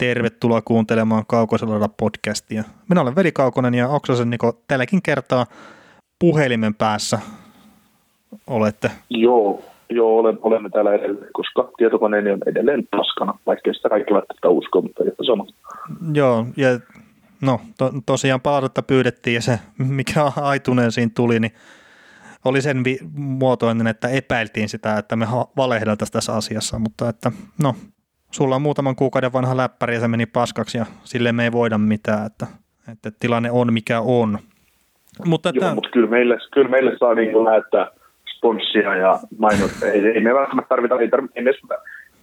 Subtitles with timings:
[0.00, 2.64] Tervetuloa kuuntelemaan Kaukosella podcastia.
[2.88, 5.46] Minä olen Veli Kaukonen ja Oksasen Niko tälläkin kertaa
[6.18, 7.18] puhelimen päässä
[8.46, 8.90] olette.
[9.10, 14.82] Joo, joo olemme täällä edelleen, koska tietokoneeni on edelleen paskana, vaikkei sitä kaikki välttämättä uskoa,
[14.82, 15.46] mutta ihan sama.
[16.14, 16.68] Joo, ja
[17.40, 21.52] no to, tosiaan palautetta pyydettiin ja se, mikä aituneen siinä tuli, niin
[22.44, 25.26] oli sen vi- muotoinen, että epäiltiin sitä, että me
[25.56, 27.32] valehdeltaisiin tässä asiassa, mutta että
[27.62, 27.74] no,
[28.30, 31.78] sulla on muutaman kuukauden vanha läppäri ja se meni paskaksi ja sille me ei voida
[31.78, 32.46] mitään, että,
[32.92, 34.38] että tilanne on mikä on.
[35.24, 35.64] Mutta, että...
[35.64, 37.90] Joo, mutta kyllä meille, kyllä meille saa niin kuin lähettää
[38.36, 39.70] sponssia ja mainot.
[39.82, 41.44] Ei, ei me välttämättä tarvita, ei tarvitse, ei,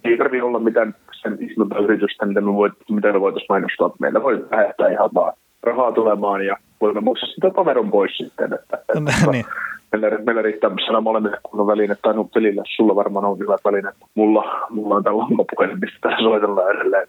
[0.04, 3.90] ei tarvitse olla mitään sen isompaa yritystä, mitä me, voit, mitä me voitaisiin mainostaa.
[3.98, 8.52] Meillä voi lähettää ihan vaan rahaa tulemaan ja voimme maksaa sitä toveron pois sitten.
[8.52, 9.44] Että, että, niin
[9.92, 13.96] meillä, meillä riittää sana molemmille kunnon välineet, tai no pelillä sulla varmaan on hyvät välineet.
[14.14, 17.06] Mulla, mulla on tämä lankapuhelin, mistä täällä soitellaan edelleen.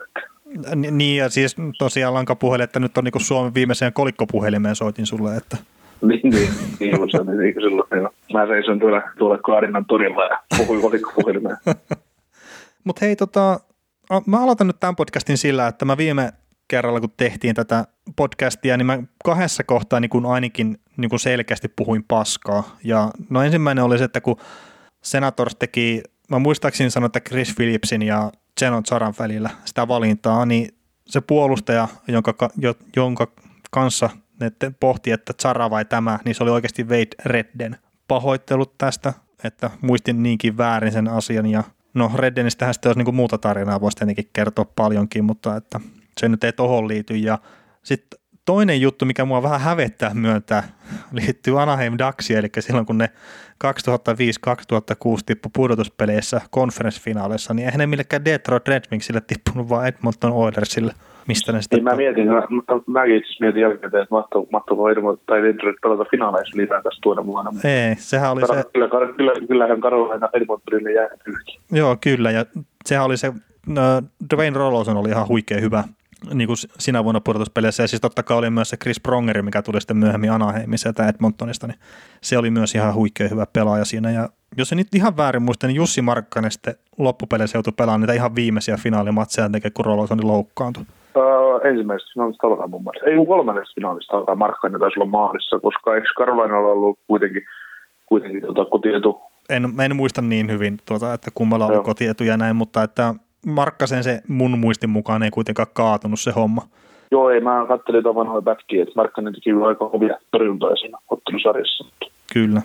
[0.98, 5.58] Niin, ja siis tosiaan lankapuhelin, että nyt on niin Suomen viimeiseen kolikkopuhelimeen soitin sulle, että
[6.02, 6.50] niin, niin,
[6.80, 8.10] niin, se on niin silloin, joo.
[8.34, 11.58] Mä seison tuolla, tuolla Kaarinan torilla ja puhuin kolikkopuhelimeen.
[12.86, 13.60] Mutta hei, tota,
[14.26, 16.32] mä aloitan nyt tämän podcastin sillä, että mä viime
[16.68, 21.68] kerralla, kun tehtiin tätä podcastia, niin mä kahdessa kohtaa niin kun ainakin niin kun selkeästi
[21.68, 22.78] puhuin paskaa.
[22.84, 24.38] Ja no ensimmäinen oli se, että kun
[25.04, 30.70] Senators teki, mä muistaakseni sanoin, että Chris Phillipsin ja Zenon Zaran välillä sitä valintaa, niin
[31.08, 32.34] se puolustaja, jonka,
[32.96, 33.32] jonka
[33.72, 37.78] kanssa ne pohti, että Zara vai tämä, niin se oli oikeasti Wade Redden.
[38.08, 43.38] Pahoittelut tästä, että muistin niinkin väärin sen asian ja no Reddenistähän sitten olisi niin muuta
[43.38, 45.80] tarinaa, voisi tietenkin kertoa paljonkin, mutta että
[46.18, 47.16] se nyt ei tohon liity.
[47.16, 47.38] Ja
[47.84, 48.19] sitten
[48.50, 50.64] toinen juttu, mikä mua vähän hävettää myöntää,
[51.12, 53.10] liittyy Anaheim Ducksiin, eli silloin kun ne
[53.64, 53.70] 2005-2006
[55.26, 60.94] tippu pudotuspeleissä konferenssifinaaleissa, niin eihän ne millekään Detroit Red Wingsille tippunut, vaan Edmonton Oilersille.
[61.28, 61.78] Mistä ne sitten...
[61.78, 62.42] Niin mä mietin, mä,
[62.88, 67.26] mäkin itse mietin jälkeen, että mahtuu, mahtuuko Edmonton tai Detroit pelata finaaleissa lisää tässä tuona
[67.26, 67.52] vuonna.
[67.64, 68.64] Ei, sehän oli se...
[68.74, 71.08] Kyllä, kyllä, kyllä, kyllähän Karolaina Edmontonille jää.
[71.72, 72.46] Joo, kyllä, ja
[72.86, 73.34] sehän oli se,
[73.68, 73.82] no,
[74.36, 75.84] Dwayne Rolloson oli ihan huikea hyvä
[76.34, 77.84] niin kuin sinä vuonna pudotuspeleissä.
[77.84, 81.08] Ja siis totta kai oli myös se Chris Prongeri, mikä tuli sitten myöhemmin Anaheimissa ja
[81.08, 81.80] Edmontonista, niin
[82.22, 84.12] se oli myös ihan huikea hyvä pelaaja siinä.
[84.12, 88.14] Ja jos en nyt ihan väärin muista, niin Jussi Markkanen sitten loppupeleissä joutui pelaamaan niitä
[88.14, 90.84] ihan viimeisiä finaalimatseja, tekee, kun Rolosoni loukkaantui.
[91.16, 93.10] Uh, ensimmäisestä finaalista alkaa mun mielestä.
[93.10, 97.42] Ei kolmannesta finaalista alkaa Markkanen taisi olla maalissa, koska eikö Karolainalla ollut kuitenkin,
[98.06, 99.22] kuitenkin tota kotietu?
[99.50, 103.14] En, en muista niin hyvin, tuota, että kummalla oli kotietu ja näin, mutta että
[103.46, 106.62] Markkasen se mun muistin mukaan ei kuitenkaan kaatunut se homma.
[107.12, 107.42] Joo, ei.
[107.42, 111.86] Mä katselin tuon vanhoja pätkiä, että Markkanen teki aika kovia torjuntoja siinä ottelusarjassa.
[112.34, 112.62] Kyllä.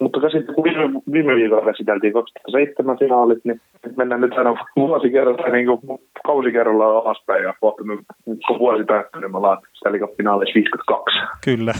[0.00, 3.60] Mutta käsit, kun viime, viime viikolla käsiteltiin 2007 finaalit, niin
[3.96, 7.82] mennään nyt aina vuosi kerrallaan, niin kuin kausi kerrallaan alaspäin ja kohta
[8.24, 11.18] kun vuosi päättynyt, niin me ollaan Stanley Cup finaaleissa 52.
[11.44, 11.74] Kyllä.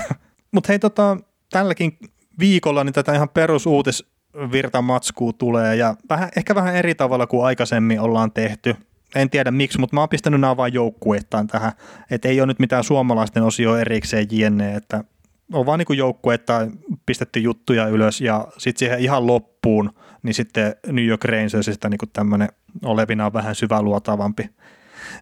[0.53, 1.17] Mutta hei, tota,
[1.53, 1.93] tälläkin
[2.41, 4.16] viikolla niin tätä ihan perusuutis
[4.53, 8.77] virtamatskuu tulee ja vähän, ehkä vähän eri tavalla kuin aikaisemmin ollaan tehty.
[9.15, 11.73] En tiedä miksi, mutta mä oon pistänyt nämä vain joukkuettaan tähän.
[12.11, 15.05] Että ei ole nyt mitään suomalaisten osio erikseen jenne, että
[15.53, 16.69] on vaan niin joukkuetta
[17.07, 19.91] pistetty juttuja ylös ja sitten siihen ihan loppuun,
[20.23, 22.49] niin sitten New York Rangersista niin tämmöinen
[22.85, 24.51] olevinaan vähän syväluotavampi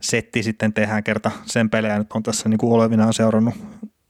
[0.01, 3.55] setti sitten tehdään kerta sen pelejä nyt on tässä niin olevinaan seurannut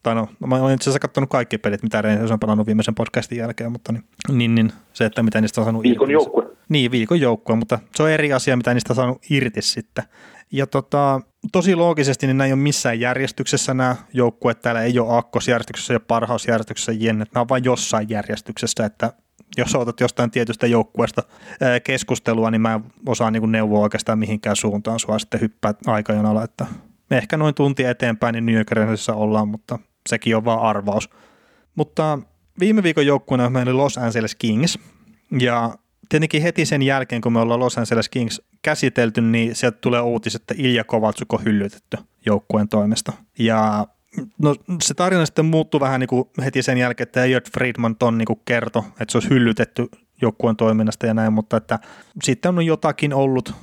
[0.05, 3.39] tai no, mä olen itse asiassa katsonut kaikki pelit, mitä Rangers on pelannut viimeisen podcastin
[3.39, 6.13] jälkeen, mutta niin, niin, niin se, että mitä niistä on saanut Viikon irti.
[6.13, 6.47] joukkue.
[6.69, 10.05] Niin, viikon joukkue, mutta se on eri asia, mitä niistä on saanut irti sitten.
[10.53, 11.21] Ja tota,
[11.53, 16.01] tosi loogisesti niin nämä ei ole missään järjestyksessä nämä joukkueet, täällä ei ole aakkosjärjestyksessä ja
[16.01, 19.13] parhausjärjestyksessä jennet, nämä on vain jossain järjestyksessä, että
[19.57, 21.23] jos otat jostain tietystä joukkueesta
[21.85, 26.67] keskustelua, niin mä en osaa niin neuvoa oikeastaan mihinkään suuntaan sua sitten hyppää aikajanalla, että
[27.11, 28.57] me ehkä noin tunti eteenpäin niin New
[29.15, 29.79] ollaan, mutta
[30.09, 31.11] sekin on vaan arvaus.
[31.75, 32.19] Mutta
[32.61, 34.79] viime viikon joukkueena meillä oli Los Angeles Kings,
[35.41, 35.75] ja
[36.09, 40.35] tietenkin heti sen jälkeen, kun me ollaan Los Angeles Kings käsitelty, niin sieltä tulee uutis,
[40.35, 41.97] että Ilja Kovaltsuk on hyllytetty
[42.27, 43.13] joukkueen toimesta.
[43.39, 43.87] Ja
[44.39, 48.19] no, se tarina sitten muuttui vähän niin kuin heti sen jälkeen, että Elliot Friedman ton
[48.19, 49.89] niin kertoi, että se olisi hyllytetty
[50.23, 51.79] joukkueen toiminnasta ja näin, mutta että
[52.23, 53.55] sitten on jotakin ollut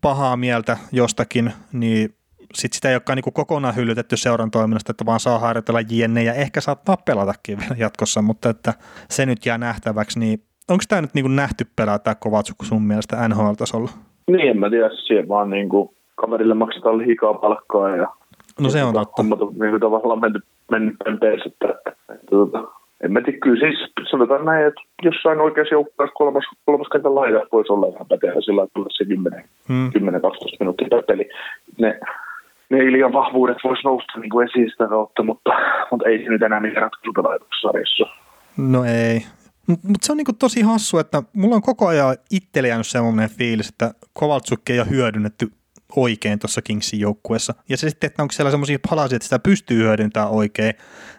[0.00, 2.16] pahaa mieltä jostakin, niin
[2.54, 6.34] sit sitä ei olekaan niin kokonaan hyllytetty seuran toiminnasta, että vaan saa harjoitella jne ja
[6.34, 8.74] ehkä saattaa pelatakin vielä jatkossa, mutta että
[9.08, 10.38] se nyt jää nähtäväksi, niin
[10.70, 13.90] onko tämä nyt niin nähty pelaa tämä Kovatsuk sun mielestä NHL-tasolla?
[14.30, 18.08] Niin, en mä tiedä, siihen vaan niin kuin kaverille maksetaan liikaa palkkaa ja
[18.60, 19.22] No se on totta.
[19.22, 22.58] Hommat on niin tavallaan mennyt, mennyt penteessä, että, että, että, että
[23.04, 27.46] en mä tiedä, kyllä siis sanotaan näin, että jossain oikeassa joukkueessa kolmas, kolmas kentän laita
[27.52, 29.88] voisi olla ihan pätevä sillä tulla se 10, hmm.
[29.88, 29.90] 10-12
[30.60, 31.28] minuuttia per peli.
[31.78, 32.00] Ne,
[32.74, 35.50] ne liian vahvuudet voisi nousta niin kuin esiin sitä kautta, mutta,
[35.90, 38.06] mutta ei se nyt enää mikään ratkaisupelaajatuksessa sarjassa.
[38.56, 39.20] No ei.
[39.66, 43.30] Mutta mut se on niinku tosi hassu, että mulla on koko ajan itselle jäänyt sellainen
[43.30, 45.46] fiilis, että Kovaltsukki ei ole hyödynnetty
[45.96, 47.54] oikein tuossa Kingsin joukkueessa.
[47.68, 50.74] Ja se sitten, että onko siellä sellaisia palasia, että sitä pystyy hyödyntämään oikein,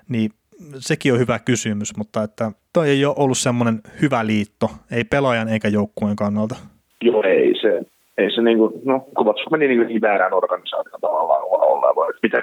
[0.09, 0.31] niin
[0.75, 5.49] sekin on hyvä kysymys, mutta että toi ei ole ollut semmoinen hyvä liitto, ei pelaajan
[5.49, 6.55] eikä joukkueen kannalta.
[7.01, 7.81] Joo, ei se,
[8.17, 12.41] ei se niin kuin, no Kovatsuk meni niin kuin väärään organisaation tavallaan ollaan, vai mitä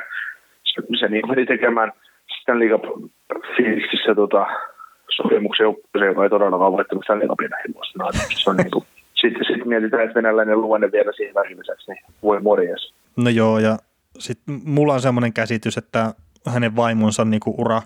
[0.65, 1.93] se, se niin meni tekemään
[2.37, 2.79] sitten liiga
[3.57, 4.47] fiiliksissä tota,
[5.17, 8.13] sopimuksen joukkueeseen, joka ei todellakaan voittanut Stanley Cupin näihin vuosina.
[8.13, 8.85] Se on niin kuin,
[9.15, 12.95] sitten sit mietitään, että venäläinen luonne vielä siihen vähimmäiseksi, niin voi morjes.
[13.17, 13.79] No joo, ja
[14.19, 16.15] sitten mulla on semmoinen käsitys, että
[16.47, 17.83] hänen vaimonsa niin kuin ura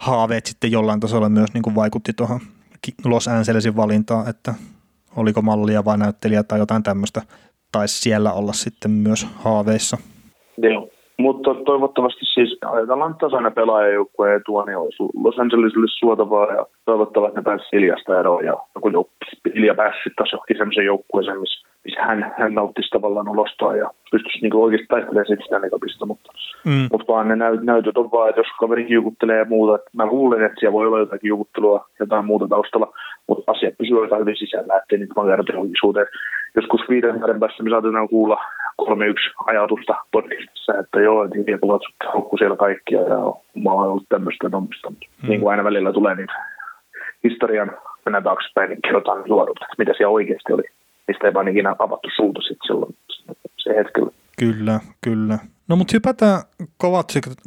[0.00, 2.40] haaveet sitten jollain tasolla myös niin kuin vaikutti tuohon
[3.04, 4.54] Los Angelesin valintaan, että
[5.18, 7.22] oliko mallia vai näyttelijä tai jotain tämmöistä,
[7.72, 9.98] taisi siellä olla sitten myös haaveissa.
[10.62, 10.88] Joo,
[11.18, 17.42] mutta toivottavasti siis ajatellaan tasainen pelaajajoukkueen etua, niin olisi Los Angelesille suotavaa ja toivottavasti ne
[17.42, 19.10] pääsisi Iljasta eroon ja joku
[19.54, 24.38] Ilja pääsisi taas johonkin semmoisen joukkueeseen, missä missä hän, hän nauttisi tavallaan ulostoa ja pystyisi
[24.42, 26.32] niin oikeasti taistelemaan sitten sitä negapista, mutta,
[26.64, 26.88] mm.
[26.92, 30.06] mutta vaan ne näyt, näytöt on vaan, että jos kaveri kiukuttelee ja muuta, että mä
[30.06, 32.92] luulen, että siellä voi olla jotakin kiukuttelua, jotain muuta taustalla,
[33.28, 36.06] mutta asiat pysyvät aika hyvin sisällä, ettei niitä vaan julkisuuteen.
[36.56, 38.38] Joskus viiden vuoden päästä me saatetaan kuulla
[38.84, 41.58] kolme yksi ajatusta podcastissa, että joo, että India
[42.12, 43.18] haukku siellä kaikkia ja
[43.62, 44.90] mä oon ollut tämmöistä nommista.
[44.90, 45.28] Mm.
[45.28, 46.32] Niin kuin aina välillä tulee niitä
[47.24, 47.70] historian
[48.04, 50.64] mennä taaksepäin, niin kerrotaan suorut, että mitä siellä oikeasti oli
[51.08, 52.96] mistä ei vaan ikinä avattu suuta sitten silloin
[53.56, 54.10] se hetkellä.
[54.38, 55.38] Kyllä, kyllä.
[55.68, 56.42] No mutta hypätään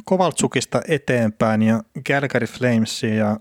[0.04, 3.36] Kovaltsukista eteenpäin ja Calgary Flamesiin ja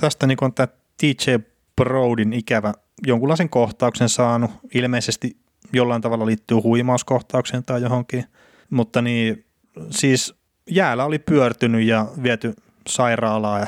[0.00, 0.66] tästä niin on tämä
[1.00, 1.34] TJ
[1.76, 2.72] Brodin ikävä
[3.06, 4.50] jonkunlaisen kohtauksen saanut.
[4.74, 5.36] Ilmeisesti
[5.72, 8.24] jollain tavalla liittyy huimauskohtaukseen tai johonkin,
[8.70, 9.44] mutta niin
[9.90, 10.34] siis
[10.70, 12.54] jäällä oli pyörtynyt ja viety
[12.88, 13.66] sairaalaa ja,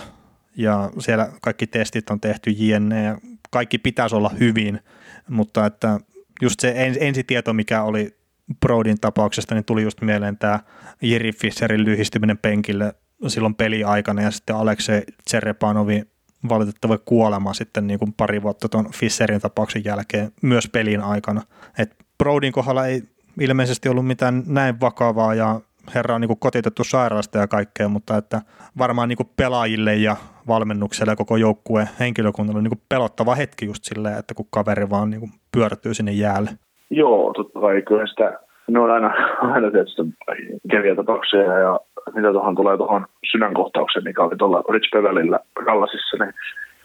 [0.57, 3.03] ja siellä kaikki testit on tehty jne.
[3.05, 3.19] Ja
[3.51, 4.81] kaikki pitäisi olla hyvin–
[5.31, 6.01] mutta että
[6.43, 8.17] just se ensitieto, mikä oli
[8.61, 10.61] Brodin tapauksesta, niin tuli just mieleen tämä
[11.03, 12.95] Jiri Fisserin lyhistyminen penkille
[13.27, 16.11] silloin peliaikana ja sitten Aleksei Tserepanovin
[16.49, 21.43] valitettava kuolema sitten niin kuin pari vuotta tuon Fisserin tapauksen jälkeen myös pelin aikana.
[21.79, 23.03] Et Brodin kohdalla ei
[23.41, 25.61] ilmeisesti ollut mitään näin vakavaa ja
[25.95, 28.41] herra on niin kotitettu sairaalasta ja kaikkea, mutta että
[28.79, 30.17] varmaan niin pelaajille ja
[30.49, 35.31] valmennukselle ja koko joukkueen henkilökunnalle niin pelottava hetki just silleen, että kun kaveri vaan niin
[35.53, 36.51] pyörtyy sinne jäälle.
[36.91, 38.39] Joo, totta kai kyllä sitä,
[38.71, 39.13] ne on aina,
[39.55, 40.03] aina tietysti
[40.71, 41.81] keviä tapauksia ja
[42.15, 46.35] mitä tuohon tulee tuohon sydänkohtaukseen, mikä oli tuolla Rich Bevelillä Kallasissa, niin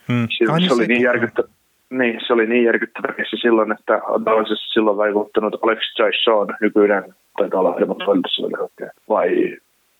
[0.08, 0.28] hmm.
[0.30, 1.48] se, se, oli niin järkyttävä.
[1.90, 7.60] Niin, se oli niin järkyttävä se silloin, että tavallisesti silloin vaikuttanut Alex Jason, nykyinen taitaa
[7.60, 8.22] olla Edmonton
[9.10, 9.58] vai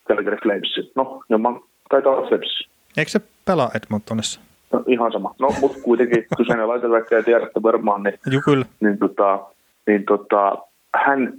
[0.08, 0.92] Calgary Flames.
[0.96, 2.68] No, jomman, taitaa olla Flames.
[2.98, 4.40] Eikö se pelaa Edmontonissa?
[4.74, 5.36] No, ihan sama.
[5.40, 6.26] No, mutta kuitenkin
[6.90, 8.66] vaikka ei tiedätte varmaan, niin, Joo, kyllä.
[8.80, 9.40] niin, tota,
[9.88, 10.58] niin tota,
[10.96, 11.34] hän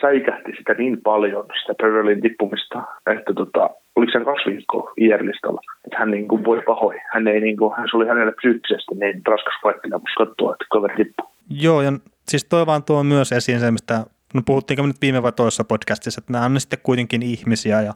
[0.00, 5.98] säikähti sitä niin paljon, sitä Beverlyn tippumista, että tota, oliko se kaksi viikkoa IR-listalla, että
[5.98, 7.00] hän niin kuin voi pahoin.
[7.12, 10.96] Hän, ei, niin kuin, hän oli hänelle psyykkisesti niin raskas paikka, kun katsoa, että kaveri
[10.96, 11.26] tippuu.
[11.50, 11.92] Joo, ja
[12.28, 14.04] siis toi vaan tuo myös esiin se, mistä
[14.34, 17.92] no puhuttiinko me nyt viime vai toisessa podcastissa, että nämä on sitten kuitenkin ihmisiä ja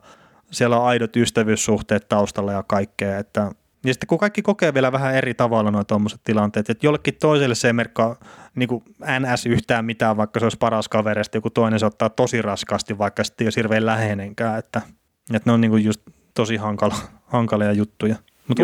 [0.51, 3.51] siellä on aidot ystävyyssuhteet taustalla ja kaikkea, että
[3.87, 7.55] ja sitten kun kaikki kokee vielä vähän eri tavalla noin tuommoiset tilanteet, että jollekin toiselle
[7.55, 8.17] se ei merkkaa
[8.55, 8.85] niin kuin
[9.21, 13.25] NS yhtään mitään, vaikka se olisi paras kaverista, joku toinen se ottaa tosi raskaasti, vaikka
[13.25, 14.81] sitten ei ole hirveän läheinenkään, että,
[15.35, 16.01] että ne on niin kuin just
[16.35, 16.95] tosi hankala,
[17.27, 18.17] hankalia juttuja.
[18.49, 18.63] Mutta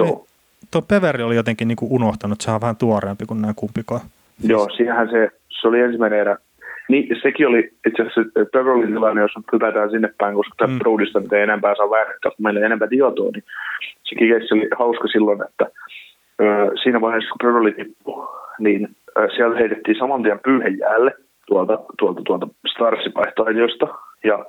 [0.71, 4.01] tuo Peveri oli jotenkin niin kuin unohtanut, että se on vähän tuoreempi kuin nämä kumpikaan.
[4.45, 5.29] Joo, siinähän se,
[5.61, 6.37] se oli ensimmäinen erä
[6.93, 8.21] niin, sekin oli itse asiassa
[8.53, 10.79] Beverly tilanne, jos hypätään sinne päin, koska mm.
[10.79, 11.87] Broadista nyt ei enempää saa
[12.23, 13.45] kun meillä ei enempää tietoa, niin
[14.03, 15.67] sekin keissi oli hauska silloin, että
[16.41, 16.45] ö,
[16.83, 18.27] siinä vaiheessa, kun Beverly tippui,
[18.59, 21.15] niin ö, siellä heitettiin saman tien pyyhen jäälle
[21.47, 23.87] tuolta, tuolta, tuolta Starsin vaihtoehdosta,
[24.25, 24.45] ja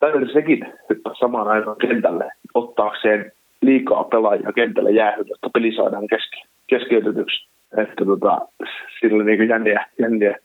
[0.00, 6.42] täytyy sekin hyppää samaan aikaan kentälle ottaakseen liikaa pelaajia kentälle jäähyä, jotta peli saadaan keski,
[6.66, 7.46] keskeytetyksi.
[7.76, 8.40] Että tota,
[9.00, 10.36] sillä oli niin jänniä, jänniä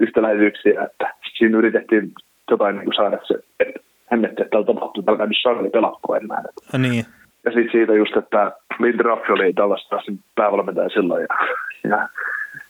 [0.00, 2.12] yhtäläisyyksiä, että siinä yritettiin
[2.50, 3.80] jotain niin kuin saada se, että
[4.12, 6.42] hemmetti, että täällä tapahtuu tällainen sarjali pelakko enää.
[6.72, 7.04] Ja, niin.
[7.44, 9.96] ja sitten siitä just, että Lindraff oli tällaista
[10.34, 11.28] päävalmentaja silloin ja,
[11.90, 12.08] ja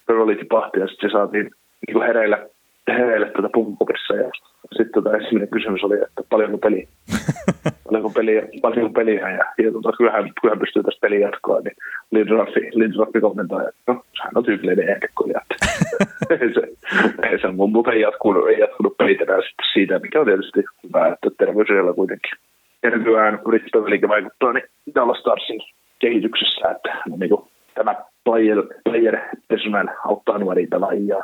[0.09, 1.51] oli tipahti ja sitten se saatiin
[1.87, 2.47] niin kuin hereillä,
[2.93, 4.31] hereillä tuota pumpukissa ja
[4.77, 6.89] sitten tota ensimmäinen kysymys oli, että paljonko peliä,
[7.85, 11.77] paljonko peliä, paljonko peliä ja, ja tota, kyllähän, kyllähän pystyy tästä peliä jatkoa, niin
[12.11, 15.41] Lindraffi, Lindraffi kommentoi, että no, sehän on tyypillinen ehkekulja.
[16.31, 16.63] ei se,
[17.23, 21.09] ei se mutta ei jatkunut, ei jatkunut pelit enää sitten siitä, mikä on tietysti hyvä,
[21.09, 22.33] että terveysellä kuitenkin.
[22.83, 24.65] Ja nykyään yrityspelikin vaikuttaa niin
[24.95, 25.61] Dallas Starsin
[25.99, 27.43] kehityksessä, että niin kuin,
[27.75, 29.19] tämä player, player
[29.49, 31.17] personal auttaa nuoria pelaajia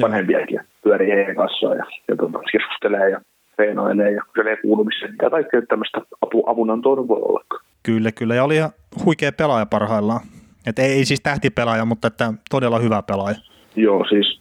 [0.00, 3.20] vanhempiakin pyörii heidän kanssaan ja, ja tuota, keskustelee ja
[3.56, 5.08] treenailee ja kyselee kuulumisia.
[5.08, 7.44] Mitä kaikkea tämmöistä apu, avunantoa voi olla.
[7.82, 8.34] Kyllä, kyllä.
[8.34, 8.70] Ja oli ihan
[9.04, 10.20] huikea pelaaja parhaillaan.
[10.66, 13.36] Et ei, ei siis tähtipelaaja, mutta että todella hyvä pelaaja.
[13.76, 14.40] Joo, siis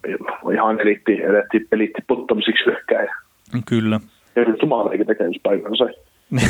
[0.53, 3.15] ihan elitti, elitti, elitti puttamisiksi hyökkääjä.
[3.65, 3.99] Kyllä.
[4.35, 5.85] Ja Jumala tekemistä paikansa.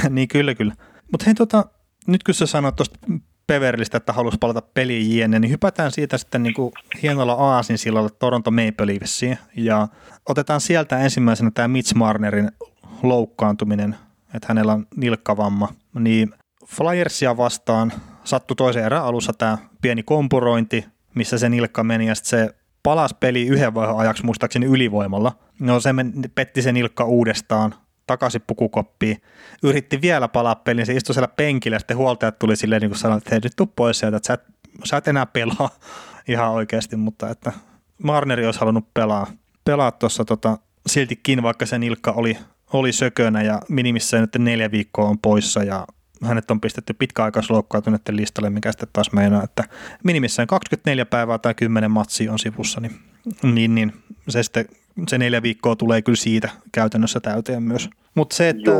[0.09, 0.73] niin kyllä, kyllä.
[1.11, 1.65] Mutta hei, tota,
[2.07, 2.99] nyt kun sä sanoit tuosta
[3.47, 6.71] Peverlistä, että halusi palata peliin jne, niin hypätään siitä sitten niin kuin
[7.03, 9.37] hienolla aasin sillalla Toronto Maple Leafsiin.
[9.55, 9.87] Ja
[10.29, 12.51] otetaan sieltä ensimmäisenä tämä Mitch Marnerin
[13.03, 13.95] loukkaantuminen,
[14.33, 16.33] että hänellä on nilkkavamma, niin
[16.65, 20.85] Flyersia vastaan sattui toisen erän alussa tämä pieni kompurointi,
[21.15, 25.31] missä se nilkka meni ja se palasi peli yhden vaihon ajaksi muistaakseni ylivoimalla.
[25.59, 25.89] No se
[26.35, 27.75] petti sen nilkka uudestaan
[28.07, 29.21] takaisin pukukoppiin.
[29.63, 33.17] Yritti vielä palaa peliin, se istui siellä penkillä, sitten huoltajat tuli silleen niin kuin sanoa,
[33.17, 34.43] että hei nyt tuu pois sieltä, että sä et,
[34.83, 35.69] sä et enää pelaa
[36.27, 37.51] ihan oikeasti, mutta että
[38.03, 39.27] Marneri olisi halunnut pelaa,
[39.65, 40.57] pelaa tuossa tota,
[40.87, 42.37] siltikin, vaikka sen ilkka oli,
[42.73, 45.87] oli sökönä ja minimissään nyt neljä viikkoa on poissa ja
[46.23, 49.63] hänet on pistetty pitkäaikaisloukkaantuneiden listalle, mikä sitten taas meinaa, että
[50.03, 52.95] minimissään 24 päivää tai 10 matsia on sivussa, niin,
[53.43, 53.93] niin, niin
[54.29, 54.65] se sitten
[55.07, 57.89] se neljä viikkoa tulee kyllä siitä käytännössä täyteen myös.
[58.15, 58.71] Mutta se, että,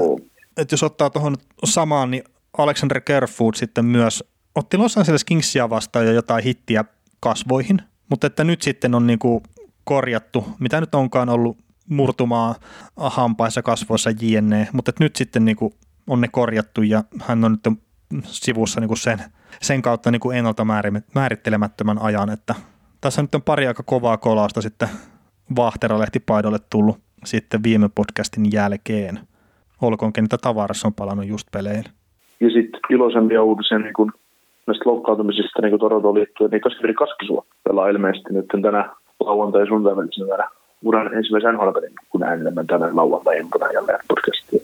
[0.57, 2.24] että jos ottaa tuohon samaan, niin
[2.57, 4.24] Alexander Kerfood sitten myös
[4.55, 6.86] otti Los Angeles Kingsia vastaan jo jotain hittiä
[7.19, 9.43] kasvoihin, mutta että nyt sitten on niinku
[9.84, 11.57] korjattu, mitä nyt onkaan ollut
[11.89, 12.55] murtumaa
[12.98, 15.74] hampaissa, kasvoissa, jne, mutta että nyt sitten niinku
[16.07, 17.79] on ne korjattu ja hän on nyt
[18.24, 19.24] sivussa niinku sen,
[19.62, 20.65] sen kautta niinku ennalta
[21.13, 22.55] määrittelemättömän ajan, että
[23.01, 24.89] tässä nyt on pari aika kovaa kolausta sitten
[25.55, 29.19] Vahteralehti-paidolle tullut sitten viime podcastin jälkeen.
[29.81, 31.89] Olkoonkin, että tavarassa on palannut just peleille.
[32.39, 34.13] Ja sitten iloisempia uutisia niin kun
[34.67, 39.95] näistä loukkaantumisista niin Torontoon liittyen, niin Kasperi Kaskisua pelaa ilmeisesti nyt tänä lauantai- ja sunnuntai
[39.95, 40.49] välisenä
[40.83, 41.69] uran ensimmäisen nhl
[42.09, 44.59] kun äänilämme tänä lauantai-iltana jälleen podcastia.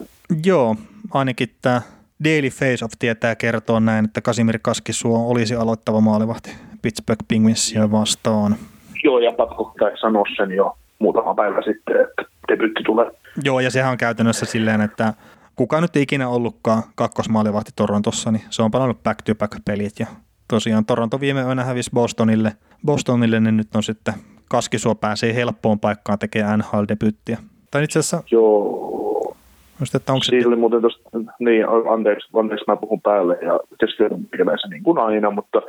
[0.46, 0.76] Joo,
[1.14, 1.82] ainakin tämä
[2.24, 8.56] Daily Face of tietää kertoa näin, että Kasimir Kaskisuo olisi aloittava maalivahti Pittsburgh Penguinsia vastaan.
[9.04, 13.12] Joo, ja pakko sanoa sen jo muutama päivä sitten, että debyytti tulee.
[13.44, 15.14] Joo, ja sehän on käytännössä silleen, että
[15.56, 20.00] kuka nyt ikinä ollutkaan kakkosmaalivahti Torontossa, niin se on palannut back-to-back-pelit.
[20.00, 20.08] Ja
[20.48, 22.52] tosiaan Toronto viime yönä hävisi Bostonille.
[22.86, 24.14] Bostonille niin nyt on sitten
[24.50, 27.38] Kaskisuo pääsee helppoon paikkaan tekemään NHL-debyyttiä.
[27.72, 28.24] Tai itse asiassa...
[28.32, 29.36] Joo.
[29.80, 30.48] Just, että onko Siinä se...
[30.48, 35.32] oli muuten tosta, niin anteeksi, anteeksi mä puhun päälle ja tietysti on niin kuin aina,
[35.32, 35.62] mutta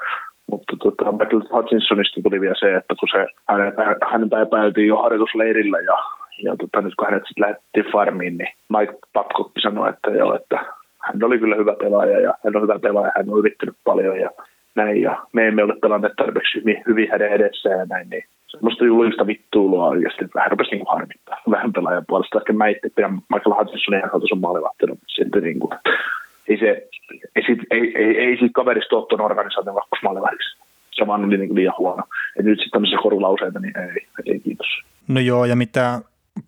[0.52, 3.74] mutta tota, Michael Hutchinsonista tuli vielä se, että kun se, hänet,
[4.10, 5.96] hänet epäiltiin jo harjoitusleirillä ja,
[6.42, 10.58] ja tota, nyt kun hänet sitten lähti farmiin, niin Mike Babcock sanoi, että joo, että
[10.98, 14.30] hän oli kyllä hyvä pelaaja ja hän on hyvä pelaaja, hän on yrittänyt paljon ja
[14.74, 18.84] näin ja me emme ole pelanneet tarpeeksi hyvin, hyvin hänen edessään ja näin, niin semmoista
[18.84, 22.38] julkista vittuulua oikeasti vähän rupesi niin harmittaa vähän pelaajan puolesta.
[22.38, 25.72] Ehkä mä itse pidän Michael Hutchinsonin ihan maalivahtina, mutta sitten niin kuin,
[26.48, 26.88] ei, se,
[27.36, 30.58] ei, sit, ei, ei, ei siitä kaverista ole tuon organisaation kakkosmaalivahdiksi.
[30.92, 32.02] Se vaan oli niin liian huono.
[32.38, 34.66] Et nyt sitten tämmöisiä korulauseita, niin ei, ei kiitos.
[35.08, 36.00] No joo, ja mitä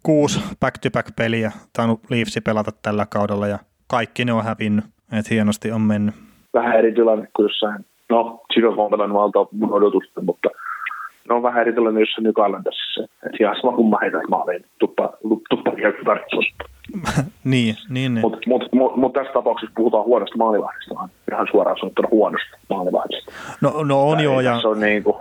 [0.03, 4.85] kuusi back-to-back-peliä tainnut Leafsi pelata tällä kaudella, ja kaikki ne on hävinnyt.
[5.19, 6.15] Että hienosti on mennyt.
[6.55, 10.49] Vähän eri tilanne kuin jossain, no Chicago on pelannut valta mun odotusta, mutta
[11.29, 13.03] ne on vähän eri tilanne jossain New Islandassa.
[13.03, 15.13] Että ihan sama kumma heitä maaliin tuppa,
[15.51, 15.73] tuppa
[16.05, 16.55] tarkistus.
[17.45, 18.19] niin, niin.
[18.21, 23.33] Mutta mut, mut, mut tässä tapauksessa puhutaan huonosta maalivahdista, vaan ihan suoraan sanottuna huonosta maalivahdista.
[23.61, 25.17] No, no on joo, ja on niin kuin...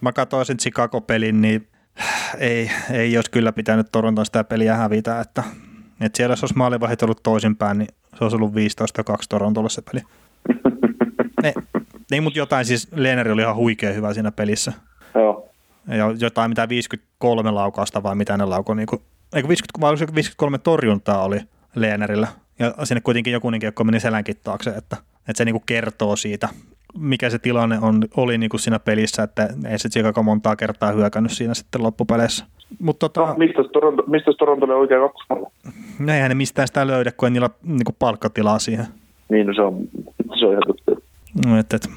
[0.00, 1.66] mä katsoin sen Chicago-pelin, niin
[2.38, 5.42] ei, ei olisi kyllä pitänyt Toronton sitä peliä hävitä, että,
[6.00, 7.88] että siellä jos olisi maalivahdit ollut toisinpäin, niin
[8.18, 8.56] se olisi ollut 15-2
[9.28, 10.02] Torontolle se peli.
[11.42, 11.54] ne,
[12.12, 14.72] ei, mutta jotain, siis Leeneri oli ihan huikea hyvä siinä pelissä.
[15.14, 15.48] Joo.
[15.88, 18.86] Ja jotain mitä 53 laukausta vai mitä ne laukoi niin
[19.34, 21.40] kuin eikö 50, vai 53 torjuntaa oli
[21.74, 26.16] Leenerillä, ja sinne kuitenkin joku kiekko meni selänkin taakse, että, että se niin kuin kertoo
[26.16, 26.48] siitä,
[26.98, 30.92] mikä se tilanne on, oli niin kuin siinä pelissä, että ei se Chicago montaa kertaa
[30.92, 32.44] hyökännyt siinä sitten loppupeleissä.
[32.80, 35.24] Mut tota, no, mistä Toronto, mistä Torontolle oikein kaksi
[35.98, 38.86] No eihän ne mistään sitä löydä, kun ei niillä niin kuin palkkatilaa siihen.
[39.28, 39.88] Niin, no se on,
[40.38, 40.92] se on ihan totta.
[41.46, 41.88] No, et, et.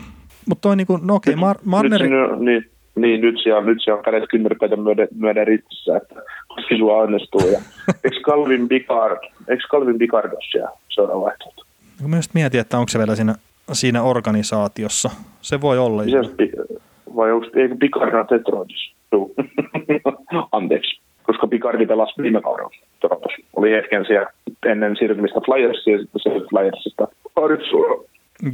[0.50, 2.10] Mutta toi niin kuin, no okei, okay, Mar- Marneri...
[2.10, 2.66] Nyt, niin,
[2.96, 6.16] niin, nyt siellä, nyt siellä on kädet kynnärpäitä myöden, myöden ritsissä, että
[6.58, 7.42] koska sua onnistuu.
[7.52, 7.60] Ja,
[8.04, 11.64] eikö Calvin Picard, eikö Calvin Picard ole siellä seuraava vaihtoehto?
[12.08, 13.36] Mä just mietin, että onko se vielä siinä,
[13.72, 15.10] siinä organisaatiossa.
[15.42, 16.04] Se voi olla.
[16.04, 16.10] Se,
[17.16, 18.98] vai onko, eikö Picard on Detroitissa?
[20.52, 23.38] anteeksi, koska Picardi pelasi viime kaudella Torontossa.
[23.56, 24.30] Oli hetken siellä
[24.66, 27.08] ennen siirtymistä Flyersiin ja sitten se Flyersista
[27.70, 28.06] suoraan.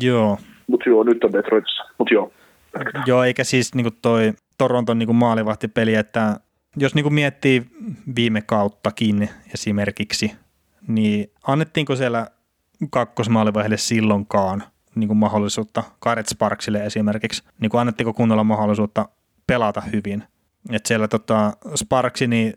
[0.02, 0.38] Joo.
[0.68, 1.84] Mutta joo, nyt on Detroitissa.
[1.98, 2.32] Mutta joo.
[3.06, 6.40] Joo, eikä siis niinku toi Toronton niinku maalivahtipeli, että
[6.78, 7.66] jos niinku miettii
[8.16, 10.32] viime kauttakin esimerkiksi,
[10.88, 12.28] niin annettiinko siellä
[12.90, 14.64] kakkosmaalivaiheelle silloinkaan
[14.96, 19.10] niin kuin mahdollisuutta Gareth Sparksille esimerkiksi, niin kuin annettiinko kunnolla mahdollisuutta
[19.48, 20.24] pelata hyvin.
[20.72, 22.54] että siellä tota, Sparksi, niin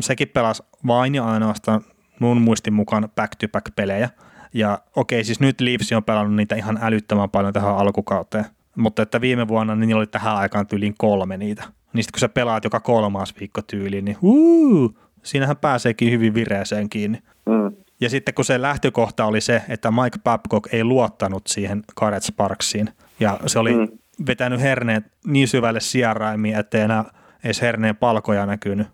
[0.00, 1.84] sekin pelasi vain ja ainoastaan
[2.20, 4.10] mun muistin mukaan back-to-back-pelejä.
[4.54, 8.44] Ja okei, siis nyt Leafs on pelannut niitä ihan älyttömän paljon tähän alkukauteen.
[8.76, 11.64] Mutta että viime vuonna niin oli tähän aikaan tyyliin kolme niitä.
[11.92, 16.88] Niin sitten kun sä pelaat joka kolmas viikko tyyliin, niin uu, siinähän pääseekin hyvin vireeseen
[16.88, 17.22] kiinni.
[17.46, 17.76] Mm.
[18.00, 22.90] Ja sitten kun se lähtökohta oli se, että Mike Babcock ei luottanut siihen Garrett Sparksiin,
[23.20, 23.98] ja se oli mm.
[24.26, 27.04] vetänyt herneet niin syvälle sijaraimiin, ettei enää
[27.44, 28.86] edes herneen palkoja näkynyt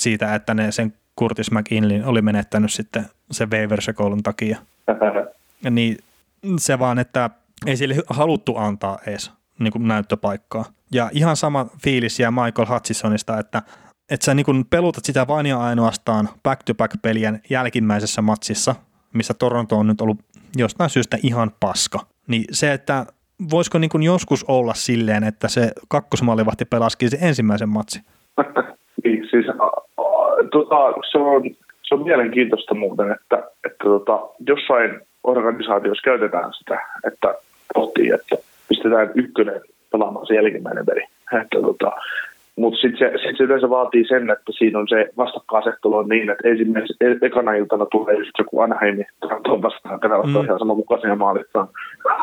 [0.00, 3.80] siitä, että ne sen Curtis McInlin oli menettänyt sitten se waiver
[4.22, 4.58] takia.
[5.62, 5.98] Ja niin
[6.58, 7.30] se vaan, että
[7.66, 10.64] ei sille haluttu antaa edes niin kuin näyttöpaikkaa.
[10.92, 13.62] Ja ihan sama fiilis jää Michael Hutchisonista, että
[14.10, 18.74] että sä niin pelutat sitä vain ja ainoastaan back-to-back-pelien jälkimmäisessä matsissa,
[19.14, 20.18] missä Toronto on nyt ollut
[20.56, 21.98] jostain syystä ihan paska.
[22.28, 23.06] Niin se, että
[23.50, 28.00] voisiko niin joskus olla silleen, että se kakkosmallivahti pelasikin se ensimmäisen matsi?
[29.04, 29.46] niin, siis
[30.50, 30.76] tota,
[31.10, 31.42] se, on,
[31.82, 37.34] se on mielenkiintoista muuten, että, että tota, jossain organisaatiossa käytetään sitä, että
[37.74, 38.36] pohtii, että
[38.68, 39.60] pistetään ykkönen
[39.92, 41.02] pelaamaan se jälkimmäinen peli.
[41.42, 41.92] Että tota,
[42.56, 46.30] mutta sitten se, sit se yleensä vaatii sen, että siinä on se vastakkainasettelu on niin,
[46.30, 49.04] että ensimmäisenä e- ekana iltana tulee just joku Anaheim,
[49.44, 50.44] tuon vastaan, vastaan mm.
[50.44, 51.68] ihan sama mukaisen maalittaa.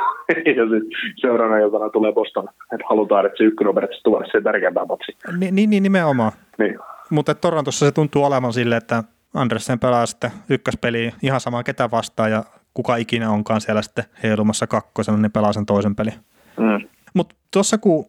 [0.57, 4.85] ja sitten seuraavana iltana tulee Boston, että halutaan, että se ykkönen periaatteessa tulee se tärkeämpää
[4.85, 5.17] matsi.
[5.37, 6.31] Niin, niin, niin nimenomaan.
[6.57, 6.79] Niin.
[7.09, 9.03] Mutta Torontossa se tuntuu olevan sille, että
[9.33, 12.43] Andersen pelaa sitten ykköspeliä ihan samaa ketä vastaan ja
[12.73, 16.13] kuka ikinä onkaan siellä sitten heilumassa kakkosena, niin pelaa sen toisen pelin.
[16.57, 16.87] Mm.
[17.13, 18.05] Mutta tuossa kun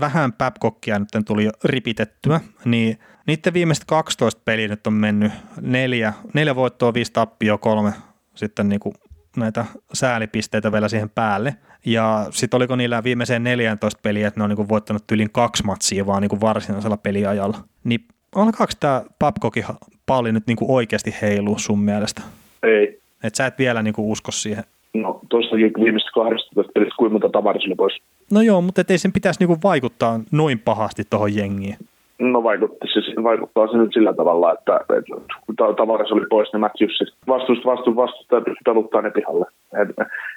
[0.00, 6.12] vähän Babcockia nyt tuli jo ripitettyä, niin niiden viimeiset 12 peliä nyt on mennyt neljä,
[6.34, 7.92] neljä voittoa, viisi tappioa, kolme
[8.34, 8.94] sitten niin kuin
[9.36, 11.56] näitä säälipisteitä vielä siihen päälle.
[11.86, 15.64] Ja sitten oliko niillä viimeiseen 14 peliä, että ne on niin kuin voittanut yli kaksi
[15.64, 17.58] matsia vaan niin kuin varsinaisella peliajalla.
[17.84, 19.64] Niin alkaako tämä Babcockin
[20.06, 22.22] palli nyt niin kuin oikeasti heilua sun mielestä?
[22.62, 23.00] Ei.
[23.22, 24.64] Että sä et vielä niin kuin usko siihen?
[24.94, 28.02] No tuossakin viimeistä 12 pelistä kuinka monta tavarisille pois
[28.32, 31.76] No joo, mutta ei sen pitäisi niinku vaikuttaa noin pahasti tuohon jengiin.
[32.18, 35.14] No vaikutti, se, vaikuttaa se nyt sillä tavalla, että, että
[35.46, 39.46] kun tavaras oli pois, niin Matthews vastusta, vastu, vastusta ja peluttaa ne pihalle.
[39.82, 39.88] Et,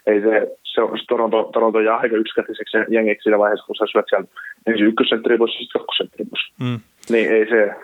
[0.07, 4.05] ei se, se, se Toronto, Toronto jää aika yksikätiseksi jengiksi siinä vaiheessa, kun sä syöt
[4.09, 4.27] siellä
[4.67, 6.43] ensin ykkössentteri pois sitten kakkosentteri pois.
[6.59, 6.79] Mm.
[7.09, 7.75] Niin ei se,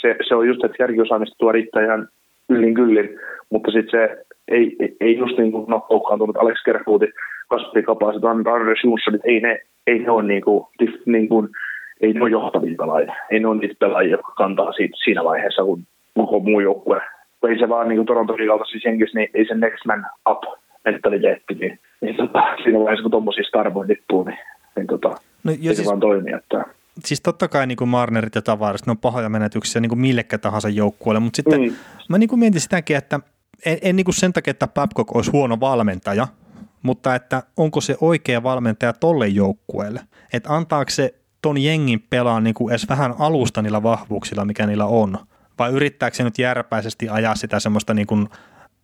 [0.00, 2.08] se, se on just, että järkiosaamista tuo riittää ihan
[2.48, 3.08] yllin kyllin,
[3.50, 5.86] mutta sitten se ei, ei, ei just niin kuin no,
[6.18, 7.06] tullut Alex Kerfuuti
[7.48, 10.64] Kasperi Kapaset, Anders Jonssonit, ei ne, ei ne ole niin kuin,
[11.06, 11.48] niin kuin,
[12.00, 13.14] ei ne ole johtavia pelaajia.
[13.30, 15.82] Ei ne ole niitä pelaajia, jotka kantaa siitä, siinä vaiheessa, kun
[16.14, 17.00] koko muu joukkue.
[17.48, 20.42] Ei se vaan niin Toronton kaltaisissa jengissä, niin ei se next man up
[20.84, 24.38] mentaliteetti, niin, niin tota, siinä vaiheessa, kun tuommoisia starboja tippuu, niin,
[24.76, 25.08] niin tota,
[25.44, 26.32] no, ei siis, se vaan toimi.
[26.32, 26.64] Että...
[26.98, 30.38] Siis totta kai niin kuin Marnerit ja Tavarit, ne on pahoja menetyksiä niin kuin millekä
[30.38, 31.72] tahansa joukkueelle, mutta sitten mm.
[32.08, 33.20] mä niin kuin mietin sitäkin, että
[33.66, 36.28] en, en niin kuin sen takia, että Babcock olisi huono valmentaja,
[36.82, 40.00] mutta että onko se oikea valmentaja tolle joukkueelle.
[40.32, 44.86] Että antaako se ton jengin pelaa niin kuin edes vähän alusta niillä vahvuuksilla, mikä niillä
[44.86, 45.18] on.
[45.58, 48.28] Vai yrittääkö se nyt järpäisesti ajaa sitä semmoista niin kuin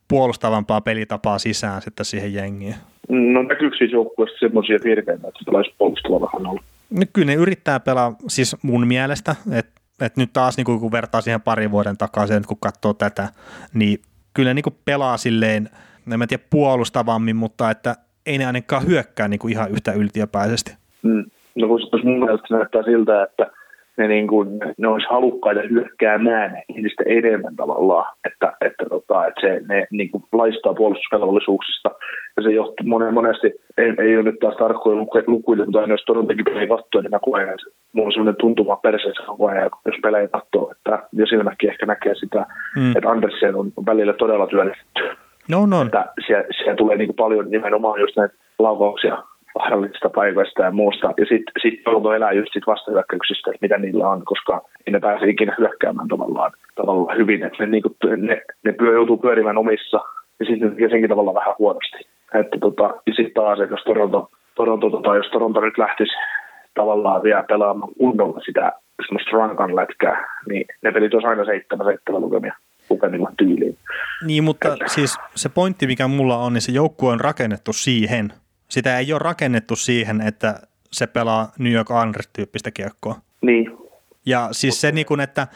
[0.09, 2.75] puolustavampaa pelitapaa sisään sitten siihen jengiin?
[3.09, 6.63] No näkyykö siis joukkueesta semmoisia virkeitä, että se pelaisi puolustava vähän olla?
[6.91, 11.21] No, kyllä ne yrittää pelaa siis mun mielestä, että että nyt taas niin kun vertaa
[11.21, 13.29] siihen parin vuoden takaisin, kun katsoo tätä,
[13.75, 13.99] niin
[14.35, 15.69] kyllä niin pelaa silleen–
[16.13, 20.75] en mä tiedä puolustavammin, mutta että ei ne ainakaan hyökkää niin kuin ihan yhtä yltiöpäisesti.
[21.03, 21.25] Mm.
[21.55, 23.51] No kun mun mielestä näyttää siltä, että
[23.97, 29.61] ne, niin kuin, ne olisi halukkaita hyökkäämään ihmistä enemmän tavallaan, että, että, tota, että se,
[29.69, 31.91] ne niin kuin laistaa puolustusvelvollisuuksista
[32.37, 36.05] ja se johtuu monen, monesti, ei, ei ole nyt taas tarkkoja lukuja, mutta aina jos
[36.07, 39.97] Torontokin pelejä katsoo, niin mä koen, että mulla on sellainen tuntuma perseessä koko ajan, jos
[40.03, 42.97] pelejä katsoo, että jo silmäkin ehkä näkee sitä, mm.
[42.97, 45.03] että Andersen on välillä todella työllistetty
[45.49, 45.83] No, no.
[45.83, 49.23] Että siellä, siellä tulee niin paljon nimenomaan just näitä laukauksia
[49.59, 51.15] vaarallisista paikoista ja muusta.
[51.17, 55.01] Ja sitten sit joutuu elää just sit vastahyökkäyksistä, että mitä niillä on, koska ei ne
[55.01, 57.43] pääse ikinä hyökkäämään tavallaan, tavallaan hyvin.
[57.43, 60.01] Että ne, niin kuin, ne, ne pyö, joutuu pyörimään omissa
[60.41, 61.99] ja sitten ne senkin tavalla vähän huonosti.
[62.35, 66.13] Että tota, ja sitten taas, että jos Toronto, Toronto tota, jos Toronto nyt lähtisi
[66.75, 68.73] tavallaan vielä pelaamaan kunnolla sitä
[69.07, 72.55] semmoista rankan lätkää, niin ne pelit olisi aina seitsemän seitsemän lukemia
[72.91, 73.77] lukemilla tyyliin.
[74.27, 74.89] Niin, mutta että.
[74.89, 78.33] siis se pointti, mikä mulla on, niin se joukkue on rakennettu siihen.
[78.73, 80.61] Sitä ei ole rakennettu siihen, että
[80.93, 83.21] se pelaa New York Islanders-tyyppistä kiekkoa.
[83.43, 83.71] Niin.
[84.27, 85.47] Ja siis se, niin kuin, että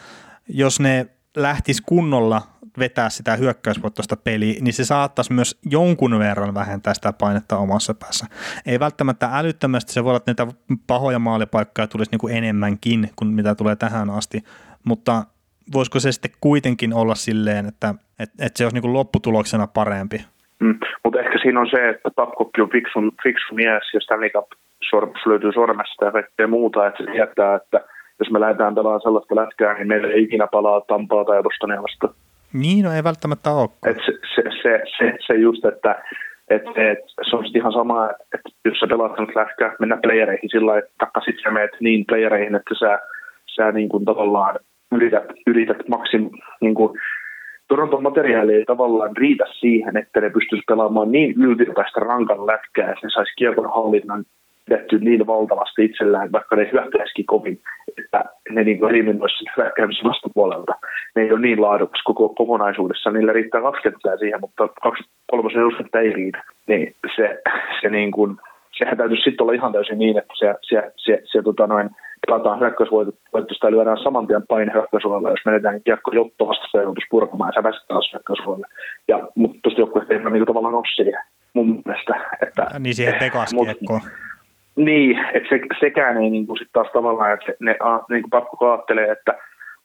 [0.47, 1.05] jos ne
[1.37, 2.41] lähtisi kunnolla
[2.79, 8.25] vetää sitä hyökkäysvoittoista peliä, niin se saattaisi myös jonkun verran vähentää sitä painetta omassa päässä.
[8.65, 13.33] Ei välttämättä älyttömästi, se voi olla, että niitä pahoja maalipaikkoja tulisi niin kuin enemmänkin kuin
[13.33, 14.43] mitä tulee tähän asti,
[14.83, 15.25] mutta
[15.73, 20.25] voisiko se sitten kuitenkin olla silleen, että, että, että se olisi niin kuin lopputuloksena parempi?
[20.59, 24.47] Mm, mutta ehkä siinä on se, että Babcock on fiksu, fiksu mies ja Stanley Cup
[25.25, 27.81] löytyy sormesta ja kaikkea muuta, että se tietää, että
[28.19, 32.13] jos me lähdetään pelaamaan sellaista lätkää, niin meillä ei ikinä palaa Tampaa tai Bostonia vastaan.
[32.53, 33.69] Niin, no ei välttämättä ole.
[33.85, 36.03] Et se, se, se, se, se just, että
[36.49, 40.65] et, et, se on ihan sama, että jos sä pelaat sellaista lätkää, mennä playereihin sillä
[40.65, 42.99] lailla, että takaisin sä meet niin playereihin, että sä,
[43.55, 44.59] sä niin kuin tavallaan
[44.91, 46.29] yrität, yrität maksim,
[46.61, 46.99] niin kuin,
[47.67, 53.07] Toronton materiaali ei tavallaan riitä siihen, että ne pystyisi pelaamaan niin yltiöpäistä rankan lätkää, että
[53.07, 54.25] ne saisi kiekon hallinnan
[54.65, 57.59] pidetty niin valtavasti itsellään, vaikka ne hyökkäisikin kovin,
[57.97, 60.73] että ne niin eliminoisi sen hyökkäämisen vastapuolelta.
[61.15, 63.11] Ne ei ole niin laadukas koko kokonaisuudessa.
[63.11, 66.43] Niillä riittää kaksi siihen, mutta kaksi kolmosen edustettä ei riitä.
[66.67, 67.41] Niin se,
[67.81, 68.37] se niin kuin,
[68.77, 71.89] sehän täytyisi sitten olla ihan täysin niin, että se, se, se, se tota noin,
[72.27, 77.49] pelataan hyökkäysvoitosta ja lyödään saman tien paine hyökkäysuolelle, jos menetään kiekko jotto vastassa joutuisi purkamaan
[77.49, 78.67] ja sä väsit taas hyökkäysuolelle.
[79.07, 82.13] Ja, mutta tuosta joukkueesta ei niin tavallaan ole siihen mun mielestä.
[82.41, 84.01] Että, niin siihen tekaskiekkoon.
[84.75, 87.77] Niin, että se, sekään ei niin kuin sit taas tavallaan, että ne
[88.09, 89.33] niin kuin pakko ajattelee, että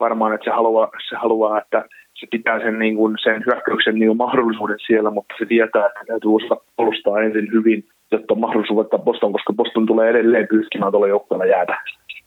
[0.01, 4.17] varmaan, että se haluaa, se haluaa että se pitää sen, niin kuin, sen hyökkäyksen niin
[4.17, 8.99] mahdollisuuden siellä, mutta se tietää, että täytyy osata puolustaa ensin hyvin, jotta on mahdollisuus voittaa
[8.99, 11.77] Boston, koska Boston tulee edelleen pyyskimään tuolla joukkueella jäätä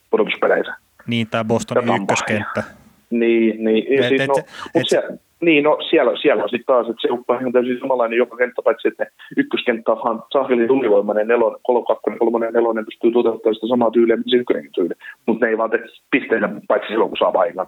[0.09, 0.75] pudotuspeleissä.
[1.07, 2.63] Niin, tämä Bostonin ykköskenttä.
[3.09, 3.85] Niin, niin.
[3.99, 4.35] Et, siis, et, no,
[4.75, 8.17] et, et, niin, no siellä, siellä on sitten taas, että se uppa on täysin samanlainen
[8.17, 9.05] joka kenttä, paitsi että
[9.37, 14.35] ykköskenttä on sahveli tulivoimainen, nelon, kolokakkonen, kolmonen, nelonen pystyy toteuttamaan sitä samaa tyyliä, mitä se
[14.35, 14.93] ykkönenkin tyyli.
[15.25, 17.67] Mutta ne ei vaan tee pisteitä, paitsi silloin, kun saa paikan.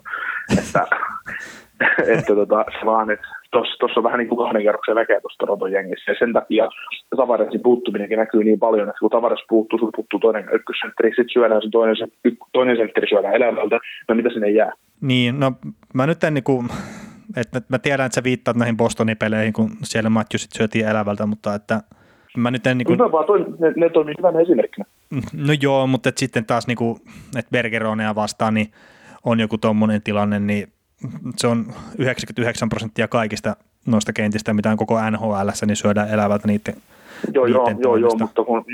[0.60, 0.88] että,
[2.18, 5.72] että tota, se vaan, että tuossa on vähän niin kuin kahden kerroksen väkeä tuossa Toronton
[5.72, 6.70] jengissä, ja sen takia
[7.18, 11.62] Tavaresin puuttuminenkin näkyy niin paljon, että kun Tavares puuttuu, sun puuttuu toinen ykkössentteri, sitten syödään
[11.62, 11.96] se toinen,
[12.54, 14.72] toinen sentteri syödään elämältä, no mitä sinne jää?
[15.02, 15.52] Niin, no
[15.94, 16.70] mä nyt en niin kuin
[17.36, 21.56] että mä tiedän, että sä viittaat näihin Bostonin peleihin, kun siellä Matthewsit syötiin elävältä, mutta
[21.56, 21.82] että
[22.38, 22.78] mä nyt en...
[22.78, 23.00] Niin kuin...
[23.00, 24.86] vaan toi, ne, ne toimii hyvänä esimerkkinä.
[25.34, 27.00] No joo, mutta sitten taas niin kuin,
[27.38, 28.68] että Bergeronea vastaan niin
[29.26, 30.68] on joku tommonen tilanne, niin
[31.38, 31.66] se on
[31.98, 33.56] 99 prosenttia kaikista
[33.86, 36.76] noista kentistä, mitä on koko NHL, niin syödään elävältä niiden
[37.34, 38.66] Joo, joo, joo, joo, mutta kun,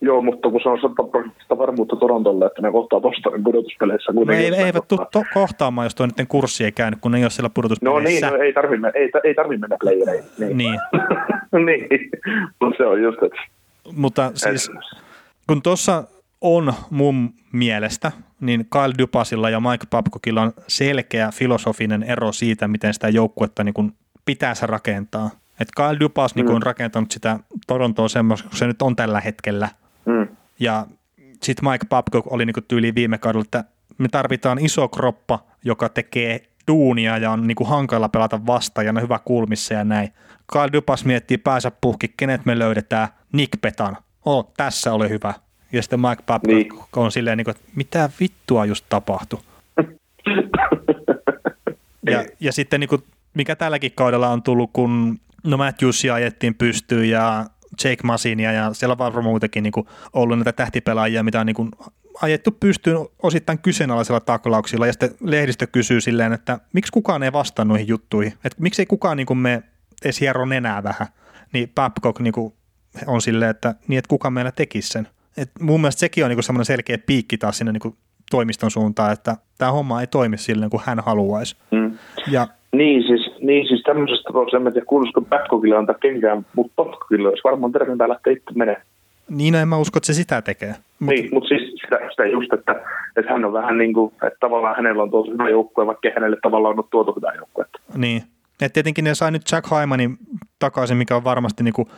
[0.00, 4.12] joo, mutta kun se on 100 varmuutta Torontolle, että ne kohtaa Bostonin pudotuspeleissä.
[4.12, 7.24] No ei, eivät tule to- kohtaamaan, jos tuo niiden kurssi ei käynyt, kun ne ei
[7.24, 8.26] ole siellä pudotuspeleissä.
[8.26, 10.24] No niin, no, ei tarvitse ei, ei tarvi mennä playereihin.
[10.38, 10.56] Niin.
[10.56, 10.80] Niin.
[11.66, 12.10] niin,
[12.60, 13.38] mutta se on just, että...
[13.96, 14.70] Mutta siis,
[15.46, 16.04] kun tuossa
[16.40, 22.94] on mun mielestä, niin Kyle Dupasilla ja Mike Babcockilla on selkeä filosofinen ero siitä, miten
[22.94, 26.54] sitä joukkuetta niin pitäisi rakentaa– että Kyle Dupas niin mm.
[26.54, 29.68] on rakentanut sitä Torontoa semmoista, kun se nyt on tällä hetkellä.
[30.04, 30.28] Mm.
[30.60, 30.86] Ja
[31.42, 33.64] sitten Mike Babcock oli niin tyyli viime kaudella, että
[33.98, 38.92] me tarvitaan iso kroppa, joka tekee duunia ja on niin kuin hankala pelata vastaan ja
[38.96, 40.12] on hyvä kulmissa ja näin.
[40.52, 43.08] Kyle Dupas miettii päänsä puhki, kenet me löydetään.
[43.32, 43.96] Nick Petan.
[44.24, 45.34] Oh, tässä oli hyvä.
[45.72, 46.72] Ja sitten Mike Babcock niin.
[46.96, 49.40] on silleen, niin kuin, että mitä vittua just tapahtui.
[52.10, 53.02] ja, ja sitten niin kuin,
[53.34, 57.46] mikä tälläkin kaudella on tullut, kun no Matthewsia ajettiin pystyyn ja
[57.84, 61.56] Jake Masinia ja siellä on varmaan muutenkin niin kuin ollut näitä tähtipelaajia, mitä on niin
[61.56, 61.70] kuin
[62.22, 67.64] ajettu pystyyn osittain kyseenalaisilla taklauksilla ja sitten lehdistö kysyy silleen, että miksi kukaan ei vastaa
[67.64, 69.62] noihin juttuihin, että miksi ei kukaan niin kuin me
[70.04, 71.08] edes hiero nenää vähän,
[71.52, 72.54] niin Babcock niin kuin
[73.06, 75.08] on silleen, että niin, että kuka meillä tekisi sen.
[75.38, 77.94] Et mun mielestä sekin on niin semmoinen selkeä piikki taas sinne niin
[78.30, 81.56] toimiston suuntaan, että tämä homma ei toimi silleen kuin hän haluaisi.
[81.70, 81.98] Mm.
[82.30, 87.28] Ja niin siis, niin siis tämmöisestä tapauksessa en tiedä kuuluisiko Babcockille antaa kenkään, mutta Babcockille
[87.28, 88.82] olisi varmaan terveempää lähteä itse menee.
[89.28, 90.74] Niin, no en mä usko, että se sitä tekee.
[90.98, 91.14] Mut...
[91.14, 92.72] Niin, mutta siis sitä, sitä just, että,
[93.16, 96.36] että hän on vähän niin kuin, että tavallaan hänellä on tosi hyvä joukkue, vaikka hänelle
[96.42, 97.78] tavallaan on tuotu hyvää joukkuetta.
[97.96, 98.22] Niin,
[98.60, 100.18] että tietenkin ne sai nyt Jack Hymanin
[100.58, 101.88] takaisin, mikä on varmasti niin kuin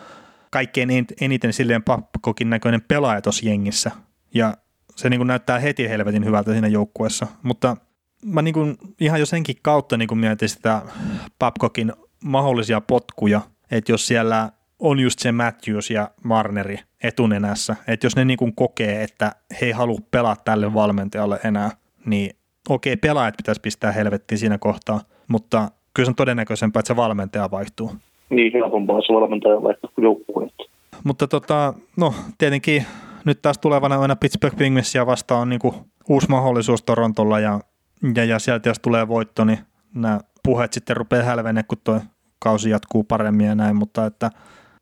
[0.51, 0.89] kaikkein
[1.21, 3.91] eniten silleen Babcockin näköinen pelaaja tuossa jengissä.
[4.35, 4.57] Ja
[4.97, 7.77] se niin kuin näyttää heti helvetin hyvältä siinä joukkueessa, mutta–
[8.25, 10.83] mä niin kuin ihan jo senkin kautta niin kuin mietin sitä
[11.39, 11.93] Babcockin
[12.25, 17.77] mahdollisia potkuja, että jos siellä on just se Matthews ja Marneri etunenässä.
[17.87, 21.71] Että jos ne niin kuin kokee, että he ei halua pelaa tälle valmentajalle enää,
[22.07, 22.37] niin
[22.69, 27.51] okei, pelaajat pitäisi pistää helvettiin siinä kohtaa, mutta kyllä se on todennäköisempää, että se valmentaja
[27.51, 27.97] vaihtuu.
[28.31, 30.55] Niin, helpompaa se valmentaja vaihtuu joukkueet.
[31.05, 32.87] Mutta tota, no tietenkin
[33.25, 35.75] nyt taas tulevana aina Pittsburgh Penguinsia vastaan on niin kuin
[36.09, 37.61] uusi mahdollisuus Torontolla ja,
[38.15, 39.59] ja, ja sieltä jos tulee voitto, niin
[39.95, 42.01] nämä puheet sitten rupeaa hälvenee, kun tuo
[42.39, 44.31] kausi jatkuu paremmin ja näin, mutta että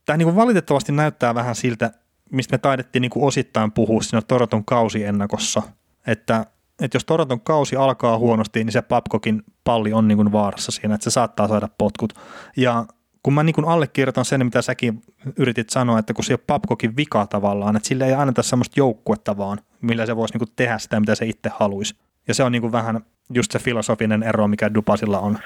[0.06, 1.90] tämä niin kuin valitettavasti näyttää vähän siltä,
[2.32, 4.64] mistä me taidettiin niin kuin osittain puhua siinä Toronton
[5.06, 5.62] ennakossa,
[6.06, 6.46] että,
[6.82, 10.94] että jos Toronton kausi alkaa huonosti, niin se Papkokin palli on niin kuin vaarassa siinä,
[10.94, 12.12] että se saattaa saada potkut.
[12.56, 12.84] Ja
[13.22, 15.02] kun mä niin allekirjoitan sen, mitä säkin
[15.36, 19.36] yritit sanoa, että kun se on Papkokin vika tavallaan, että sille ei anneta semmoista joukkuetta
[19.36, 21.94] vaan, millä se voisi niin tehdä sitä, mitä se itse haluaisi.
[22.28, 23.00] Ja se on niin vähän
[23.34, 25.38] just se filosofinen ero, mikä Dupasilla on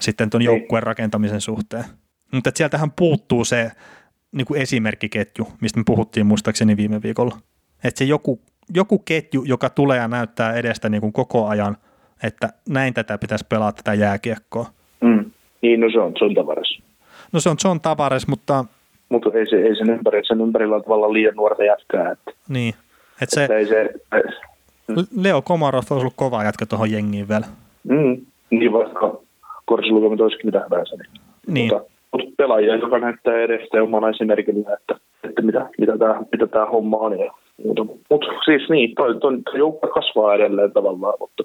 [0.00, 1.84] sitten tuon joukkueen rakentamisen suhteen.
[2.32, 3.72] Mutta sieltähän puuttuu se
[4.32, 7.38] niin kuin esimerkkiketju, mistä me puhuttiin muistaakseni viime viikolla.
[7.84, 8.40] Että se joku,
[8.74, 11.76] joku ketju, joka tulee ja näyttää edestä niin kuin koko ajan,
[12.22, 14.72] että näin tätä pitäisi pelaa tätä jääkiekkoa.
[15.62, 16.78] Niin, no se on John Tavares.
[17.32, 18.64] No se on John Tavares, mutta...
[19.08, 22.10] Mutta ei, se, ei sen, ympäri, sen ympärillä ole tavallaan liian nuorta jätkää.
[22.10, 22.74] Että, niin.
[23.22, 23.90] Että se, että ei se,
[25.16, 27.46] Leo Komarov olisi ollut kova jätkä tuohon jengiin vielä.
[27.84, 29.18] Mm, niin vaikka
[29.64, 30.96] korsilukemit olisikin mitä hyvänsä.
[30.96, 31.10] Niin.
[31.46, 31.72] niin.
[31.72, 34.94] Mutta, mutta pelaajia, joka näyttää edestä omana esimerkillä, että,
[35.24, 37.18] että mitä, mitä, tämä, mitä tämä homma on.
[37.18, 37.32] Ja,
[37.64, 41.42] mutta, siis niin, toi, toi, toi joukko kasvaa edelleen tavallaan, mutta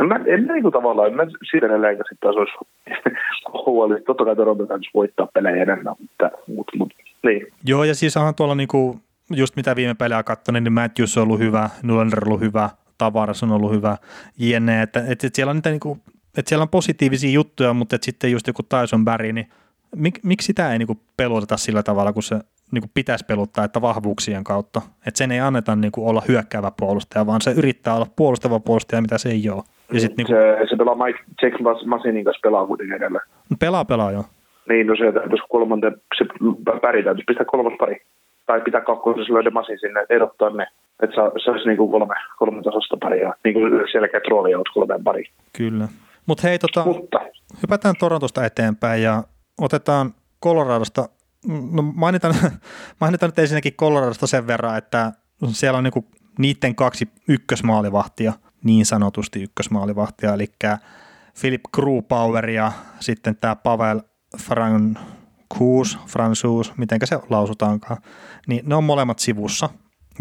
[0.00, 2.52] en mä, en mä niin tavallaan, en mä siitä edelleenkä sitten taas olisi
[3.66, 4.00] huoli.
[4.00, 7.46] Totta kai Toronto täytyisi voittaa pelejä enemmän, mutta, mutta, mutta niin.
[7.64, 9.00] Joo, ja siis onhan tuolla niinku,
[9.36, 13.42] just mitä viime pelejä katsoin, niin Matthews on ollut hyvä, Nullander on ollut hyvä, Tavares
[13.42, 13.96] on ollut hyvä,
[14.38, 14.82] jne.
[14.82, 15.98] Että, että, että siellä on niitä niinku,
[16.38, 19.46] että siellä on positiivisia juttuja, mutta sitten just joku Tyson Barry, niin
[19.96, 22.36] mik, miksi sitä ei niinku peluteta sillä tavalla, kun se
[22.72, 24.82] niinku pitäisi peluttaa, että vahvuuksien kautta.
[25.06, 29.18] Että sen ei anneta niinku olla hyökkäävä puolustaja, vaan se yrittää olla puolustava puolustaja, mitä
[29.18, 29.62] se ei ole.
[29.92, 30.32] Ja sit niinku...
[30.32, 33.20] se, se pelaa Mike Jake Masinin kanssa pelaa kuitenkin edellä.
[33.60, 34.24] Pelaa, pelaa joo.
[34.68, 36.24] Niin, no se täytyisi kolmanteen, se
[36.80, 38.02] Barry täytyisi pistää kolmas pari
[38.46, 40.66] tai pitää kakkosessa löydä masin sinne, erottaa ne.
[41.02, 45.24] Että se olisi niin kuin kolme, kolme tasosta paria, niin kuin selkeät roolijaot kolmeen pari.
[45.56, 45.88] Kyllä.
[46.26, 47.20] Mut hei, tota, Mutta
[47.62, 49.22] hypätään Torontosta eteenpäin ja
[49.60, 50.10] otetaan
[50.44, 51.08] Coloradosta,
[51.46, 52.34] no mainitan,
[53.00, 55.12] mainitan nyt ensinnäkin Coloradosta sen verran, että
[55.48, 56.04] siellä on niinku
[56.38, 58.32] niiden kaksi ykkösmaalivahtia,
[58.64, 60.52] niin sanotusti ykkösmaalivahtia, eli
[61.40, 64.00] Philip Grubauer ja sitten tämä Pavel
[64.42, 64.98] Fran,
[65.48, 68.02] Kuus, Fransuus, miten se lausutaankaan,
[68.46, 69.68] niin ne on molemmat sivussa.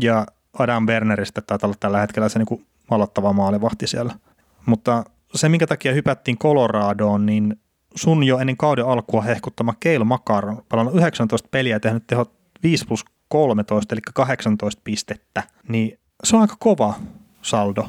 [0.02, 0.26] Ja
[0.60, 4.14] Adam Werneristä taitaa olla tällä hetkellä se niin aloittava maalivahti siellä.
[4.66, 7.60] Mutta se, minkä takia hypättiin Coloradoon, niin
[7.96, 12.32] sun jo ennen kauden alkua hehkuttama Keil Makar on pelannut 19 peliä ja tehnyt tehot
[12.64, 16.94] 5 plus 13, eli 18 pistettä, niin se on aika kova
[17.42, 17.86] saldo.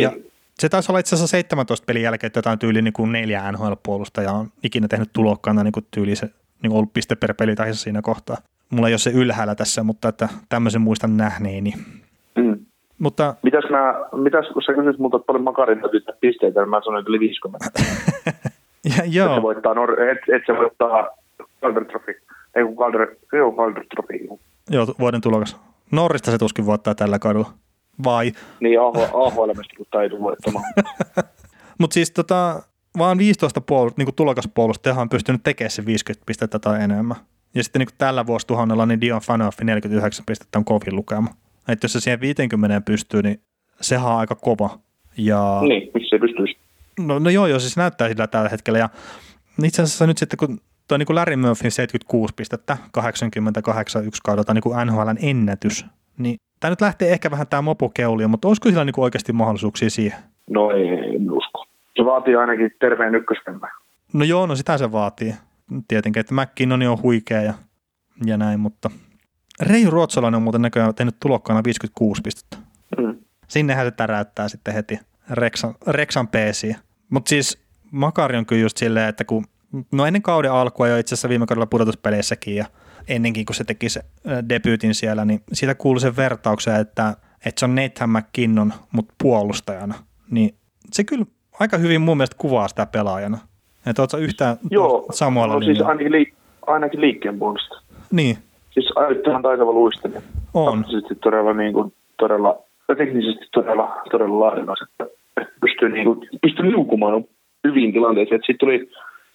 [0.00, 0.12] Ja
[0.58, 4.32] se taisi olla itse asiassa 17 pelin jälkeen, että jotain tyyli niin kuin neljä NHL-puolusta
[4.32, 6.30] on ikinä tehnyt tulokkaana niin kuin tyyli se
[6.62, 8.36] niin ollut piste per peli siinä kohtaa.
[8.70, 11.72] Mulla ei ole se ylhäällä tässä, mutta että tämmöisen muistan nähneeni.
[12.36, 12.66] Mm.
[12.98, 15.82] Mutta, mitäs, mä, mitäs kun sä kysyt multa paljon makarin
[16.20, 17.70] pisteitä, niin mä sanoin yli 50.
[18.84, 19.28] ja, joo.
[19.28, 19.72] Et se voittaa,
[20.12, 21.08] et, et se voittaa
[21.60, 22.14] Calder Trophy.
[22.54, 24.28] Ei kun Calder, joo, Calder Trophy.
[24.70, 25.60] Joo, vuoden tulokas.
[25.92, 27.50] Norrista se tuskin voittaa tällä kaudella.
[28.04, 28.32] Vai?
[28.60, 30.64] Niin, AHLmista, mutta ei tule voittamaan.
[31.78, 32.62] Mutta siis tota,
[32.98, 37.16] vaan 15 puolust, niin tulokaspuolustajahan on pystynyt tekemään se 50 pistettä tai enemmän.
[37.54, 41.28] Ja sitten niin tällä vuosituhannella niin Dion Fanoff 49 pistettä on kovin lukema.
[41.68, 43.40] Että jos se siihen 50 pystyy, niin
[43.80, 44.78] sehän on aika kova.
[45.18, 45.60] Ja...
[45.68, 46.56] Niin, miksi se pystyisi?
[47.00, 48.78] No, no joo, joo, siis näyttää sillä tällä hetkellä.
[48.78, 48.88] Ja
[49.64, 54.62] itse asiassa nyt sitten, kun tuo niin Larry Murphyn 76 pistettä, 88 yksi kaudelta niin
[54.62, 55.86] kuin NHLn ennätys,
[56.18, 59.90] niin tämä nyt lähtee ehkä vähän tämä mopokeulio, mutta olisiko sillä niin kuin oikeasti mahdollisuuksia
[59.90, 60.18] siihen?
[60.50, 61.66] No ei, en usko.
[61.96, 63.68] Se vaatii ainakin terveen ykköspemmä.
[64.12, 65.34] No joo, no sitä se vaatii.
[65.88, 67.54] Tietenkin, että McKinnon on huikea ja,
[68.26, 68.90] ja näin, mutta
[69.62, 72.56] Reijo Ruotsalainen on muuten näköjään tehnyt tulokkaana 56 pistettä.
[72.98, 73.16] Mm.
[73.48, 74.98] Sinnehän se täräyttää sitten heti
[75.30, 76.74] Reksan, Reksan PC.
[77.10, 79.44] Mutta siis Makari on kyllä just silleen, että kun,
[79.92, 82.64] no ennen kauden alkua jo itse asiassa viime kaudella pudotuspeleissäkin ja
[83.08, 84.00] ennenkin kun se teki se
[84.48, 89.94] debyytin siellä, niin siitä kuului sen vertauksen, että, että se on Nathan McKinnon, mutta puolustajana.
[90.30, 90.54] Niin
[90.92, 91.24] se kyllä
[91.60, 93.38] aika hyvin mun mielestä kuvaa sitä pelaajana.
[93.86, 96.34] Että ootko yhtään Joo, samalla no, siis ainakin, liik-
[96.66, 97.80] ainakin liikkeen puolesta.
[98.12, 98.38] Niin.
[98.70, 100.20] Siis ajoittain taitava luistelija.
[100.54, 100.84] On.
[100.90, 102.58] Sitten todella, niin kuin, todella
[102.96, 105.06] teknisesti todella, todella laadukas, että
[105.60, 107.24] pystyy, niin kuin, pystyy liukumaan
[107.64, 108.40] hyvin tilanteeseen.
[108.40, 108.90] Sitten tuli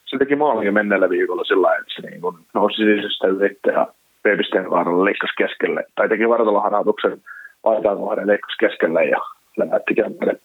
[0.06, 3.86] se teki maalin jo menneellä viikolla sillä että se niin kuin nousi sinisestä ylittä ja
[4.22, 5.84] Peepisteen vaaralla leikkasi keskelle.
[5.94, 7.22] Tai teki vartaloharautuksen
[7.64, 9.18] aitaan kohden leikkasi keskelle ja
[9.56, 10.36] lähti kämpälle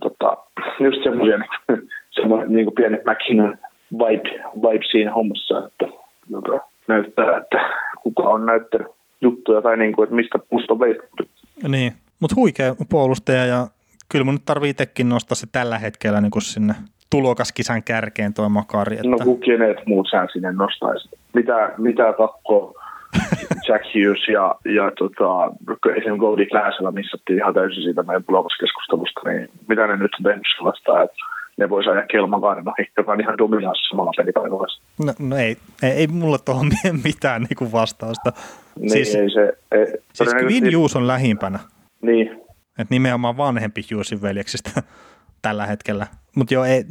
[0.00, 0.36] Tota,
[0.80, 1.38] just semmoisia
[2.16, 3.58] semmoinen niin kuin pieni McKinnon
[3.92, 5.96] vibe, vibe siinä hommassa, että
[6.30, 7.70] joka näyttää, että
[8.02, 8.88] kuka on näyttänyt
[9.20, 10.80] juttuja tai niin kuin, että mistä musta on
[11.68, 11.92] Niin,
[12.24, 13.66] mutta huikea puolustaja ja
[14.08, 16.74] kyllä mun nyt tarvii itsekin nostaa se tällä hetkellä niin kuin sinne
[17.10, 18.96] tulokaskisan kärkeen tuo Makari.
[18.96, 19.08] Että...
[19.08, 21.08] No kun kenet muut sä sinne nostaisi?
[21.34, 22.74] Mitä, mitä kakko
[23.68, 25.28] Jack Hughes ja, ja tota,
[25.96, 28.24] esimerkiksi Goldie Glassella missattiin ihan täysin siitä meidän
[28.60, 31.16] keskustelusta, niin mitä ne nyt on tehnyt sellaista, että
[31.56, 32.06] ne voisi ajaa
[32.66, 34.66] ohi, joka on ihan dominaassa samalla pelipaikalla.
[35.06, 36.66] No, no ei, ei, ei mulla tuohon
[37.08, 38.32] mitään niinku vastausta.
[38.78, 41.58] Niin, siis, ei se, ei, siis Quinn Hughes on lähimpänä.
[42.04, 42.40] Niin.
[42.78, 44.82] Et nimenomaan vanhempi Hughesin veljeksistä
[45.42, 46.06] tällä hetkellä.
[46.36, 46.84] Mutta joo, ei,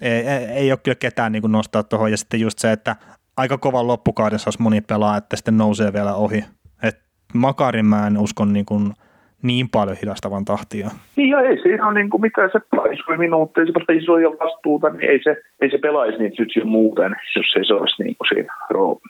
[0.00, 2.10] ei, ei, ole kyllä ketään niin nostaa tuohon.
[2.10, 2.96] Ja sitten just se, että
[3.36, 6.44] aika kovan loppukaudessa olisi moni pelaa, että sitten nousee vielä ohi.
[6.82, 6.98] Et
[7.34, 8.92] Makarin mä en uskon niin kuin–
[9.42, 10.88] niin paljon hidastavan tahtia.
[11.16, 15.10] Niin ja ei siinä ole niin kuin mitään, se pelaisi minuutteja, se isoja vastuuta, niin
[15.10, 18.28] ei se, ei se pelaisi niitä nyt jo muuten, jos ei se olisi niin kuin
[18.28, 18.54] siinä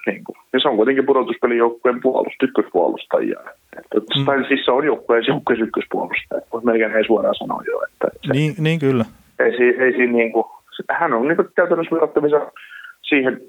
[0.07, 0.37] niin kuin.
[0.53, 3.41] Ja se on kuitenkin pudotuspelijoukkueen puolust, ykköspuolustajia.
[3.79, 4.25] Että, mm.
[4.25, 7.83] Tai siis se on joukkueen joukkueen ykköspuolustaja, mutta melkein ei suoraan sanoa jo.
[7.83, 9.05] Että se, niin, niin kyllä.
[9.39, 10.45] Ei, ei, ei siinä niin kuin,
[10.91, 12.53] hän on niin kuin käytännössä verrattavissa
[13.03, 13.41] siihen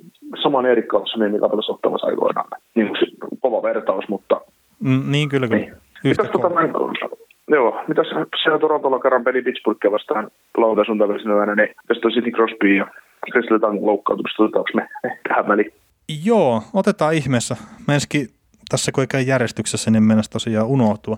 [0.44, 2.48] saman Erik Karlssonin, mikä pelasi ottamassa aikoinaan.
[2.76, 4.42] Niin kuin kova vertaus, mutta...
[4.80, 5.62] Mm, niin kyllä, kyllä.
[5.62, 5.74] Niin.
[6.04, 6.62] Mitäs, tota, mä,
[7.48, 8.08] joo, mitäs
[8.44, 12.88] siellä Torontolla kerran peli Pittsburghia vastaan lauantai-sunnuntai niin tästä on Sidney Crosby ja
[13.32, 14.88] Chris Letang loukkaantumista, otetaanko me
[15.28, 15.74] tähän väliin?
[16.26, 17.56] Joo, otetaan ihmeessä.
[17.88, 18.28] Menski
[18.70, 21.18] tässä kun ikään järjestyksessä, niin mennessä tosiaan unohtua.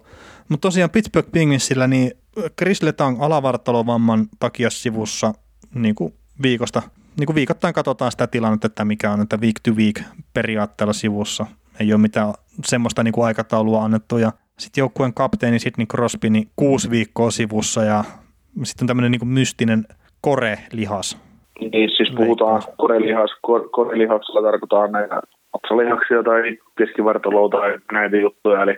[0.49, 2.11] Mutta tosiaan Pittsburgh Penguinsillä, niin
[2.59, 5.33] Chris Letang alavartalovamman takia sivussa
[5.75, 6.81] niin kuin viikosta,
[7.19, 10.01] niin kuin viikoittain katsotaan sitä tilannetta, että mikä on että week to week
[10.33, 11.45] periaatteella sivussa.
[11.79, 12.33] Ei ole mitään
[12.65, 17.83] semmoista niin kuin aikataulua annettu ja sitten joukkueen kapteeni Sidney Crosby niin kuusi viikkoa sivussa
[17.83, 18.03] ja
[18.63, 19.85] sitten tämmöinen niin mystinen
[20.21, 21.17] korelihas.
[21.59, 25.21] Niin, siis puhutaan korelihas, kor, korelihaksella tarkoittaa näitä
[25.53, 28.77] otsalihaksia tai keskivartaloa tai näitä juttuja, eli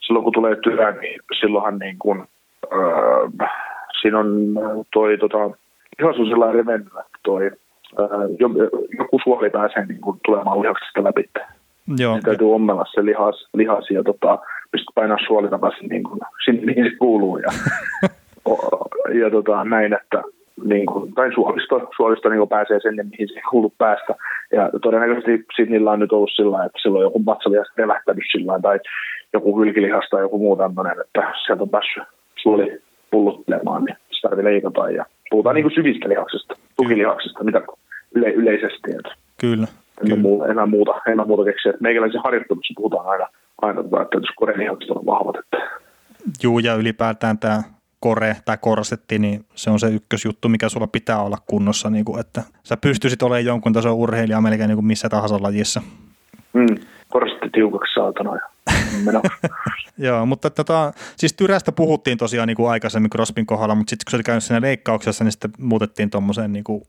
[0.00, 2.24] silloin kun tulee työ, niin silloinhan niin kuin,
[2.72, 3.48] öö,
[4.00, 4.28] siinä on
[4.92, 5.38] toi tota,
[5.98, 7.50] lihas on sellainen revennyt, toi,
[8.00, 8.08] öö,
[8.98, 11.30] joku suoli pääsee niin kuin, tulemaan lihaksesta läpi.
[11.98, 12.12] Joo.
[12.14, 14.38] Niin täytyy ommella se lihas, lihas ja tota,
[14.72, 17.38] pystyt painaa suoli takaisin niin kuin, sinne, mihin se kuuluu.
[17.38, 17.52] Ja,
[19.20, 20.22] ja tota, näin, että
[20.64, 24.14] niin kuin, tai suolisto, suolisto niin pääsee sinne, mihin se kuuluu päästä.
[24.52, 28.80] Ja todennäköisesti Sidneyllä on nyt ollut sillä että silloin joku vatsalihas revähtänyt sillä tai
[29.32, 32.02] joku hylkilihas tai joku muu tämmöinen, että sieltä on päässyt
[32.42, 34.90] suoli pulluttelemaan, niin sitä tarvitsee leikata.
[34.90, 37.62] Ja puhutaan niin kuin syvistä lihaksista, tukilihaksista, mitä
[38.14, 38.90] yle, yleisesti.
[38.90, 39.66] Että Kyllä.
[40.06, 41.72] Enää muuta, enää muuta, enää muuta keksiä.
[41.80, 43.26] Meikäläisen harjoittelussa puhutaan aina
[43.62, 45.36] aina että jos korenihakset on vahvat.
[45.36, 45.56] Että.
[46.42, 47.62] Juu, ja ylipäätään tämä
[48.00, 52.20] kore tai korsetti, niin se on se ykkösjuttu, mikä sulla pitää olla kunnossa, niin kuin,
[52.20, 55.82] että sä pystyisit olemaan jonkun tason urheilija melkein niin kuin missä tahansa lajissa.
[56.52, 56.76] Mm,
[57.08, 58.52] korsetti tiukaksi saatana ja
[59.98, 64.10] Joo, mutta tota, siis tyrästä puhuttiin tosiaan niin kuin aikaisemmin Crospin kohdalla, mutta sitten kun
[64.10, 66.82] se oli käynyt siinä leikkauksessa, niin sitten muutettiin tuommoiseen niin kuin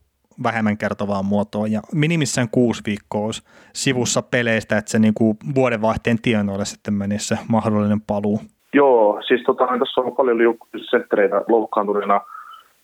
[0.43, 3.43] vähemmän kertovaan muotoon ja minimissään kuusi viikkoa olisi
[3.73, 8.39] sivussa peleistä, että se niin kuin vuodenvaihteen tienoille sitten menisi se mahdollinen paluu.
[8.73, 10.57] Joo, siis tota, tässä on paljon
[10.89, 12.21] senttereitä loukkaantuneena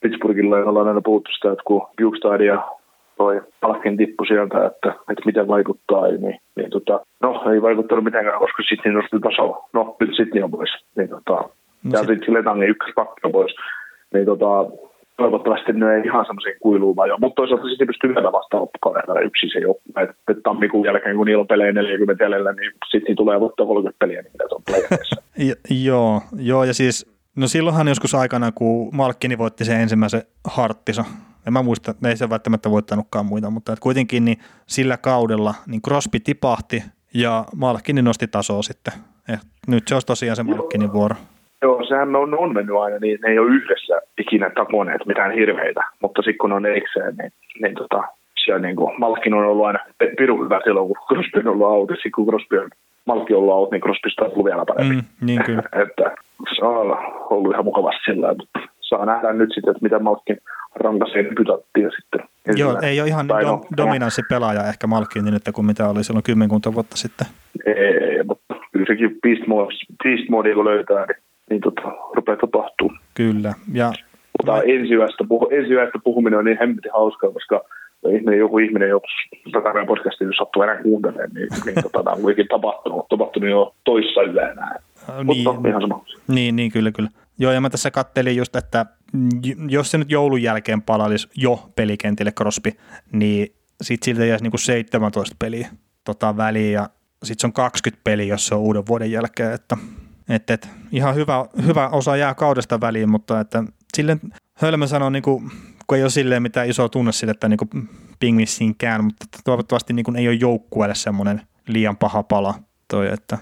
[0.01, 2.67] Pittsburghilla ja ollaan aina puhuttu sitä, että kun Bukestad ja
[3.17, 8.39] toi Palkin tippu sieltä, että, että miten vaikuttaa, niin, niin tota, no ei vaikuttanut mitenkään,
[8.39, 9.69] koska sitten nosti tasoa.
[9.73, 10.69] No, nyt sitten on pois.
[10.95, 13.55] Niin, tota, no, ja sitten Letangin ykköspakki on pois.
[14.13, 14.45] Niin tota,
[15.19, 19.49] toivottavasti ne ei ihan semmoisiin kuiluun vaan Mutta toisaalta sitten pystyy vielä vastaan loppukaudella yksin
[19.53, 19.81] se joku.
[19.97, 24.21] Että tammikuun jälkeen, kun niillä on pelejä 40 jäljellä, niin sitten tulee voittaa 30 peliä,
[24.21, 24.63] niin on
[25.85, 31.05] Joo, joo, ja siis No silloinhan joskus aikana, kun Malkkini voitti sen ensimmäisen harttisa,
[31.47, 35.81] en mä muista, ei se välttämättä voittanutkaan muita, mutta että kuitenkin niin sillä kaudella niin
[35.81, 38.93] Crosby tipahti ja Malkkini nosti tasoa sitten.
[39.33, 41.15] Et nyt se olisi tosiaan se Malkkinin vuoro.
[41.61, 45.81] Joo, sehän on, on mennyt aina, niin ne ei ole yhdessä ikinä taponeet mitään hirveitä,
[46.01, 47.31] mutta sitten kun on erikseen, niin,
[47.61, 48.03] niin tota,
[48.43, 49.79] siellä niin kuin, Malkin on ollut aina
[50.17, 52.69] pirun hyvä silloin, kun Crosby on ollut out, sitten kun Crosby on
[53.05, 54.95] Malki ollut out, niin Crosby on ollut vielä parempi.
[54.95, 55.63] Mm, niin kyllä.
[55.83, 56.15] että
[56.55, 56.97] se on
[57.29, 60.37] ollut ihan mukavasti sillä mutta saa nähdä nyt sitten, että mitä Malkin
[60.75, 62.21] rankasi pytattiin sitten.
[62.55, 66.23] Joo, ei ole ihan do, dominanssi pelaaja ehkä Malkin niin, että kuin mitä oli silloin
[66.23, 67.27] kymmenkunta vuotta sitten.
[67.65, 71.81] Ei, mutta kyllä sekin beast mode, beast mode kun löytää, niin niin tota,
[72.15, 72.91] rupeaa tapahtuu.
[73.13, 73.53] Kyllä.
[73.73, 73.91] Ja
[74.39, 74.59] mutta mä...
[74.59, 77.61] ensiyöstä, puhu, ensiyöstä puhuminen on niin hemmetin hauskaa, koska
[78.07, 79.11] ihminen, joku ihminen joskus
[79.51, 83.49] tätä meidän podcastia, jos sattuu enää kuuntelemaan, niin, niin tota, tämä on kuitenkin tapahtunut, tapahtunut
[83.49, 84.75] jo toissa yönä.
[85.07, 86.05] Niin, Mutta ihan sama.
[86.27, 87.09] Niin, niin, kyllä, kyllä.
[87.39, 88.85] Joo, ja mä tässä kattelin just, että
[89.69, 92.71] jos se nyt joulun jälkeen palaisi jo pelikentille Crosby,
[93.11, 93.47] niin
[93.81, 95.67] sit siltä jäisi niinku 17 peliä
[96.05, 96.89] tota väliin, ja
[97.23, 99.77] sitten se on 20 peliä, jos se on uuden vuoden jälkeen, että
[100.29, 103.63] et, et, ihan hyvä, hyvä osa jää kaudesta väliin, mutta että
[103.97, 104.19] silleen
[104.53, 105.51] Hölmö sanoo, niin kuin,
[105.87, 110.15] kun ei ole silleen mitään isoa tunne sille, että niin pingvissiinkään, mutta toivottavasti niin kuin,
[110.15, 112.53] ei ole joukkueelle semmoinen liian paha pala
[112.87, 113.37] toi, että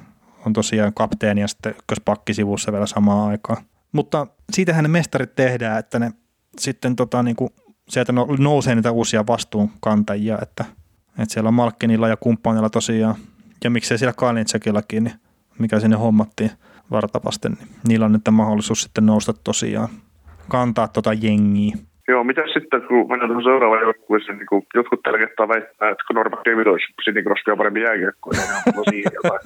[0.46, 3.64] on tosiaan kapteeni ja sitten ykköspakki sivussa vielä samaan aikaan.
[3.92, 6.12] Mutta siitähän ne mestarit tehdään, että ne
[6.60, 7.50] sitten tota, niin kuin,
[7.90, 10.66] sieltä no, nousee niitä uusia vastuunkantajia, että,
[11.20, 13.16] että siellä on Malkkinilla ja kumppanilla tosiaan,
[13.64, 15.16] ja miksei siellä Kalinitsekillakin, niin
[15.60, 16.52] mikä sinne hommattiin
[16.92, 19.90] vartavasten, niin niillä on nyt mahdollisuus sitten nousta tosiaan
[20.48, 21.78] kantaa tota jengiä.
[22.08, 26.04] Joo, mitä sitten, kun mennään tuohon seuraavaan joukkueeseen, niin kun jotkut tällä kertaa väittää, että
[26.08, 29.40] kun Norman David olisi Sidney Crosby on parempi jääkiekko, niin on siihen jotain.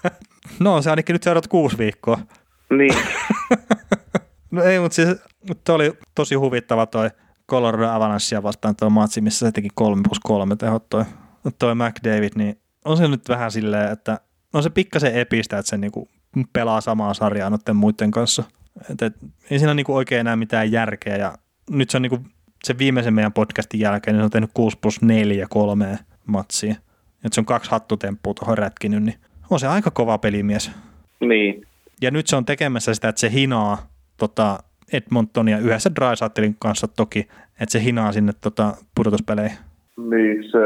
[0.64, 2.18] no, se ainakin nyt seuraat kuusi viikkoa.
[2.70, 2.94] Niin.
[4.50, 5.08] no ei, mutta siis
[5.64, 7.10] toi oli tosi huvittava toi
[7.50, 11.04] Colorado Avalanchea vastaan tuo matsi, missä se teki 3 plus 3 tehot toi,
[11.58, 14.20] toi McDavid, niin on se nyt vähän silleen, että
[14.54, 16.08] on se pikkasen epistä, että se niinku
[16.52, 18.44] pelaa samaa sarjaa noiden muiden kanssa–
[18.90, 19.14] et, et,
[19.50, 21.32] ei siinä niinku oikein enää mitään järkeä ja
[21.70, 22.18] nyt se on niinku
[22.64, 26.74] se viimeisen meidän podcastin jälkeen, niin se on tehnyt 6 plus 4 kolme matsia.
[27.24, 29.14] Et se on kaksi hattutemppua tuohon rätkinyt, niin
[29.50, 30.70] on se aika kova pelimies.
[31.20, 31.62] Niin.
[32.02, 33.78] Ja nyt se on tekemässä sitä, että se hinaa
[34.16, 34.58] tota
[34.92, 37.18] Edmontonia yhdessä Drysattelin kanssa toki,
[37.60, 39.58] että se hinaa sinne tota pudotuspeleihin.
[39.96, 40.58] Niin, se,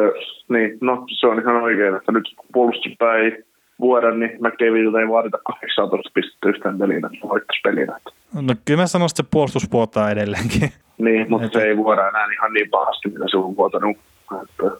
[0.48, 3.44] niin, no se on ihan oikein, että nyt puolustuspäin
[3.82, 7.98] vuoden, niin McDavidilta ei vaadita 18 pistettä yhtään pelinä, että voittaisi pelinä.
[8.34, 10.72] No kyllä mä sanoisin, että se puolustus vuotaa edelleenkin.
[10.98, 11.58] Niin, mutta että...
[11.58, 13.96] se ei vuoda enää ihan niin pahasti, mitä se on vuotanut.
[14.42, 14.76] Että...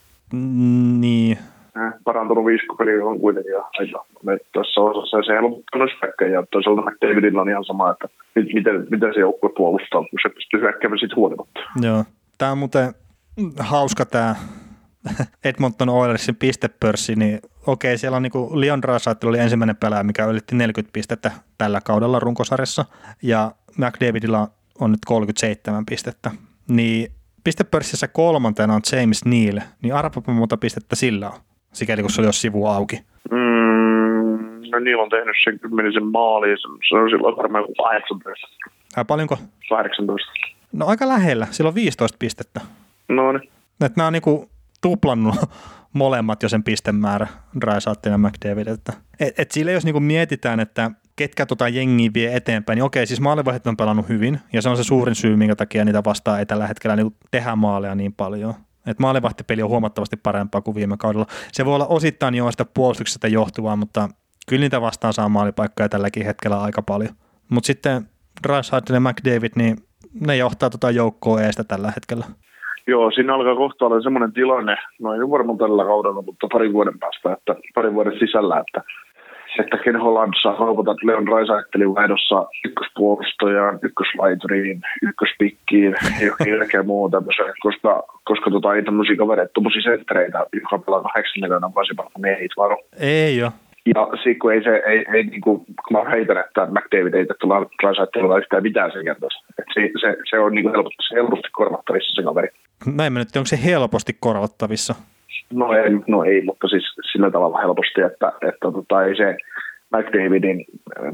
[1.01, 1.39] Niin.
[1.77, 4.05] Eh, parantunut viiskopeli on kuitenkin aika
[4.53, 8.09] tässä osassa se helpottanut spekkä ja toisaalta McDavidilla on ihan sama, että
[8.55, 11.61] miten, miten se joukkue puolustaa, kun se pystyy hyökkäämään sitten huolimatta.
[11.83, 12.05] Joo.
[12.39, 12.95] Tämä on muuten
[13.59, 14.35] hauska tämä
[15.45, 20.57] Edmonton Oilersin pistepörssi, niin okei, siellä on niinku Leon Draisaitl oli ensimmäinen pelaaja, mikä ylitti
[20.57, 22.85] 40 pistettä tällä kaudella runkosarjassa,
[23.23, 24.49] ja McDavidilla
[24.81, 26.31] on nyt 37 pistettä.
[26.69, 27.13] Niin
[27.45, 31.41] pistepörssissä kolmantena on James Neal, niin arvapa monta pistettä sillä on,
[31.73, 32.97] sikäli kun se oli jo sivu auki.
[33.31, 38.47] Mm, no Neal on tehnyt sen kymmenisen maaliin, se on silloin varmaan 18.
[38.97, 39.39] Ää, paljonko?
[39.69, 40.33] 18.
[40.73, 42.61] No aika lähellä, sillä on 15 pistettä.
[43.09, 43.51] No niin.
[43.81, 44.52] Että nämä on niinku
[44.83, 45.37] tuplannut
[45.93, 47.27] molemmat jo sen pistemäärä,
[47.61, 48.67] Drysattin ja McDavid.
[48.67, 53.07] Että, et, et sille jos niinku mietitään, että ketkä tota jengiä vie eteenpäin, niin okei,
[53.07, 56.39] siis maalivahdit on pelannut hyvin, ja se on se suurin syy, minkä takia niitä vastaan
[56.39, 58.55] ei tällä hetkellä niinku tehdä maaleja niin paljon.
[58.87, 61.27] Et maalivahtipeli on huomattavasti parempaa kuin viime kaudella.
[61.53, 64.09] Se voi olla osittain jo sitä puolustuksesta johtuvaa, mutta
[64.49, 67.15] kyllä niitä vastaan saa maalipaikkoja tälläkin hetkellä aika paljon.
[67.49, 68.09] Mutta sitten
[68.43, 69.77] Drysaitel ja McDavid, niin
[70.21, 72.27] ne johtaa tota joukkoa eestä tällä hetkellä.
[72.87, 76.99] Joo, siinä alkaa kohta olla semmoinen tilanne, no ei varmaan tällä kaudella, mutta pari vuoden
[76.99, 78.83] päästä, että pari vuoden sisällä, että
[79.59, 87.55] että Ken Holland saa kaupata Leon Raisaittelin vaihdossa ykköspuolustajaan, ykköslaituriin, ykköspikkiin ja kaikkea muuta tämmöiseen,
[87.61, 92.77] koska, koska tota, ei tämmöisiä kavereita, tuommoisia senttereitä, joka pelaa 8 miljoonaa vuosipalkka, ei varo.
[93.01, 93.51] Ei jo.
[93.87, 97.27] Ja sitten kun ei se, ei, ei niin kuin, kun mä heitän, että McDavid ei
[97.41, 99.39] tulla Raisaittelilla yhtään mitään sen kertoisi.
[99.75, 102.49] Se, se, se, on niin kuin helposti, helposti korvattavissa se kaveri.
[102.87, 104.95] Näin mennyt, onko se helposti korvattavissa?
[105.53, 109.37] No ei, no ei, mutta siis sillä tavalla helposti, että, että tota, ei se
[109.97, 110.65] McDavidin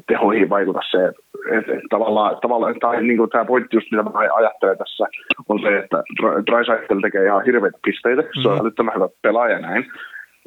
[0.07, 1.23] tehoihin vaikuta se, että,
[1.59, 5.07] että, että tavallaan, tavallaan tai niin kuin tämä pointti just mitä mä ajattelen tässä,
[5.49, 6.03] on se, että
[6.51, 8.43] Drysaitel tekee ihan hirveitä pisteitä, mm.
[8.43, 9.87] se on älyttömän hyvä pelaaja näin,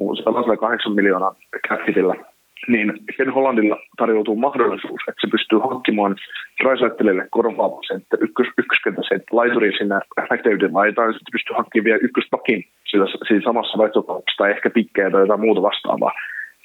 [0.06, 1.34] mutta se pelaa 8 miljoonaa
[1.68, 2.14] capitillä
[2.68, 6.16] niin Ken Hollandilla tarjoutuu mahdollisuus, että se pystyy hankkimaan
[6.64, 9.94] Raisaittelille korvaamaan sen, että ykkös, ykköskentä se laituri sinne
[10.30, 15.20] McDavidin laitaan, sitten pystyy hankkimaan vielä ykköspakin sillä, siinä samassa vaihtokaupassa tai ehkä pikkejä tai
[15.20, 16.12] jotain muuta vastaavaa,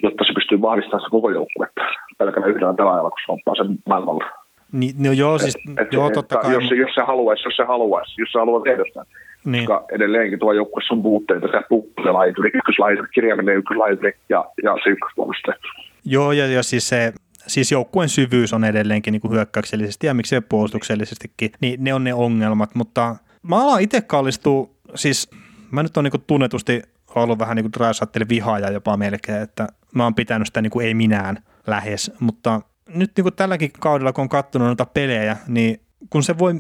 [0.04, 1.82] jotta se pystyy vahvistamaan se koko joukkuetta
[2.18, 4.26] pelkällä yhdellä pelaajalla, kun se on sen maailmalla.
[4.72, 6.54] Niin, no joo, siis, et, et, joo, totta kai.
[6.54, 9.06] Jos, jos, se haluaisi, jos se haluaisi, jos se haluaa tehdä sitä,
[9.52, 9.66] niin.
[9.66, 14.90] koska edelleenkin tuo joukkueessa on puutteita, se puuttuu laituri, ykköslaituri, kirjaimellinen ykköslaituri ja, ja se
[14.90, 15.58] ykköspuolustaja.
[16.06, 17.14] Joo, ja, ja siis se
[17.48, 22.14] siis joukkueen syvyys on edelleenkin niin kuin hyökkäyksellisesti ja miksei puolustuksellisestikin, niin ne on ne
[22.14, 25.30] ongelmat, mutta mä alan itse kallistua, siis
[25.72, 26.82] mä nyt on niin kuin tunnetusti
[27.16, 30.94] ollut vähän niin kuin vihaaja jopa melkein, että mä oon pitänyt sitä niin kuin ei
[30.94, 31.38] minään
[31.68, 32.62] lähes, mutta
[32.96, 35.80] nyt niin kuin tälläkin kaudella, kun on katsonut noita pelejä, niin
[36.10, 36.54] kun se voi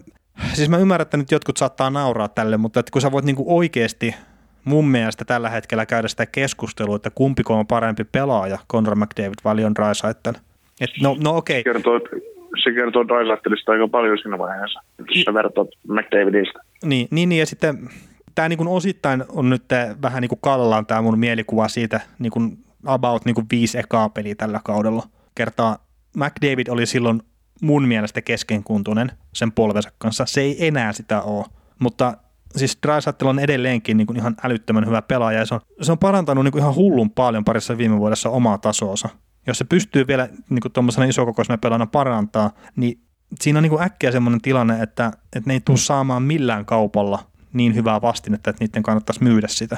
[0.53, 3.57] Siis mä ymmärrän, että nyt jotkut saattaa nauraa tälle, mutta että kun sä voit niinku
[3.57, 4.15] oikeasti
[4.63, 9.55] mun mielestä tällä hetkellä käydä sitä keskustelua, että kumpiko on parempi pelaaja, Conor McDavid vai
[9.55, 10.29] Leon Draisaitl.
[10.81, 11.59] Et no, no okei.
[11.59, 11.73] Okay.
[11.73, 11.99] Kertoo,
[12.63, 16.59] se kertoo Draisaitlista aika paljon siinä vaiheessa, jos sä vertaat McDavidista.
[16.85, 17.89] Niin, niin, niin ja sitten
[18.35, 19.63] tämä niin osittain on nyt
[20.01, 24.09] vähän niin kuin kallaan tämä mun mielikuva siitä niin kuin about niin kuin viisi ekaa
[24.09, 25.03] peliä tällä kaudella.
[25.35, 25.77] Kertaa
[26.15, 27.21] McDavid oli silloin
[27.62, 30.26] mun mielestä keskenkuntuinen sen polvensa kanssa.
[30.26, 31.45] Se ei enää sitä ole,
[31.80, 32.18] mutta
[32.55, 35.99] siis Drysaitel on edelleenkin niin kuin ihan älyttömän hyvä pelaaja ja se on, se on
[35.99, 39.10] parantanut niin kuin ihan hullun paljon parissa viime vuodessa omaa tasoonsa.
[39.47, 42.99] Jos se pystyy vielä niin kuin tuommoisena isokokoisena pelaana parantaa, niin
[43.39, 47.20] siinä on niin kuin äkkiä semmoinen tilanne, että, että ne ei tule saamaan millään kaupalla
[47.53, 49.78] niin hyvää vastinetta, että niiden kannattaisi myydä sitä.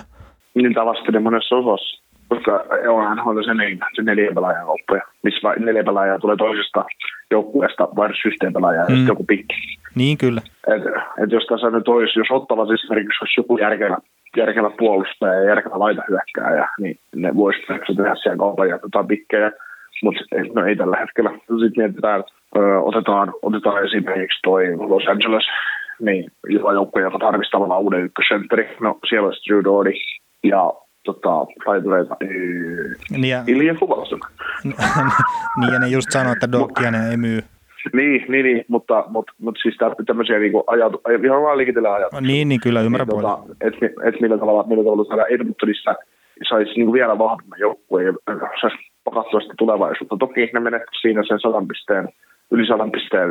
[0.55, 5.53] Niin tämä vastine monessa osassa koska onhan NHL se, niin, se neljä pelaajan kauppoja, missä
[5.59, 6.85] neljä pelaajaa tulee toisesta
[7.31, 8.95] joukkueesta vai systeem pelaajaa mm.
[8.95, 9.55] ja joku pikki.
[9.95, 10.41] Niin kyllä.
[10.67, 10.83] Et,
[11.23, 13.97] et jos tässä nyt olisi, jos ottava siis esimerkiksi olisi joku järkevä,
[14.37, 19.51] järkevä puolustaja ja järkevä laitahyökkääjä, niin ne voisi tehdä siellä kaupan ja tota pikkejä.
[20.03, 20.21] Mutta
[20.55, 21.31] no ei tällä hetkellä.
[21.31, 22.23] Sitten mietitään,
[22.57, 25.45] ö, otetaan, otetaan esimerkiksi toi Los Angeles,
[26.01, 28.75] niin joka joukkue, joka tarvitsisi tavallaan uuden ykkössentteri.
[28.81, 29.99] No siellä olisi Drew Doherty
[30.43, 30.73] ja
[31.03, 32.15] tota, taitureita
[33.09, 33.73] niin ja, Ilja
[35.59, 37.41] niin ja ne just sanoo, että Dokkia ne ei myy.
[37.93, 42.27] Niin, niin, niin mutta, mutta, mutta siis tämmöisiä niin ajatu, ihan vaan liikitellä ajatuksia.
[42.27, 45.95] Niin, niin kyllä, ymmärrän niin, tota, Että et millä tavalla, millä tavalla saadaan Edmontonissa
[46.49, 48.13] saisi niin vielä vahvemman joukkueen ja
[48.61, 50.17] saisi pakattua sitä tulevaisuutta.
[50.19, 52.09] Toki ne menee siinä sen sadan pisteen,
[52.51, 53.29] yli sadan pisteen,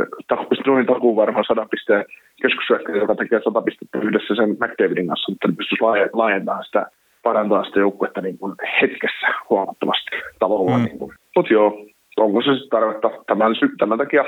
[0.67, 2.05] noin takuun varmaan sadan pisteen
[2.43, 6.87] keskushyökkäjä, joka tekee sata pistettä yhdessä sen McDavidin kanssa, mutta ne pystyisi laajentamaan sitä
[7.23, 10.81] parantaa sitä joukkuetta niin kuin hetkessä huomattavasti tavallaan.
[10.81, 10.87] Mm.
[10.87, 14.25] Niin Mutta joo, onko se sitten tarvetta tämän, tämän takia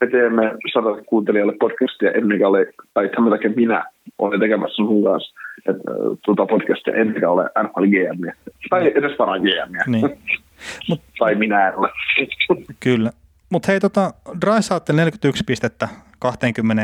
[0.00, 3.84] me teemme sadat kuuntelijalle podcastia, emmekä ole, tai tämän takia minä
[4.18, 5.34] olen tekemässä sun kanssa
[5.68, 5.82] että,
[6.24, 8.30] tuota podcastia, emmekä ole NHL GM,
[8.70, 9.90] tai edes varaa GM.
[9.90, 10.18] Niin.
[10.88, 11.88] Mut, tai minä en ole.
[12.80, 13.10] Kyllä.
[13.52, 15.88] Mutta hei, tota, Drysaitel 41 pistettä
[16.18, 16.82] 20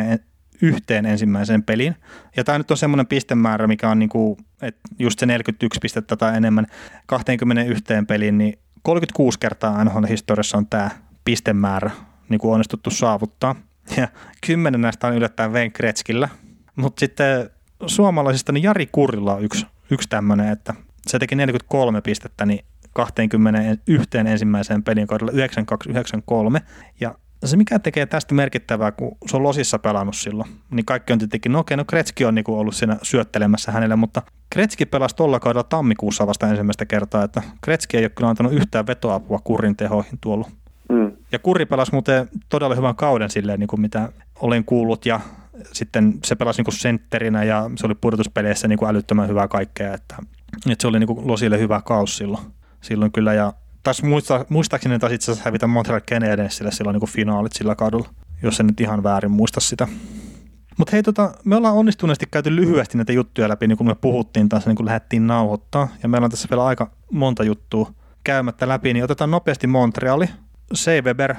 [0.63, 1.97] yhteen ensimmäiseen peliin.
[2.37, 6.37] Ja tämä nyt on semmoinen pistemäärä, mikä on niinku, että just se 41 pistettä tai
[6.37, 6.67] enemmän
[7.07, 10.91] 21 peliin, niin 36 kertaa NHL-historiassa on tämä
[11.25, 11.91] pistemäärä
[12.29, 13.57] niin kuin onnistuttu saavuttaa.
[13.97, 14.09] Ja
[14.47, 16.29] kymmenen näistä on yllättäen Wayne Kretskillä.
[16.77, 17.51] Mutta sitten
[17.87, 20.75] suomalaisista niin Jari Kurilla on yksi, yksi tämmöinen, että
[21.07, 26.61] se teki 43 pistettä niin 21 ensimmäiseen pelin kaudella 9293.
[27.01, 27.15] Ja
[27.45, 31.53] se mikä tekee tästä merkittävää, kun se on losissa pelannut silloin, niin kaikki on tietenkin,
[31.53, 35.63] no okei, no Kretski on niinku ollut siinä syöttelemässä hänelle, mutta Kretski pelasi tuolla kaudella
[35.63, 40.51] tammikuussa vasta ensimmäistä kertaa, että Kretski ei ole kyllä antanut yhtään vetoapua Kurin tehoihin tuolla.
[40.89, 41.13] Mm.
[41.33, 45.21] Ja Kurri pelasi muuten todella hyvän kauden silleen, niin kuin mitä olen kuullut, ja
[45.73, 49.95] sitten se pelasi niin kuin sentterinä, ja se oli pudotuspeleissä niin kuin älyttömän hyvää kaikkea,
[49.95, 50.17] että,
[50.71, 52.45] että se oli niin kuin Losille hyvä kaus silloin,
[52.81, 53.53] silloin kyllä, ja
[53.83, 58.09] taisi muista, muistaakseni taisi itse asiassa hävitä Montreal Canadiensille silloin niin kuin finaalit sillä kaudella,
[58.43, 59.89] jos en nyt ihan väärin muista sitä.
[60.79, 64.49] Mutta hei, tota, me ollaan onnistuneesti käyty lyhyesti näitä juttuja läpi, niin kuin me puhuttiin
[64.49, 65.89] taas, niin kuin lähdettiin nauhoittaa.
[66.03, 67.93] Ja meillä on tässä vielä aika monta juttua
[68.25, 70.29] käymättä läpi, niin otetaan nopeasti Montreali.
[70.75, 71.05] C.
[71.05, 71.35] Weber,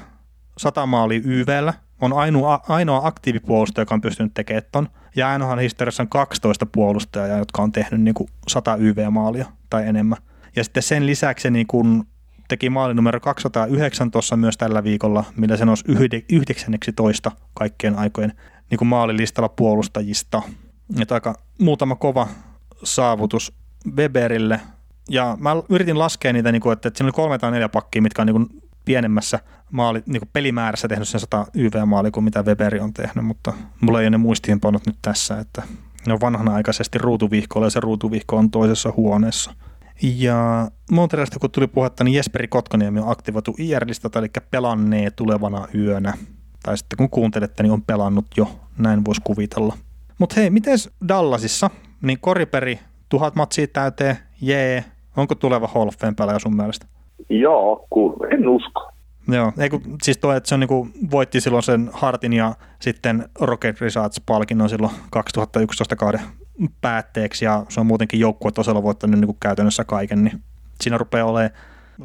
[0.57, 4.89] 100 maali YVllä, on ainoa, ainoa aktiivipuolustaja, joka on pystynyt tekemään ton.
[5.15, 10.17] Ja ainoahan historiassa on 12 puolustajaa, jotka on tehnyt niin kuin 100 YV-maalia tai enemmän.
[10.55, 12.03] Ja sitten sen lisäksi niin kuin
[12.51, 15.83] teki maali numero 209 tuossa myös tällä viikolla, millä se nousi
[16.31, 18.33] 19 kaikkien aikojen
[18.69, 20.41] niin kuin maalilistalla puolustajista.
[21.01, 22.27] Että aika muutama kova
[22.83, 23.53] saavutus
[23.95, 24.61] Weberille.
[25.09, 28.21] Ja mä yritin laskea niitä, niin kuin, että, siinä oli kolme tai neljä pakkia, mitkä
[28.21, 29.39] on niin kuin pienemmässä
[29.71, 33.99] maali, niin kuin pelimäärässä tehnyt sen 100 YV-maali kuin mitä Weberi on tehnyt, mutta mulla
[33.99, 35.63] ei ole ne muistiinpanot nyt tässä, että
[36.07, 39.53] ne on vanhanaikaisesti ruutuvihkoilla ja se ruutuvihko on toisessa huoneessa–
[40.01, 46.13] ja Montrealista kun tuli puhetta, niin Jesperi Kotkaniemi on aktivoitu IR-listalta, eli pelannee tulevana yönä.
[46.63, 48.47] Tai sitten kun kuuntelette, niin on pelannut jo,
[48.77, 49.77] näin voisi kuvitella.
[50.17, 50.77] Mutta hei, miten
[51.07, 51.69] Dallasissa,
[52.01, 52.79] niin Koriperi,
[53.09, 54.85] tuhat matsia täyteen, jee,
[55.17, 56.85] onko tuleva Hall of Fame pelaaja sun mielestä?
[57.29, 57.87] Joo,
[58.31, 58.91] en usko.
[59.27, 63.29] Joo, ei kun, siis tuo, että se on niinku, voitti silloin sen Hartin ja sitten
[63.39, 66.21] Rocket Research-palkinnon silloin 2011 kauden
[66.81, 70.39] päätteeksi ja se on muutenkin joukkuetasolla voittanut niin kuin käytännössä kaiken, niin
[70.81, 71.51] siinä rupeaa olemaan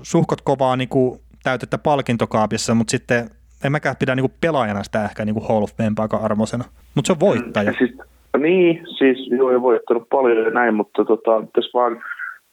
[0.03, 3.31] suhkot kovaa niin kuin täytettä palkintokaapissa, mutta sitten
[3.65, 7.07] en mäkään pidä niin kuin pelaajana sitä ehkä niin kuin Hall of Fame arvoisena, mutta
[7.07, 7.73] se on voittaja.
[7.79, 7.99] Siis,
[8.39, 12.03] niin, siis joo, ei voittanut paljon ja näin, mutta tota, tässä vaan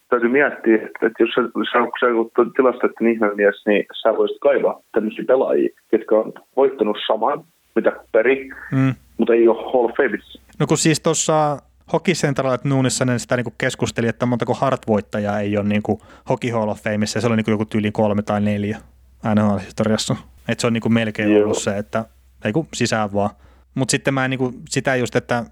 [0.10, 5.26] täytyy miettiä, että, että jos sä, sä, sä tilastoiden ihmemies, niin sä voisit kaivaa tämmöisiä
[5.28, 7.44] pelaajia, jotka on voittanut saman,
[7.76, 10.40] mitä peri, mm mutta ei ole Hall of Fameissa.
[10.60, 11.58] No kun siis tuossa
[11.94, 16.70] Hockey Central Nuunissa ne sitä niinku keskusteli, että montako Hart-voittajaa ei ole niinku Hockey Hall
[16.70, 18.78] of Fameissa, ja se oli niinku joku tyyli kolme tai neljä
[19.36, 20.16] NHL-historiassa.
[20.48, 21.44] Että se on niinku melkein Joo.
[21.44, 22.06] ollut se, että
[22.46, 23.30] ei kun sisään vaan.
[23.76, 25.44] Mutta sitten mä en niinku, sitä just, että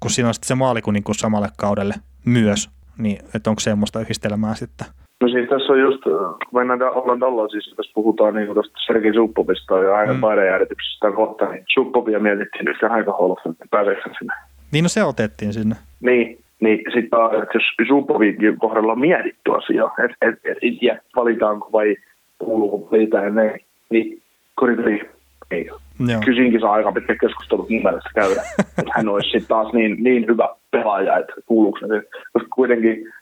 [0.00, 1.94] kun siinä on sitten se maali kuin niinku samalle kaudelle
[2.24, 4.86] myös, niin että onko semmoista yhdistelmää sitten?
[5.20, 6.02] No siis tässä on just,
[6.50, 6.92] kun mennään
[7.22, 10.20] ollaan siis, jos puhutaan niin tuosta Sergei Suppovista ja aina mm.
[10.20, 13.34] paidejärjityksestä kohta, niin Suppovia mietittiin nyt aika Hall
[13.70, 14.34] pääseekö sinne.
[14.72, 15.76] Niin no se otettiin sinne.
[16.00, 21.68] Niin, niin sitten että jos Suppovin kohdalla on mietitty asia, että et, et, et, valitaanko
[21.72, 21.96] vai
[22.38, 24.22] kuuluuko valita ja näin, niin
[24.54, 25.10] koridori
[25.50, 25.70] ei
[26.08, 26.20] Joo.
[26.24, 30.26] Kysinkin saa aika pitkä keskustelu mun mielestä käydä, että hän olisi sitten taas niin, niin
[30.26, 31.86] hyvä pelaaja, että kuuluuko se,
[32.32, 33.12] koska kuitenkin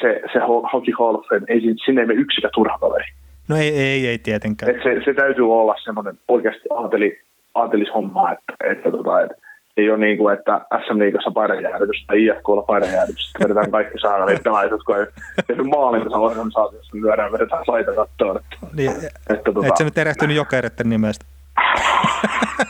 [0.00, 0.38] se, se
[0.72, 3.04] Hockey Hall of Fame, ei, sinne ei mene yksikään turha kaveri.
[3.48, 4.70] No ei, ei, ei tietenkään.
[4.70, 7.18] Et se, se, täytyy olla semmoinen oikeasti aateli,
[7.54, 9.36] aatelishomma, että, että, tota, että
[9.76, 14.26] ei ole niin kuin, että SM Liigassa paidanjäädytys tai IFKlla paidanjäädytys, että vedetään kaikki saada
[14.26, 15.06] niitä pelaajat, jotka ei
[15.46, 18.36] tehnyt maalin tässä organisaatiossa, niin lyödään, vedetään saita kattoon.
[18.36, 18.90] Että, niin,
[19.30, 19.66] että, tota...
[19.66, 21.24] Et se nyt erehtynyt jokereiden nimestä.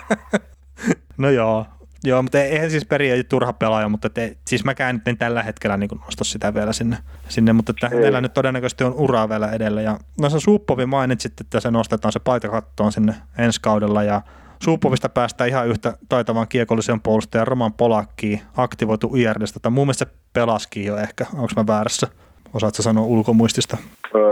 [1.19, 1.67] no joo,
[2.05, 5.77] Joo, mutta eihän siis periä turha pelaaja, mutta te, siis mäkään nyt en tällä hetkellä
[5.77, 6.97] niin nosta sitä vielä sinne,
[7.29, 9.83] sinne mutta että hänellä nyt todennäköisesti on uraa vielä edellä.
[9.83, 14.23] Ja noissa Suppovi mainitsit, että se nostetaan se paita kattoon sinne ensi kaudella ja
[14.63, 20.11] Suupovista päästään ihan yhtä taitavan kiekollisen puolustajan Roman Polakkiin, aktivoitu IRDstä, tai mun mielestä se
[20.33, 22.07] pelaski jo ehkä, onko mä väärässä?
[22.55, 23.77] Osaatko sanoa ulkomuistista?
[24.15, 24.23] Öö,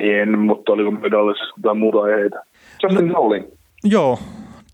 [0.00, 2.36] en, mutta oliko medallisesti tai muuta aiheita.
[2.82, 3.46] Justin no, Dowling.
[3.84, 4.18] Joo,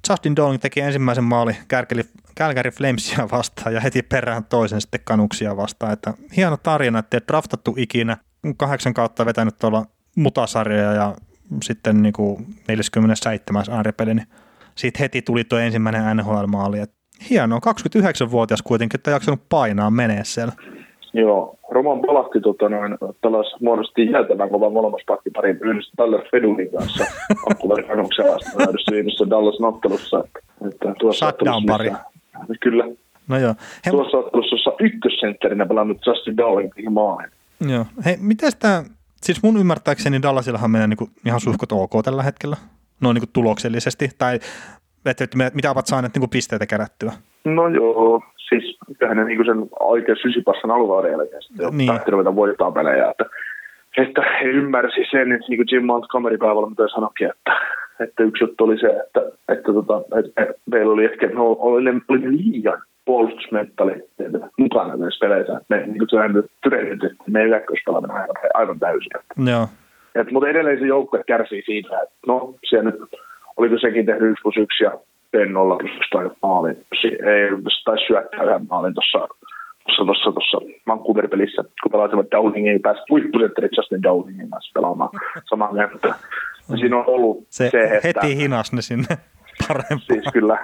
[0.08, 2.02] Justin Dowling teki ensimmäisen maali Kärkeli,
[2.38, 5.92] Calgary Flamesia vastaan ja heti perään toisen sitten kanuksia vastaan.
[5.92, 8.16] Että hieno tarina, että ei draftattu ikinä,
[8.56, 9.84] kahdeksan kautta vetänyt tuolla
[10.16, 11.14] mutasarjoja ja
[11.62, 13.64] sitten niin kuin 47.
[13.70, 14.26] aaripeli, niin
[14.74, 16.78] siitä heti tuli tuo ensimmäinen NHL-maali.
[16.78, 16.96] Että
[17.30, 20.52] hienoa, 29-vuotias kuitenkin, että jaksanut painaa menee siellä.
[21.14, 27.04] Joo, Roman palahti tota noin, tällais muodosti jäätävän kovan molemmaspakkiparin yhdessä Dallas Fedunin kanssa
[27.50, 30.24] akkuverikannuksen vastaan yhdessä viimeisessä Dallas ottelussa.
[30.68, 31.92] Että tuossa Shutdown-pari.
[32.60, 32.84] Kyllä.
[33.28, 33.54] No joo.
[33.86, 33.90] He...
[33.90, 37.30] Tuossa ottelussa ykkössentterinä pelannut Justin Dowling maalin.
[37.68, 37.84] Joo.
[38.04, 38.84] Hei, miten tämä,
[39.22, 42.56] siis mun ymmärtääkseni Dallasillahan menee niinku ihan suhkot ok tällä hetkellä,
[43.00, 44.38] noin niinku tuloksellisesti, tai
[45.06, 47.12] että, että mitä ovat saaneet niinku pisteitä kerättyä?
[47.44, 51.86] No joo, siis kyllähän ne niinku sen oikein sysipassan alkuvauden jälkeen sitten niin.
[51.86, 53.24] päätti ruveta voittaa pelejä, että,
[53.96, 57.60] että he ymmärsi sen, että niin kuin Jim Montgomery päivällä mitä sanoikin, että,
[58.00, 62.36] että yksi juttu oli se, että, että, tota, että meillä oli ehkä, no, oli, oli
[62.36, 65.60] liian puolustusmentaliteetti mukana näissä peleissä.
[65.68, 69.10] Me niin kuin tyrehdytettiin meidän hyökkäyspelaaminen aivan, aivan täysin.
[69.50, 69.68] Joo.
[70.14, 73.00] Et, mutta edelleen se joukkue kärsii siitä, että no siellä nyt
[73.56, 74.98] oliko sekin tehnyt 1 plus 1 ja
[75.30, 76.76] teen nolla plus tai maalin.
[77.04, 77.50] Ei,
[77.84, 79.28] tai syöttää yhden maalin tuossa
[79.84, 85.10] tuossa, tuossa, tuossa Vancouver-pelissä, kun pelasivat Downingin, ei päässyt huippusentteri Justin Downingin kanssa pelaamaan
[85.50, 86.14] samaan kenttään.
[86.80, 88.00] Siinä on ollut se, se että...
[88.04, 89.16] Heti hinas ne sinne
[89.68, 90.00] parempaan.
[90.00, 90.58] Siis kyllä,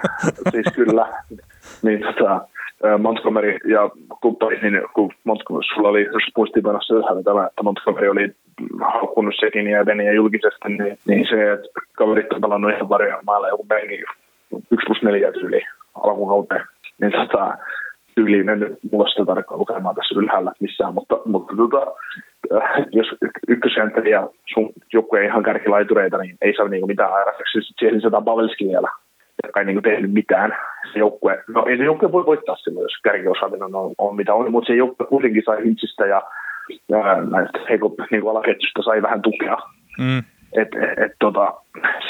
[0.51, 1.07] siis kyllä.
[1.81, 2.47] Niin, tota,
[2.99, 3.89] Montgomery ja
[4.21, 8.31] kumppanit, niin kun Montgomery, sulla oli jos muistiinpanossa ylhäällä tämä, että Montgomery oli
[8.81, 11.67] haukkunut sekin ja Veniä julkisesti, niin, niin se, että
[11.97, 14.03] kaverit on pelannut ihan varjoimailla joku benki
[14.71, 15.61] 1 plus 4 tyyli
[16.03, 16.65] alkukauteen,
[17.01, 17.57] niin tota,
[18.19, 21.81] tyyliin en nyt mulla sitä tarkkaan lukemaan tässä ylhäällä missään, mutta, mutta tota,
[22.55, 23.07] äh, jos
[23.47, 24.69] ykkösentteri ja sun
[25.19, 27.59] ei ihan kärkilaitureita, niin ei saa niinku mitään aikaiseksi.
[27.79, 28.89] Siihen lisätään Pavelski vielä,
[29.43, 30.57] joka ei niinku tehnyt mitään.
[30.93, 34.51] Se joukkue, no ei se joukkue voi voittaa silloin, jos kärkiosaaminen on, on mitä on,
[34.51, 36.21] mutta se joukkue kuitenkin sai Hintsistä ja,
[36.89, 39.57] ja näistä heikko niin alaketjusta sai vähän tukea.
[39.99, 40.23] Mm.
[40.53, 41.53] Et, et, et, tota,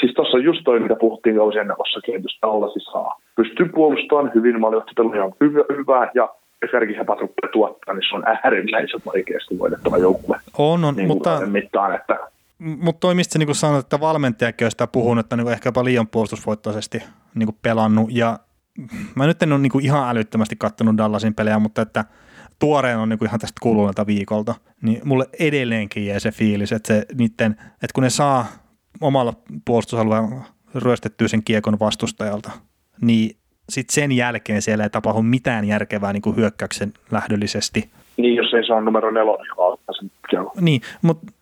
[0.00, 5.24] siis tuossa just toi, mitä puhuttiin kausiennakossakin, että jos Dallasi saa pystyy puolustamaan hyvin, maaliohtopeluja
[5.24, 6.28] on hyvä, hyvä ja
[6.72, 10.36] kärkihäpät rupeaa tuottaa, niin se on äärimmäisen vaikeasti voitettava joukkue.
[10.58, 11.46] On, on niin mutta...
[11.46, 12.18] Mittaan, että
[12.58, 16.08] mutta toi, mistä niin sanoit, että valmentajakin on sitä puhunut, että niin ehkä jopa liian
[16.08, 17.02] puolustusvoittoisesti
[17.34, 18.08] niin pelannut.
[18.12, 18.38] Ja
[19.14, 22.04] mä nyt en ole niin ihan älyttömästi katsonut Dallasin pelejä, mutta että
[22.60, 27.06] tuoreen on niin ihan tästä kuluneelta viikolta, niin mulle edelleenkin jää se fiilis, että, se
[27.14, 28.46] niitten, että kun ne saa
[29.00, 29.32] omalla
[29.64, 30.44] puolustusalueella
[30.74, 32.50] ryöstettyä sen kiekon vastustajalta,
[33.00, 33.36] niin
[33.68, 37.90] sitten sen jälkeen siellä ei tapahdu mitään järkevää niin kuin hyökkäyksen lähdöllisesti.
[38.16, 40.52] Niin, jos ei saa numero nelonen, joka sen kiekon.
[40.60, 41.32] Niin, mutta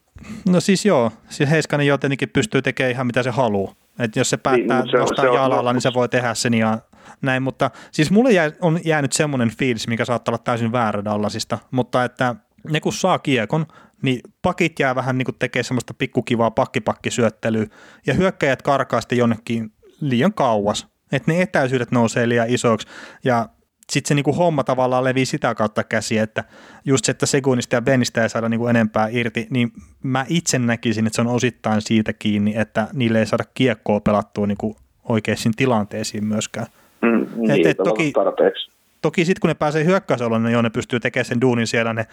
[0.48, 3.74] no siis joo, siis Heiskanen jotenkin pystyy tekemään ihan mitä se haluaa.
[3.98, 6.54] että jos se päättää niin, se, nostaa se jalalla, on, niin se voi tehdä sen
[6.54, 6.78] ja
[7.22, 11.58] näin, mutta siis mulle jää, on jäänyt semmoinen fiilis, mikä saattaa olla täysin väärä Dallasista,
[11.70, 12.34] mutta että
[12.70, 13.66] ne kun saa kiekon,
[14.02, 17.66] niin pakit jää vähän niin kuin tekee semmoista pikkukivaa pakkipakkisyöttelyä,
[18.06, 22.88] ja hyökkäjät karkaa sitten jonnekin liian kauas, Että ne etäisyydet nousee liian isoksi
[23.24, 23.48] ja
[23.92, 26.44] sitten se niinku homma tavallaan levii sitä kautta käsi, että
[26.84, 31.06] just se, että sekunnista ja Benistä ei saada niinku enempää irti, niin mä itse näkisin,
[31.06, 36.24] että se on osittain siitä kiinni, että niille ei saada kiekkoa pelattua niinku oikeisiin tilanteisiin
[36.24, 36.66] myöskään.
[37.02, 38.70] Mm, niin, et, et toki, tarpeeksi.
[39.02, 42.06] Toki sitten kun ne pääsee hyökkäysalueelle, niin jo ne pystyy tekemään sen duunin siellä, ne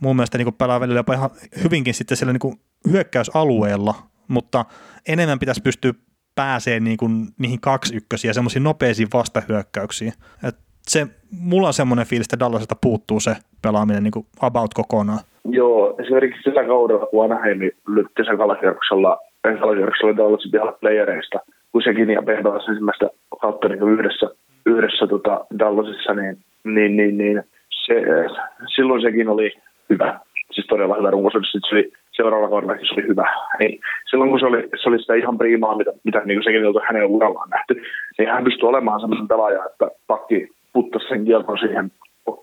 [0.00, 1.30] mun mielestä niin pelaa välillä jopa ihan
[1.64, 2.58] hyvinkin sitten siellä niin
[2.92, 3.94] hyökkäysalueella,
[4.28, 4.64] mutta
[5.08, 5.92] enemmän pitäisi pystyä
[6.34, 10.12] pääsee niin kuin niihin kaksi ykkösiä, semmoisiin nopeisiin vastahyökkäyksiin.
[10.48, 11.06] Et se,
[11.40, 15.20] mulla on semmoinen fiilis, että Dallasista puuttuu se pelaaminen niin kuin about kokonaan.
[15.44, 17.58] Joo, esimerkiksi sillä kaudella, kun Anaheim
[17.88, 21.38] lytti sen kalakierroksella, kalakierroksella Dallasin pihalla playereista,
[21.76, 23.06] kun sekin ja Ben ensimmäistä
[23.40, 24.26] kautta niin yhdessä,
[24.66, 27.42] yhdessä tota Dallasissa, niin, niin, niin, niin
[27.84, 27.94] se,
[28.76, 29.52] silloin sekin oli
[29.90, 30.20] hyvä.
[30.52, 31.52] Siis todella hyvä runkosuus.
[31.52, 33.26] Sitten se oli seuraavalla kaudella se oli hyvä.
[33.58, 36.86] Niin, silloin kun se oli, se oli sitä ihan priimaa, mitä, mitä niin sekin oli
[36.86, 37.82] hänen urallaan nähty,
[38.18, 41.90] niin hän pystyi olemaan sellainen pelaaja, että pakki puttasi sen kielkon siihen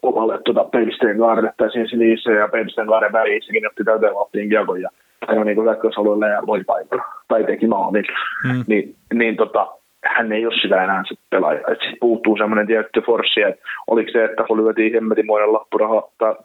[0.01, 3.41] omalle tuota, peilisteen kaarelle tai siihen siniseen ja peilisteen kaaren väliin.
[3.45, 4.89] Sekin otti täyteen valtiin kiekon ja
[5.28, 8.05] aina niin hyökkäysalueelle ja loi paikalla tai teki maalin.
[8.47, 8.63] Mm.
[8.67, 9.67] Niin, niin tota,
[10.05, 11.59] hän ei ole sitä enää se pelaaja.
[11.59, 16.36] Että sit puuttuu semmoinen tietty forssi, että oliko se, että kun lyötiin hemmetimoinen lappuraha tai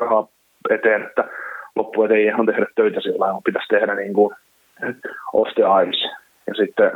[0.00, 0.28] rahaa
[0.70, 1.24] eteen, että
[1.76, 4.34] loppu ei ihan tehdä töitä sillä vaan pitäisi tehdä niin kuin.
[6.46, 6.92] Ja sitten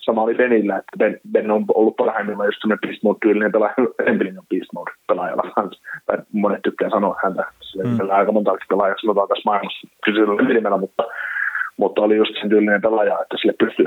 [0.00, 3.74] sama oli Benillä, että Ben, ben on ollut parhaimmillaan just semmoinen beast mode tyylinen pelaaja,
[4.06, 5.82] Emblin on beast mode pelaajalla kanssa.
[6.06, 8.10] Tai monet tykkää sanoa häntä, sillä mm.
[8.10, 11.04] aika monta pelaajaa sanotaan tässä maailmassa kysyllä mutta,
[11.76, 13.86] mutta oli just sen tyylinen pelaaja, että sille pystyy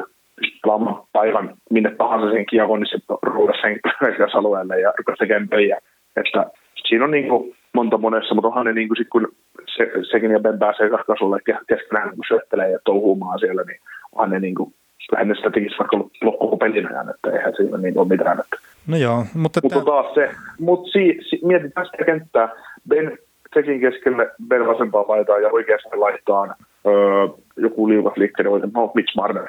[0.62, 3.80] pelaamaan päivän minne tahansa sen kiekon, niin se ruuda sen
[4.34, 5.78] alueelle ja rupesi tekemään peliä.
[6.16, 6.46] Että
[6.88, 9.28] siinä on niin kuin monta monessa, mutta onhan ne niin kuin sit, kun
[9.76, 13.80] se, sekin ja Ben pääsee katkaisulle keskenään niin syöttelee ja touhuumaan siellä, niin
[14.12, 14.74] onhan ne niin kuin,
[15.12, 18.40] lähinnä sitä tekisi vaikka loppuun pelin ajan, että eihän siinä niin ole mitään.
[18.40, 18.58] Että.
[18.88, 19.60] No joo, mutta...
[19.64, 19.86] Mutta tämä...
[19.86, 20.30] taas se,
[20.60, 22.50] mutta si, si, mietitään sitä kenttää,
[22.90, 23.18] Ben
[23.54, 27.28] sekin keskelle Ben vasempaa paitaa ja oikeasti laittaa öö,
[27.58, 29.48] joku liukas liikkeelle, no Mitch Marner.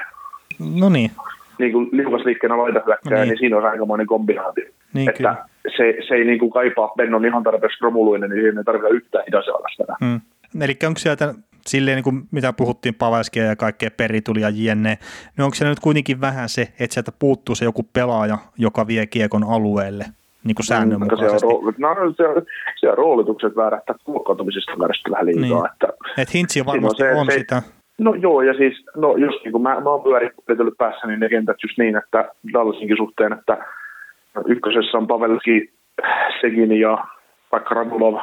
[0.80, 1.10] No niin.
[1.58, 3.28] Niin kuin liukas liikkeenä laita hyökkää, no niin.
[3.28, 4.64] niin siinä on aikamoinen kombinaatio.
[4.94, 5.36] Niin, että kyllä.
[5.76, 8.88] se, se ei niin kuin kaipaa, Ben on ihan tarpeeksi romuluinen, niin siinä ei tarvitse
[8.88, 9.96] yhtään hidasalasta.
[10.04, 10.20] Hmm.
[10.60, 11.34] Eli onko sieltä
[11.68, 14.98] silleen, niin kuin mitä puhuttiin Pavaskia ja kaikkea peritulia jne,
[15.36, 19.06] niin onko se nyt kuitenkin vähän se, että sieltä puuttuu se joku pelaaja, joka vie
[19.06, 20.04] kiekon alueelle?
[20.44, 21.32] niin kuin säännönmukaisesti.
[21.32, 22.46] Mm, se, on, no, se,
[22.76, 25.62] se on roolitukset väärähtää kulkautumisesta väärästä vähän liikaa.
[25.62, 25.70] Niin.
[25.72, 25.88] Että,
[26.22, 27.62] Et Hintsi varmasti on, se, on se, sitä.
[27.98, 31.28] No joo, ja siis, no just niin kuin mä, mä oon pyöritellyt päässä, niin ne
[31.28, 33.58] kentät just niin, että Dallasinkin suhteen, että
[34.46, 35.72] ykkösessä on Pavelki,
[36.40, 37.04] Segin ja
[37.52, 38.14] vaikka Radulov,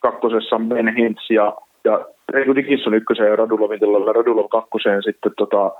[0.00, 5.02] kakkosessa on Ben Hintz ja, ja ei kuitenkin on ykköseen ja Radulovin tilalla, Radulov kakkoseen
[5.02, 5.72] sitten tota,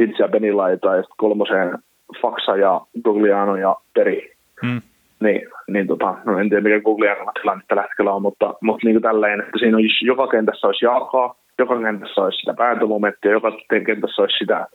[0.00, 1.78] Hintz ja Benilaita ja sitten kolmoseen
[2.22, 4.32] Faksa ja Gugliano ja Peri.
[4.66, 4.82] Hmm.
[5.20, 8.94] Niin, niin tota, no en tiedä mikä Gugliano tilanne tällä hetkellä on, mutta, mutta niin
[8.94, 13.52] kuin tälleen, että siinä on, joka kentässä olisi Jaakaa, joka kentässä olisi sitä pääntömomenttia, joka
[13.86, 14.66] kentässä olisi sitä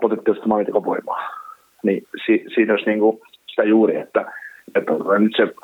[0.00, 1.30] potentiaalista maalintekovoimaa.
[1.82, 4.24] Niin si, siinä olisi niin kuin sitä juuri, että,
[4.74, 5.54] että nyt se,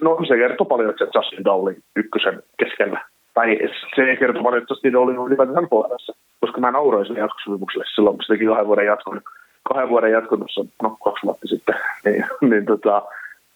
[0.00, 3.00] no se kertoo paljon, että Justin Dowlin ykkösen keskellä.
[3.38, 3.58] Tai
[3.94, 4.18] se ei
[4.70, 8.66] Justin Dowlin on ylipäätään puolessa, koska mä nauroin sille jatkosopimukselle silloin, kun se teki kahden
[8.66, 9.20] vuoden jatkon,
[9.68, 11.74] kahden vuoden jatkon tuossa, no kaksi vuotta sitten,
[12.04, 13.02] niin, niin tota,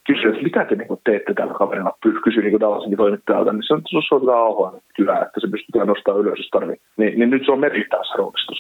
[0.07, 3.83] kysyi, että mitä te niin teette tällä kaverilla, kysyi niin Dallasinkin toimittajalta, niin se on,
[4.09, 6.80] se on auhoa kyllä, että se pystytään nostamaan ylös, jos tarvii.
[6.97, 8.53] Niin, niin nyt se on merkittävässä roolissa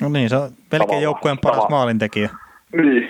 [0.00, 1.70] No niin, se on melkein joukkueen paras tava.
[1.70, 2.30] maalintekijä.
[2.72, 3.08] Niin,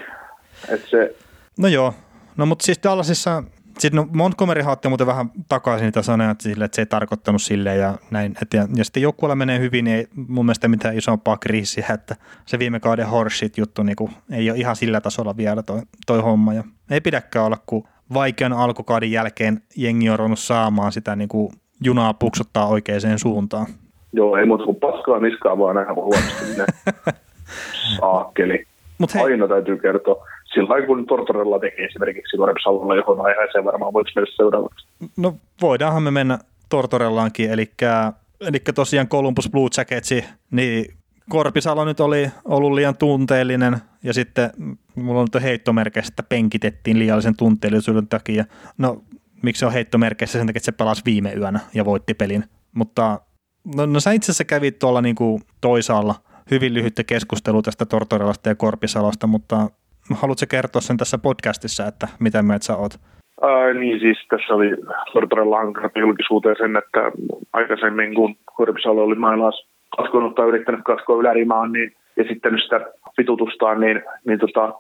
[0.75, 1.15] että se...
[1.59, 1.95] No joo,
[2.37, 3.43] no mutta siis Dallasissa,
[3.79, 7.43] sitten no Montgomery otti muuten vähän takaisin niitä sanoja, että, sille, että se ei tarkoittanut
[7.43, 8.35] silleen ja näin.
[8.43, 12.17] Et ja, ja sitten joukkueella menee hyvin, niin ei mun mielestä mitään isompaa kriisiä, että
[12.47, 16.21] se viime kauden Horshit juttu niin kuin, ei ole ihan sillä tasolla vielä toi, toi
[16.21, 16.55] homma.
[16.55, 21.53] Ja ei pidäkään olla, kun vaikean alkukauden jälkeen jengi on ruvennut saamaan sitä niin kuin
[21.85, 23.67] junaa puksuttaa oikeaan suuntaan.
[24.13, 26.45] Joo, ei muuta kuin paskaa niskaa vaan nähdä huonosti.
[28.01, 28.65] Saakkeli.
[28.99, 29.23] Mut hei.
[29.23, 30.27] Aina täytyy kertoa.
[30.55, 34.87] Sillä kun Tortorella teki esimerkiksi Korpsalolla johon aiheeseen varmaan voiko mennä seuraavaksi.
[35.17, 36.39] No voidaanhan me mennä
[36.69, 37.71] Tortorellaankin, eli,
[38.41, 40.95] eli tosiaan Columbus Blue Jacketsi, niin
[41.29, 44.51] Korpisalo nyt oli ollut liian tunteellinen ja sitten
[44.95, 48.45] mulla on nyt heittomerkeissä, että penkitettiin liiallisen tunteellisuuden takia.
[48.79, 49.03] No
[49.43, 52.45] miksi se on heittomerkeissä sen takia, että se pelasi viime yönä ja voitti pelin.
[52.75, 53.21] Mutta
[53.77, 56.15] no, no sä itse asiassa kävit tuolla niinku toisaalla
[56.51, 59.71] hyvin lyhyttä keskustelua tästä Tortorellasta ja Korpisalosta, mutta
[60.15, 62.95] haluatko kertoa sen tässä podcastissa, että mitä mieltä sä oot?
[63.43, 64.71] Ää, niin siis tässä oli
[65.13, 67.01] Tortorella hankkeen julkisuuteen sen, että
[67.53, 72.81] aikaisemmin kun Korpisalo oli mailaas katkonut tai yrittänyt katkoa ylärimaan niin, ja sitten sitä
[73.19, 74.75] vitutustaan, niin, niin tota,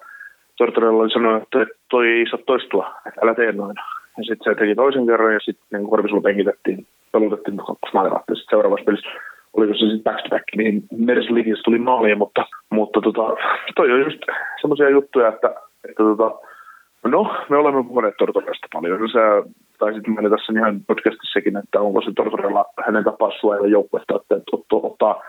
[0.56, 3.76] Tortorella oli sanonut, että toi ei saa toistua, että älä tee noin.
[4.18, 8.34] Ja sitten se teki toisen kerran ja sitten niin Korpisella penkitettiin, pelutettiin kakkosmaalivahtia.
[8.34, 9.08] Sitten seuraavassa pelissä
[9.58, 10.82] oliko se sitten back to back, niin
[11.30, 13.22] linjassa tuli maalia, mutta, mutta tota,
[13.76, 14.18] toi on just
[14.60, 15.48] semmoisia juttuja, että,
[15.88, 16.30] että tota,
[17.04, 19.08] no, me olemme puhuneet Tortorellasta paljon.
[19.12, 24.34] Sä taisit mennä tässä ihan podcastissakin, että onko se Tortorella hänen tapaa suojella joukkuetta, että
[24.52, 25.22] ottaa, ottaa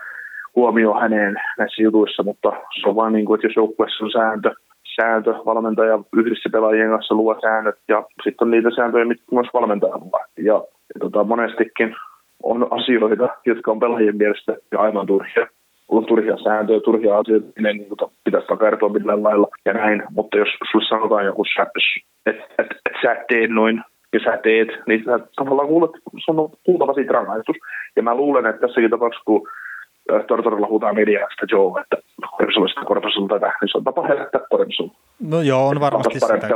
[0.56, 4.54] huomioon häneen näissä jutuissa, mutta se on vaan niin kuin, että jos joukkueessa on sääntö,
[4.96, 9.98] sääntö, valmentaja yhdessä pelaajien kanssa luo säännöt ja sitten on niitä sääntöjä, mitkä myös valmentaja
[9.98, 10.20] luo.
[10.36, 10.54] Ja,
[10.94, 11.96] ja tota, monestikin
[12.42, 15.46] on asioita, jotka on pelaajien mielestä aivan turhia.
[15.88, 20.02] On turhia sääntöjä, turhia asioita, ne niin kuin, pitäisi takertua millään lailla ja näin.
[20.10, 21.80] Mutta jos sulle sanotaan joku, että
[22.26, 23.82] et, et, et sä teet noin
[24.12, 25.90] ja sä teet, niin sä tavallaan kuulet,
[26.24, 27.56] sun on kuultava siitä rangaistus.
[27.96, 29.48] Ja mä luulen, että tässäkin tapauksessa, kun
[30.26, 31.96] Tortorella huutaa mediasta Joe, että
[32.38, 34.92] Korpisulla sitä Korpisulla tätä, niin se on tapa herättää Korpisulla.
[35.20, 36.48] No joo, on varmasti sitäkin.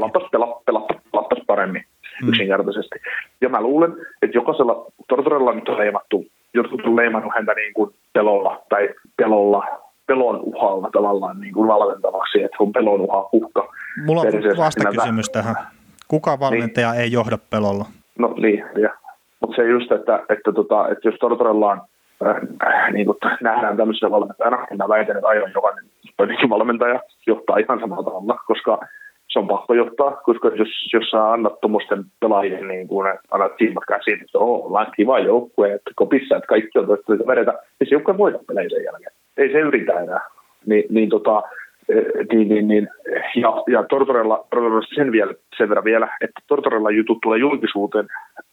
[1.13, 1.85] Pelattaisi paremmin
[2.23, 2.29] mm.
[2.29, 2.99] yksinkertaisesti.
[3.41, 3.93] Ja mä luulen,
[4.23, 9.65] että jokaisella Tortorella nyt on leimattu, jotkut on leimannut häntä niin kuin pelolla tai pelolla,
[10.07, 13.69] pelon uhalla tavallaan niin kuin valmentavaksi, että on pelon uha uhka.
[14.07, 15.55] Mulla on vastakysymys tähän.
[16.09, 17.01] Kuka valmentaja niin.
[17.01, 17.85] ei johda pelolla?
[18.19, 18.91] No niin, ja.
[19.41, 21.81] mutta se just, että, että, tota, että jos Tortorella on
[22.27, 25.85] äh, niin kuin nähdään tämmöisenä valmentajana, niin mä väitän, että aivan jokainen
[26.51, 28.79] valmentaja johtaa ihan samalla tavalla, koska
[29.35, 33.85] se on pakko johtaa, koska jos, jos sä annat tuommoisten pelaajien, niin kuin annat silmät
[33.89, 37.95] käsiin, että oh, ollaan kiva joukkue, että kopissa, että kaikki on toista vedetä, niin se
[37.95, 39.13] joukkue voita pelejä sen jälkeen.
[39.37, 40.21] Ei se yritä enää.
[40.67, 41.43] Ni, niin, tota,
[42.33, 42.89] niin, niin, niin,
[43.37, 48.07] ja, ja Tortorella, Tortorella sen, vielä, sen verran vielä, että Tortorella jutut tulee julkisuuteen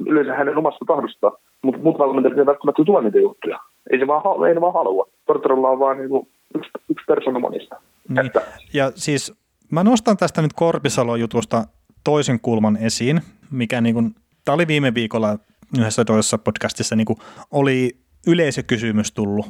[0.05, 3.59] yleensä hänen omasta tahdostaan, mutta muut valmentajat eivät välttämättä tuo niitä juttuja.
[3.91, 5.07] Ei se vaan, ei ne vaan halua.
[5.25, 7.75] Tortorella on vaan niin kuin yksi, yksi persona monista.
[8.09, 8.25] Niin.
[8.25, 8.41] Että,
[8.73, 9.40] ja siis
[9.71, 11.67] mä nostan tästä nyt Korpisalon jutusta
[12.03, 14.15] toisen kulman esiin, mikä niin kuin,
[14.45, 15.39] tämä oli viime viikolla
[15.77, 17.19] yhdessä toisessa podcastissa, niin kuin
[17.51, 19.45] oli yleisökysymys tullut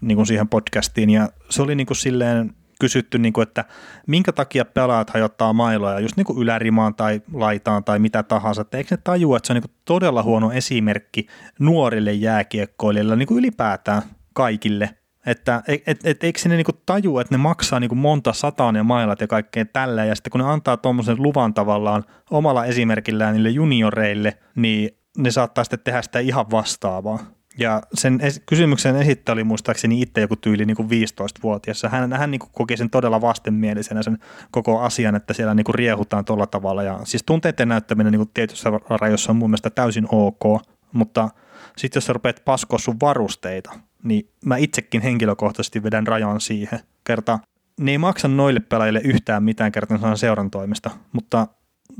[0.00, 3.64] niin kuin siihen podcastiin, ja se oli niin kuin silleen kysytty, niin kuin, että
[4.06, 8.78] minkä takia pelaajat hajottaa mailoja just niin kuin ylärimaan tai laitaan tai mitä tahansa, että
[8.78, 11.26] eikö ne tajua, että se on niin kuin todella huono esimerkki
[11.58, 14.02] nuorille jääkiekkoilijoille niin kuin ylipäätään
[14.32, 14.95] kaikille,
[15.26, 18.82] että et, et, et, eikö ne niinku tajua, että ne maksaa niinku monta sataa ne
[18.82, 23.50] mailat ja kaikkea tällä, ja sitten kun ne antaa tuommoisen luvan tavallaan omalla esimerkillään niille
[23.50, 27.18] junioreille, niin ne saattaa sitten tehdä sitä ihan vastaavaa.
[27.58, 31.82] Ja sen es- kysymyksen esittäjä oli muistaakseni itse joku tyyli niin kuin 15-vuotias.
[31.88, 34.18] Hän, hän niin kuin koki sen todella vastenmielisenä sen
[34.50, 36.82] koko asian, että siellä niin kuin riehutaan tuolla tavalla.
[36.82, 38.70] Ja siis tunteiden näyttäminen niin kuin tietyissä
[39.00, 40.62] rajoissa on mun mielestä täysin ok,
[40.92, 41.28] mutta
[41.76, 43.72] sitten jos sä rupeat paskoa sun varusteita,
[44.02, 46.80] niin mä itsekin henkilökohtaisesti vedän rajan siihen.
[47.04, 47.38] Kerta
[47.80, 51.46] ne ei maksa noille pelaajille yhtään mitään kertaa seuran toimesta, mutta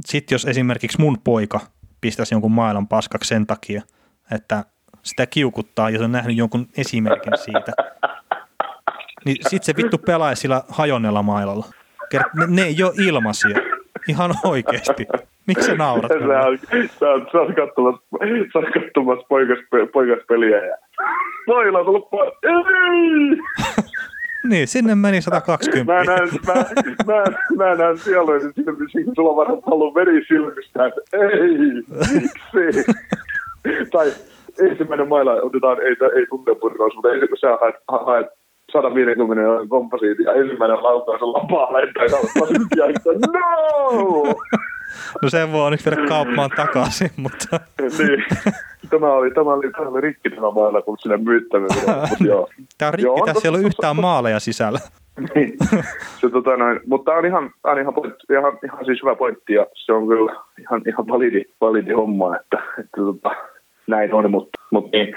[0.05, 1.61] sitten jos esimerkiksi mun poika
[2.01, 3.83] pistäisi jonkun maailman paskaksi sen takia,
[4.31, 4.65] että
[5.03, 7.73] sitä kiukuttaa ja se on nähnyt jonkun esimerkin siitä,
[9.25, 11.67] niin sitten se vittu pelaa sillä hajonnella mailalla.
[12.35, 13.57] Ne, ne ei ole ilmaisia.
[14.09, 15.07] Ihan oikeasti.
[15.47, 16.13] Miksi sä naurat?
[16.13, 16.19] Sä,
[16.87, 18.03] sä, sä oot katsomassa,
[18.53, 19.59] sä oot katsomassa poikas,
[19.93, 20.77] poikaspeliä ja
[21.47, 22.37] Noilla on tullut po-
[24.51, 25.93] niin, sinne meni 120.
[25.93, 26.55] mä näen, mä,
[27.07, 27.25] mä,
[27.57, 31.59] mä näen sieluisen silmissä, kun sulla on varmaan ollut veri silmistä, että ei,
[32.13, 32.93] miksi?
[33.93, 34.13] tai
[34.61, 38.27] ensimmäinen maila otetaan, ei, ei tuntepurkaus, mutta kun sä haet, haet
[38.73, 42.11] 150 euron komposiitin ja ensimmäinen laukaus on lapaa lentää ja
[43.33, 44.35] no!
[45.23, 47.61] No sen voi onneksi viedä kauppaan takaisin, mutta...
[47.99, 48.25] niin.
[48.91, 51.85] Tämä oli, tämä oli, tämä oli rikki tämä mailla, kun sinne myyttäminen.
[51.87, 54.79] Tämä on rikki, Joo, tässä ei ole yhtään maaleja sisällä.
[55.35, 55.53] niin.
[56.21, 59.53] se, tota, noin, mutta tämä on ihan, on ihan, pointti, ihan, ihan siis hyvä pointti
[59.53, 63.31] ja se on kyllä ihan, ihan validi, validi homma, että, että tota,
[63.87, 65.15] näin on, mutta, mutta niin,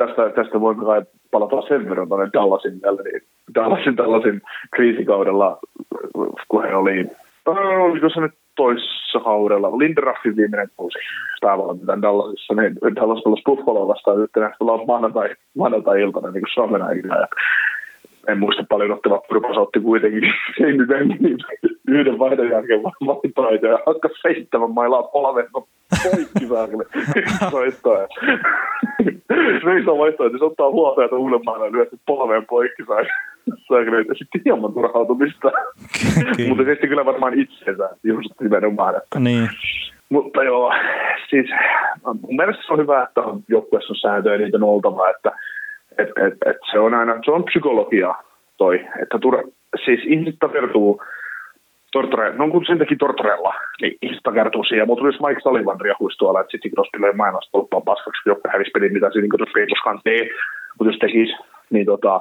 [0.00, 3.22] tästä, tästä voi kai palata sen verran tuonne Dallasin, niin
[3.54, 4.42] Dallasin tällaisen
[4.74, 5.58] kriisikaudella,
[6.48, 7.06] kun he oli,
[7.48, 10.98] äh, oliko se nyt toissa kaudella, Linderaffin viimeinen kausi
[11.40, 14.54] päävalmentajan Dallasissa, niin Dallas pelasi Buffalo vastaan yhtenä
[14.86, 16.80] maanantai, maanantai-iltana niin kuin Suomen.
[17.08, 17.28] Ja
[18.28, 20.22] en muista paljon ottivat Purpas otti kuitenkin
[20.58, 21.38] niin
[21.92, 26.84] yhden vaihdon jälkeen vaihtoehto ja hakkas seitsemän mailaa polveen poikki saakille
[27.50, 28.06] soittaa.
[29.64, 32.82] Reisa vaihtoehto, se ottaa huolta, että uuden maailman lyö polveen poikki
[33.68, 34.04] saakille.
[34.08, 35.52] Ja sitten hieman turhautumista.
[36.48, 38.96] Mutta sitten kyllä varmaan itsensä just nimenomaan.
[38.96, 39.20] Että.
[39.20, 39.48] Niin.
[40.08, 40.72] Mutta joo,
[41.30, 41.50] siis
[42.04, 45.32] mun mielestä se on hyvä, että on joukkueessa on sääntöjä, niitä on oltava, että
[45.98, 48.14] et, et, et se on aina, se on psykologia
[48.56, 49.42] toi, että tur,
[49.84, 51.02] siis ihmiset tavertuu
[51.92, 54.86] Tortore, no kun sen teki Tortorella, niin ihmistä kertoo siihen.
[54.86, 58.70] Mutta tuli Mike Sullivan riahuisi tuolla, että sitten Crosby löi mainos tolppaan paskaksi, joku hävisi
[58.70, 60.28] pelin, mitä siinä niin koskaan tee.
[60.78, 61.32] Mutta jos tekisi,
[61.70, 62.20] niin tota,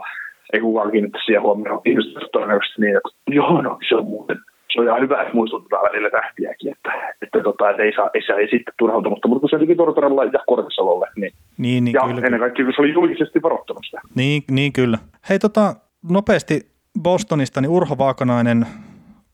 [0.53, 1.81] ei kukaan kiinnittäisi siihen huomioon.
[1.85, 4.37] Ihmiset todennäköisesti niin, että joo, no se on muuten
[4.73, 6.91] se on ihan hyvä, että muistuttaa välillä tähtiäkin, että,
[7.21, 10.23] että, tota, että ei, saa, ei, saa, ei sitten turhautunutta, mutta kun se teki Tortorella
[10.23, 14.01] ja Kortisalolle, niin, niin, niin ja kyllä, ennen kaikkea kun se oli julkisesti varoittanut sitä.
[14.15, 14.97] Niin, niin kyllä.
[15.29, 15.75] Hei tota,
[16.09, 16.61] nopeasti
[17.03, 18.65] Bostonista, niin Urho Vaakanainen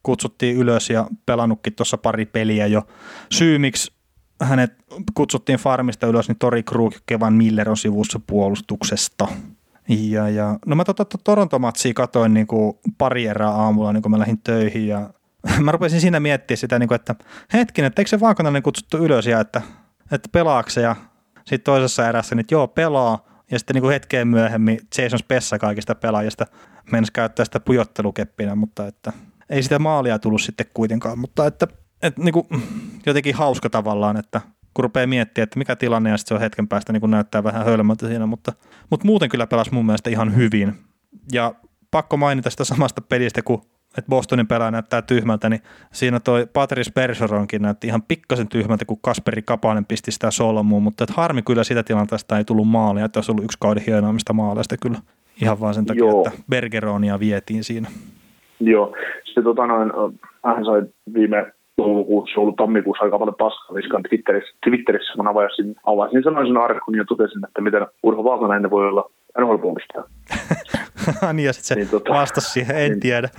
[0.05, 2.87] kutsuttiin ylös ja pelannutkin tuossa pari peliä jo.
[3.31, 3.93] Syy, miksi
[4.41, 4.73] hänet
[5.13, 9.27] kutsuttiin farmista ylös, niin Tori Krug ja Kevan Miller on sivussa puolustuksesta.
[9.89, 14.11] Ja, ja, no mä tota, to, Toronto-matsia katoin niin kuin pari erää aamulla, niin kun
[14.11, 15.09] mä lähdin töihin ja
[15.63, 17.15] mä rupesin siinä miettimään sitä, niin kuin, että
[17.53, 19.61] hetkinen, että eikö se Vaakanainen kutsuttu ylös ja että,
[20.11, 20.95] että pelaako ja
[21.35, 25.59] sitten toisessa erässä, niin että joo pelaa ja sitten niin kuin hetkeen myöhemmin Jason Spessa
[25.59, 26.45] kaikista pelaajista
[26.91, 29.13] mennessä käyttää sitä pujottelukeppinä, mutta että
[29.49, 31.67] ei sitä maalia tullut sitten kuitenkaan, mutta että,
[32.01, 32.47] että niin kuin,
[33.05, 34.41] jotenkin hauska tavallaan, että
[34.73, 37.43] kun rupeaa miettimään, että mikä tilanne ja sitten se on hetken päästä niin kun näyttää
[37.43, 38.53] vähän hölmöltä siinä, mutta,
[38.89, 40.73] mutta muuten kyllä pelasi mun mielestä ihan hyvin.
[41.31, 41.55] Ja
[41.91, 43.61] pakko mainita sitä samasta pelistä, kun
[43.97, 45.61] että Bostonin pelaaja näyttää tyhmältä, niin
[45.93, 51.03] siinä toi Patrice Bergeronkin näytti ihan pikkasen tyhmältä, kun Kasperi Kapanen pisti sitä solmuun, mutta
[51.03, 54.77] että harmi kyllä sitä tilanteesta ei tullut maalia, että olisi ollut yksi kauden hienoimmista maaleista
[54.77, 55.01] kyllä
[55.41, 56.27] ihan vaan sen takia, Joo.
[56.27, 57.91] että Bergeronia vietiin siinä.
[58.59, 58.95] Joo,
[59.25, 59.91] sitten tota noin,
[60.45, 60.81] hän sai
[61.13, 66.57] viime joulukuussa, ollut tammikuussa aika paljon paskaa viskaan Twitterissä, Twitterissä, kun avasin, avasin sanoin sen
[66.57, 70.03] arkun ja totesin, että miten Urho Vaakanainen voi olla NHL-puolustaja.
[71.33, 73.29] niin ja sitten se niin, tota, vastasi siihen, en niin, tiedä,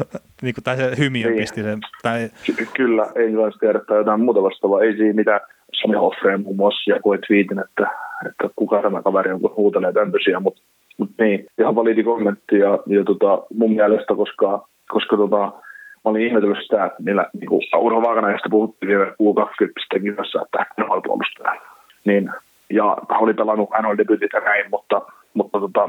[0.42, 1.78] niin kuin, tai se hymiö niin, pisti sen.
[2.02, 2.28] Tai...
[2.46, 5.40] Ky- kyllä, ei vain tiedä tai jotain muuta vastaavaa, ei siinä mitään.
[5.82, 7.90] Sami Hoffreen muun muassa jakoi twiitin, että,
[8.28, 10.62] että kuka tämä kaveri on, kun huutelee tämmöisiä, mutta
[10.98, 16.26] mut niin, ihan validi kommentti ja, ja tota, mun mielestä, koska, koska tota, mä olin
[16.26, 21.02] ihmetellyt sitä, että niillä niin kuin Urho Vaakanaista puhuttiin vielä U20 kisassa, että hän on
[21.02, 21.60] puolustaja.
[22.04, 22.30] Niin,
[22.70, 25.02] ja hän oli pelannut NHL-debytit ja näin, mutta,
[25.34, 25.88] mutta tota,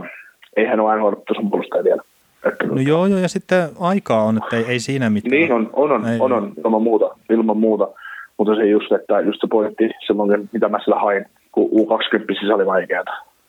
[0.57, 2.01] ei hän ole NHL tason puolustaja vielä.
[2.45, 5.31] Että, no joo, joo, ja sitten aikaa on, että ei, ei siinä mitään.
[5.31, 7.87] Niin on, on, on, ei, on, on ilman muuta, ilman muuta.
[8.37, 12.51] Mutta se just, että just se pointti silloin, mitä mä sillä hain, kun U20 siis
[12.51, 13.03] oli vaikeaa.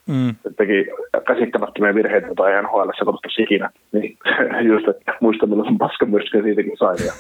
[0.09, 0.34] Mm.
[0.56, 0.86] Teki
[1.26, 3.70] käsittämättömiä virheitä, joita ei NHL katsottaisi ikinä.
[3.92, 4.18] Niin
[4.72, 6.98] just, että muista milloin paskamyrskä siitäkin sain.
[7.06, 7.12] Ja,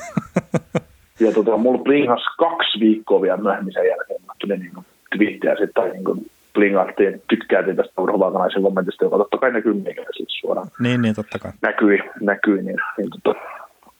[1.26, 4.20] ja tota, mulla blingas kaksi viikkoa vielä myöhemmin sen jälkeen.
[4.26, 4.86] Mä tulin niin
[5.16, 10.28] twiittiä sitten, niin kuin blingattiin, tykkäätiin tästä Urho Vaakanaisen kommentista, joka totta kai näkyy meikäläisille
[10.40, 10.68] suoraan.
[10.80, 11.52] Niin, niin, totta kai.
[11.62, 13.40] Näkyi, näkyi niin, niin tota,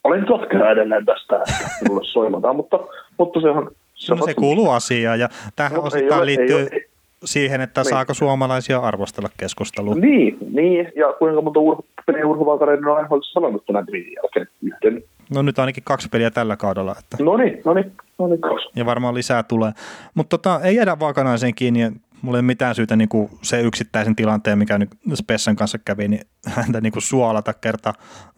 [0.04, 2.78] olen totkea edelleen tästä, että minulle soimataan, mutta,
[3.18, 3.70] mutta se on...
[3.94, 6.86] Se, no, se kuuluu asiaan ja tähän no, osittain liittyy ei, ei,
[7.24, 7.90] siihen, että niin.
[7.90, 9.94] saako suomalaisia arvostella keskustelua.
[9.94, 14.46] Niin, niin, ja kuinka monta urho, peliä Urho Vaakanainen on aina sanonut tämän viiden jälkeen
[14.62, 15.02] yhden.
[15.34, 16.96] No nyt ainakin kaksi peliä tällä kaudella.
[16.98, 17.24] Että.
[17.24, 18.68] No niin, no niin, no niin kaksi.
[18.76, 19.72] Ja varmaan lisää tulee.
[20.14, 21.92] Mutta tota, ei jäädä Vaakanaiseen kiinni
[22.22, 26.08] mulla ei ole mitään syytä niin kuin se yksittäisen tilanteen, mikä nyt Spessan kanssa kävi,
[26.08, 27.94] niin häntä niin kuin suolata kerta.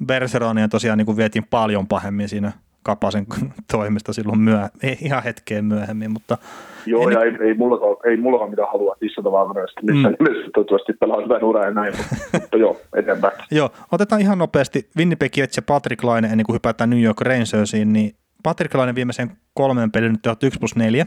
[0.06, 2.52] Berseronia tosiaan niin kuin vietiin paljon pahemmin siinä
[2.82, 3.26] Kapasen
[3.72, 6.38] toimesta silloin myö, ei ihan hetkeen myöhemmin, mutta...
[6.86, 7.12] Joo, en...
[7.12, 10.24] ja ei, ei, mullakaan, ei mullakaan mitään halua tissata Wagnerista missään mm.
[10.24, 13.34] nimessä, toivottavasti pelaa hyvän uran ja näin, mutta, mutta joo, eteenpäin.
[13.50, 17.92] joo, otetaan ihan nopeasti Winnipeg Jets ja Patrick Laine ennen kuin hypätään New York Rangersiin,
[17.92, 21.06] niin Patrick Laine viimeisen kolmen pelin nyt 1 plus 4,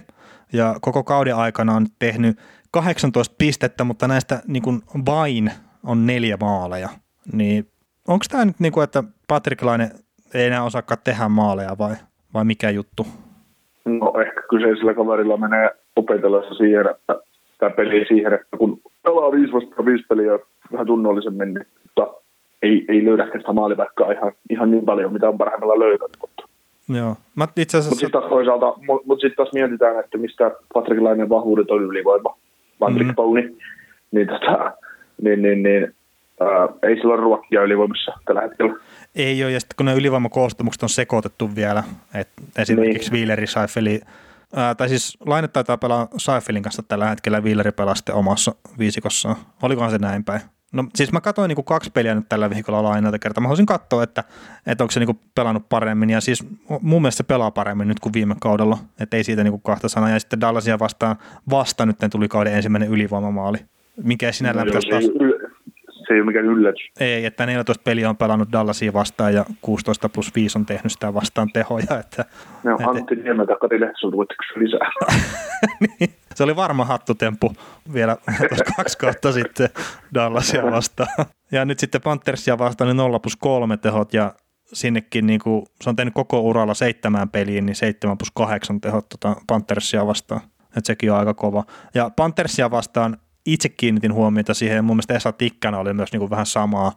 [0.53, 2.37] ja koko kauden aikana on tehnyt
[2.71, 5.51] 18 pistettä, mutta näistä niin kuin vain
[5.83, 6.89] on neljä maaleja.
[7.33, 7.67] Niin
[8.07, 9.91] onko tämä nyt niin kuin, että Patrick Laine
[10.33, 11.95] ei enää osaakaan tehdä maaleja vai,
[12.33, 13.07] vai mikä juttu?
[13.85, 17.19] No ehkä kyseisellä kaverilla menee opetellessa siihen, että
[17.59, 20.39] tämä peli siihen, että kun pelaa viisi vastaan viisi peliä
[20.71, 22.13] vähän tunnollisemmin, niin mutta
[22.61, 26.17] ei, ei löydä sitä maalipaikkaa ihan, ihan niin paljon, mitä on parhaimmillaan löytänyt.
[26.21, 26.43] Mutta
[26.89, 27.15] Joo.
[27.35, 27.89] Mä itse asiassa...
[27.89, 28.73] Mutta sitten taas toisaalta,
[29.05, 32.37] mutta sitten taas mietitään, että mistä Patrick Lainen vahvuudet on ylivoima.
[32.79, 33.15] Patrick mm.
[33.15, 33.57] Bowni,
[34.11, 34.71] niin, tota,
[35.21, 35.95] niin, niin, niin
[36.39, 38.73] ää, ei sillä ole ruokkia ylivoimassa tällä hetkellä.
[39.15, 41.83] Ei ole, ja sitten kun ne ylivoimakoostumukset on sekoitettu vielä,
[42.13, 43.17] että esimerkiksi niin.
[43.17, 44.01] Wheeleri, Seifeli,
[44.55, 49.35] ää, tai siis Laine taitaa pelaa Seifelin kanssa tällä hetkellä, Wheeleri pelaa sitten omassa viisikossaan.
[49.61, 50.41] Olikohan se näin päin?
[50.73, 53.41] No siis mä katsoin niin kaksi peliä nyt tällä viikolla lainalta kertaa.
[53.41, 54.23] Mä haluaisin katsoa, että,
[54.67, 56.09] että onko se niin pelannut paremmin.
[56.09, 56.43] Ja siis
[56.81, 58.77] mun mielestä se pelaa paremmin nyt kuin viime kaudella.
[58.99, 60.09] Että ei siitä niin kahta sanaa.
[60.09, 61.15] Ja sitten Dallasia vastaan
[61.49, 63.57] vasta nyt tuli kauden ensimmäinen ylivoimamaali.
[64.03, 65.03] Mikä sinällään no, pitäisi taas...
[66.13, 66.81] Se ei ole mikään yllätys.
[66.99, 71.13] Ei, että 14 peliä on pelannut Dallasia vastaan ja 16 plus 5 on tehnyt sitä
[71.13, 71.99] vastaan tehoja.
[71.99, 72.25] Että,
[72.63, 72.89] no, että...
[72.89, 74.17] Antti Niemeltä Kati Lehtiseltä,
[74.55, 74.91] lisää?
[75.99, 77.53] niin se oli varma hattutemppu
[77.93, 78.17] vielä
[78.77, 79.69] kaksi kautta sitten
[80.13, 81.25] Dallasia vastaan.
[81.51, 84.33] Ja nyt sitten Panthersia vastaan niin 0 plus 3 tehot ja
[84.73, 89.09] sinnekin, niin kuin, se on tehnyt koko uralla seitsemään peliin, niin 7 plus 8 tehot
[89.09, 90.41] tuota Panthersia vastaan.
[90.63, 91.63] Että sekin on aika kova.
[91.93, 96.19] Ja Panthersia vastaan itse kiinnitin huomiota siihen, ja mun mielestä Esa Tikkana oli myös niin
[96.19, 96.91] kuin vähän samaa.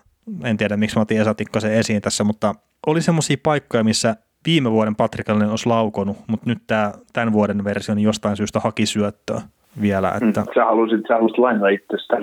[0.44, 2.54] En tiedä, miksi mä otin Esa Tikkasen esiin tässä, mutta
[2.86, 4.16] oli semmoisia paikkoja, missä
[4.46, 8.86] viime vuoden Patrikallinen olisi laukonut, mutta nyt tämä, tämän vuoden versio niin jostain syystä haki
[8.86, 9.40] syöttöä
[9.80, 10.08] vielä.
[10.08, 10.40] Että...
[10.40, 12.16] Mm, sä halusit, sä halusit lainaa itse sitä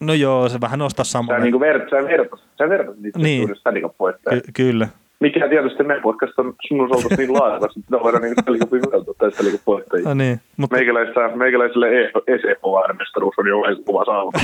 [0.00, 1.36] No joo, se vähän nostaa samaa.
[1.36, 3.48] Sä, niin ver, sä vertasit, sä vertasit niitä niin.
[4.30, 4.88] Ky- kyllä.
[5.20, 8.34] Mikä tietysti me podcast on sun osalta niin laaja, että sitä voidaan niin
[8.72, 10.08] verrata tai Stanley Cup voittajia.
[10.08, 10.76] No niin, mutta...
[11.36, 11.86] Meikäläiselle
[12.26, 13.56] ECHR-mestaruus on jo
[13.86, 14.42] kuva saavutus.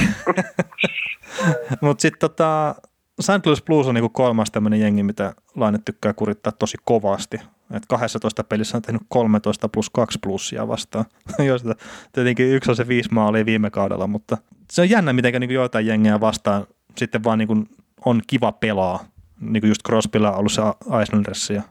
[1.81, 2.75] mutta sitten tota,
[3.21, 3.47] St.
[3.47, 7.37] Louis Blues on niinku kolmas tämmöinen jengi, mitä Laine tykkää kurittaa tosi kovasti.
[7.75, 11.05] Et 12 pelissä on tehnyt 13 plus 2 plussia vastaan,
[11.49, 11.75] joista
[12.13, 14.39] tietenkin yksi on se viisi maalia viime kaudella, mutta
[14.71, 16.67] se on jännä, miten niinku joitain jengejä vastaan
[16.97, 17.57] sitten vaan niinku
[18.05, 19.05] on kiva pelaa.
[19.41, 20.63] Niin kuin just Crosbylla on ollut se
[21.03, 21.63] Islandersia.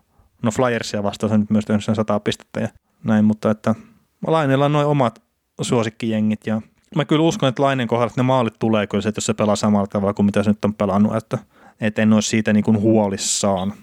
[0.44, 2.68] No Flyersia vastaan se nyt myös tehnyt sen 100 pistettä ja
[3.04, 3.76] näin, mutta että
[4.28, 5.22] Laineella on noin omat
[5.62, 6.62] suosikkijengit ja
[6.96, 9.34] mä kyllä uskon, että Lainen kohdalla, että ne maalit tulee kyllä se, että jos se
[9.34, 11.38] pelaa samalla tavalla kuin mitä se nyt on pelannut, että,
[11.82, 13.74] että en ole siitä niin kuin huolissaan.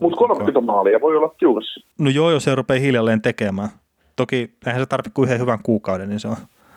[0.00, 1.80] Mutta 30 maalia voi olla tiukassa.
[1.98, 3.68] No joo, jos se rupeaa hiljalleen tekemään.
[4.16, 6.36] Toki eihän se tarvitse kuin yhden hyvän kuukauden, niin se on.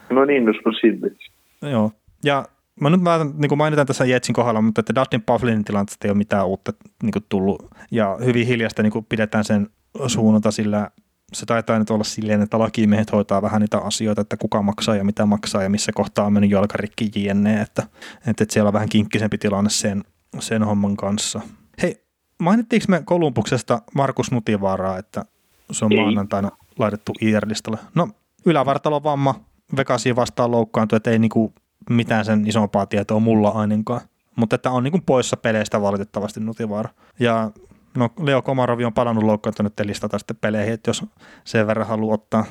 [0.09, 1.17] No niin, jos on silti.
[1.61, 1.91] Joo,
[2.23, 2.45] ja
[2.81, 6.11] mä nyt mä, niin kuin mainitan tässä Jetsin kohdalla, mutta että Dustin Pufflinin tilanteesta ei
[6.11, 6.73] ole mitään uutta
[7.03, 7.67] niin kuin tullut.
[7.91, 9.69] Ja hyvin hiljasta niin kuin pidetään sen
[10.07, 10.91] suunnata, sillä
[11.33, 15.03] se taitaa nyt olla silleen, että lakimiehet hoitaa vähän niitä asioita, että kuka maksaa ja
[15.03, 17.83] mitä maksaa ja missä kohtaa on mennyt jalkarikki jne, että,
[18.17, 20.03] että, että siellä on vähän kinkkisempi tilanne sen,
[20.39, 21.41] sen homman kanssa.
[21.81, 22.05] Hei,
[22.39, 25.25] mainittiinko me Kolumbuksesta Markus Nutivaaraa, että
[25.71, 25.99] se on Ei.
[26.01, 27.77] maanantaina laitettu IR-listalle?
[27.95, 28.09] No,
[28.45, 29.35] ylävartalon vamma,
[29.77, 31.53] Vegasiin vastaan loukkaantui, että ei niinku
[31.89, 34.01] mitään sen isompaa tietoa mulla ainakaan.
[34.35, 36.89] Mutta että on niinku poissa peleistä valitettavasti Nutivaara.
[37.19, 37.51] Ja
[37.97, 41.05] no Leo Komarovi on palannut loukkaantunut listata sitten peleihin, että jos
[41.43, 42.45] sen verran haluaa ottaa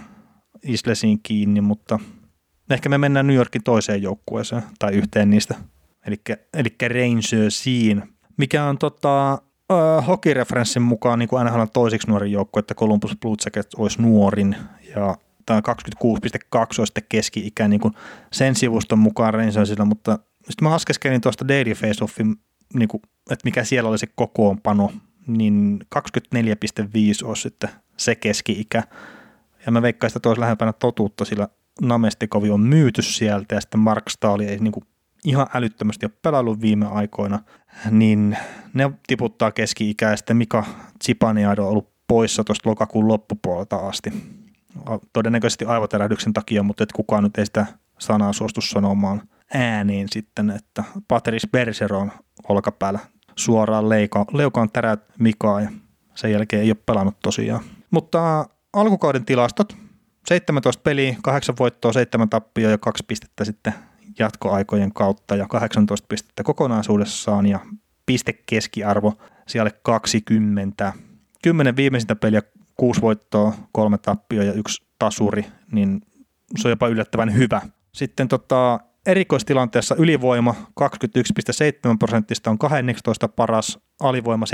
[0.62, 1.98] Islesiin kiinni, mutta
[2.70, 5.54] ehkä me mennään New Yorkin toiseen joukkueeseen tai yhteen niistä,
[6.54, 8.02] eli Rangersiin,
[8.36, 9.38] mikä on tota,
[9.72, 14.56] uh, hockeyreferenssin mukaan niin kuin NHL toisiksi nuorin joukkue, että Columbus Blue Jackets olisi nuorin
[14.96, 15.16] ja
[15.48, 17.80] tämä 26,2 on keski-ikä niin
[18.32, 22.36] sen sivuston mukaan Rangersilla, mutta sitten mä laskeskelin tuosta Daily Face-Offin,
[22.74, 24.92] niin kuin, että mikä siellä oli se kokoonpano,
[25.26, 26.00] niin 24,5
[27.24, 28.82] olisi sitten se keski-ikä.
[29.66, 31.48] Ja mä veikkaan, että olisi lähempänä totuutta, sillä
[31.82, 34.84] Namestikovi on myyty sieltä ja sitten Mark Stahl ei niin kuin
[35.24, 37.38] ihan älyttömästi ole pelannut viime aikoina,
[37.90, 38.36] niin
[38.74, 40.64] ne tiputtaa keski-ikää ja sitten Mika
[41.04, 44.12] Zipaniado on ollut poissa tuosta lokakuun loppupuolelta asti.
[45.12, 47.66] Todennäköisesti aivoterähdyksen takia, mutta et kukaan nyt ei sitä
[47.98, 49.22] sanaa suostu sanomaan
[49.54, 52.12] ääniin sitten, että Patrice Bergeron
[52.48, 52.98] olkapäällä
[53.36, 55.70] suoraan leika, leukaan terät Mikaa ja
[56.14, 57.64] sen jälkeen ei ole pelannut tosiaan.
[57.90, 59.76] Mutta alkukauden tilastot,
[60.28, 63.74] 17 peliä, 8 voittoa, 7 tappia ja 2 pistettä sitten
[64.18, 67.58] jatkoaikojen kautta ja 18 pistettä kokonaisuudessaan ja
[68.06, 69.14] pistekeskiarvo
[69.48, 70.92] siellä 20.
[71.42, 72.42] 10 viimeisintä peliä,
[72.78, 76.00] 6 voittoa, 3 tappia ja yksi tasuri, niin
[76.56, 77.60] se on jopa yllättävän hyvä.
[77.92, 84.46] Sitten tota, erikoistilanteessa ylivoima 21,7 prosenttista on 12 paras, alivoima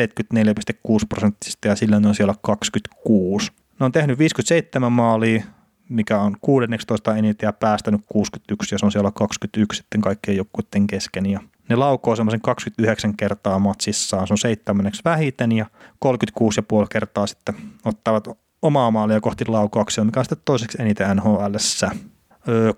[0.89, 3.53] 74,6 prosenttista ja sillä on siellä 26.
[3.81, 5.45] Ne on tehnyt 57 maalia,
[5.89, 10.87] mikä on 16 eniten ja päästänyt 61 ja se on siellä 21 sitten kaikkien joukkueiden
[10.87, 11.27] kesken.
[11.27, 15.67] Ja ne laukoo semmoisen 29 kertaa matsissaan, se on seitsemänneksi vähiten ja
[16.05, 17.55] 36,5 kertaa sitten
[17.85, 18.29] ottavat
[18.63, 21.91] omaa maalia kohti laukauksia, mikä on sitten toiseksi eniten NHLssä.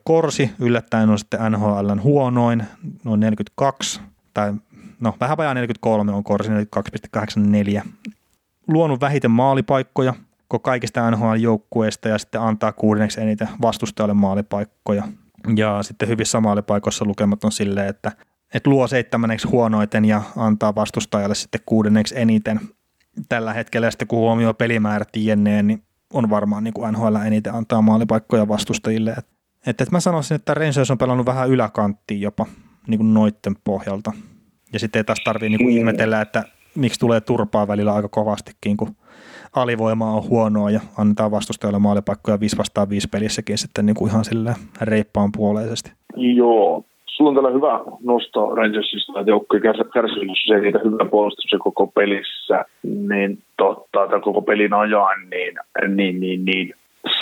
[0.05, 2.65] Korsi yllättäen on sitten NHLn huonoin,
[3.05, 4.01] noin 42,
[4.35, 4.55] tai
[5.01, 7.89] no vähän vajaa 43 on Korsi, 42,84.
[8.69, 10.15] Luonut vähiten maalipaikkoja
[10.63, 15.09] kaikista NHL-joukkueista ja sitten antaa kuudenneksi eniten vastustajalle maalipaikkoja.
[15.57, 18.13] Ja sitten hyvissä maalipaikoissa lukemat on silleen, että,
[18.55, 22.61] että luo seitsemänneksi huonoiten ja antaa vastustajalle sitten kuudenneksi eniten.
[23.29, 25.83] Tällä hetkellä sitten kun huomioi pelimäärät jenneen, niin
[26.13, 29.11] on varmaan niin kuin NHL eniten antaa maalipaikkoja vastustajille.
[29.11, 29.37] Että
[29.67, 32.47] että, että mä sanoisin, että Rangers on pelannut vähän yläkanttiin jopa
[32.87, 34.13] niin kuin noitten pohjalta.
[34.73, 36.45] Ja sitten ei taas tarvitse niin kuin ihmetellä, että
[36.75, 38.97] miksi tulee turpaa välillä aika kovastikin, kun
[39.53, 44.25] alivoima on huonoa ja annetaan vastustajalle maalipaikkoja 5 vastaan 5 pelissäkin sitten niin kuin ihan
[44.25, 45.93] sillä reippaan puoleisesti.
[46.17, 46.85] Joo,
[47.17, 49.63] sulla on tällä hyvä nosto Rangersista, että joukkojen
[49.95, 55.55] kärsivällisyys ei niitä hyvä puolustus koko pelissä, niin totta, tai koko pelin ajan, niin,
[55.97, 56.75] niin, niin, niin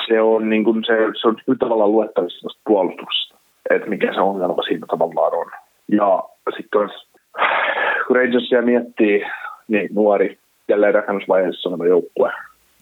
[0.06, 3.36] se on, niin kuin se, se on tavallaan luettavissa tuosta puolustuksesta,
[3.70, 5.50] että mikä se ongelma siinä tavallaan on.
[5.88, 6.22] Ja
[6.56, 6.90] sitten kun
[8.16, 9.24] Rangersia miettii,
[9.68, 10.38] niin nuori,
[10.68, 12.32] jälleen rakennusvaiheessa oleva joukkue.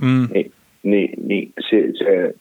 [0.02, 0.28] Mm.
[0.34, 0.52] Niin,
[0.82, 2.34] niin, niin se, se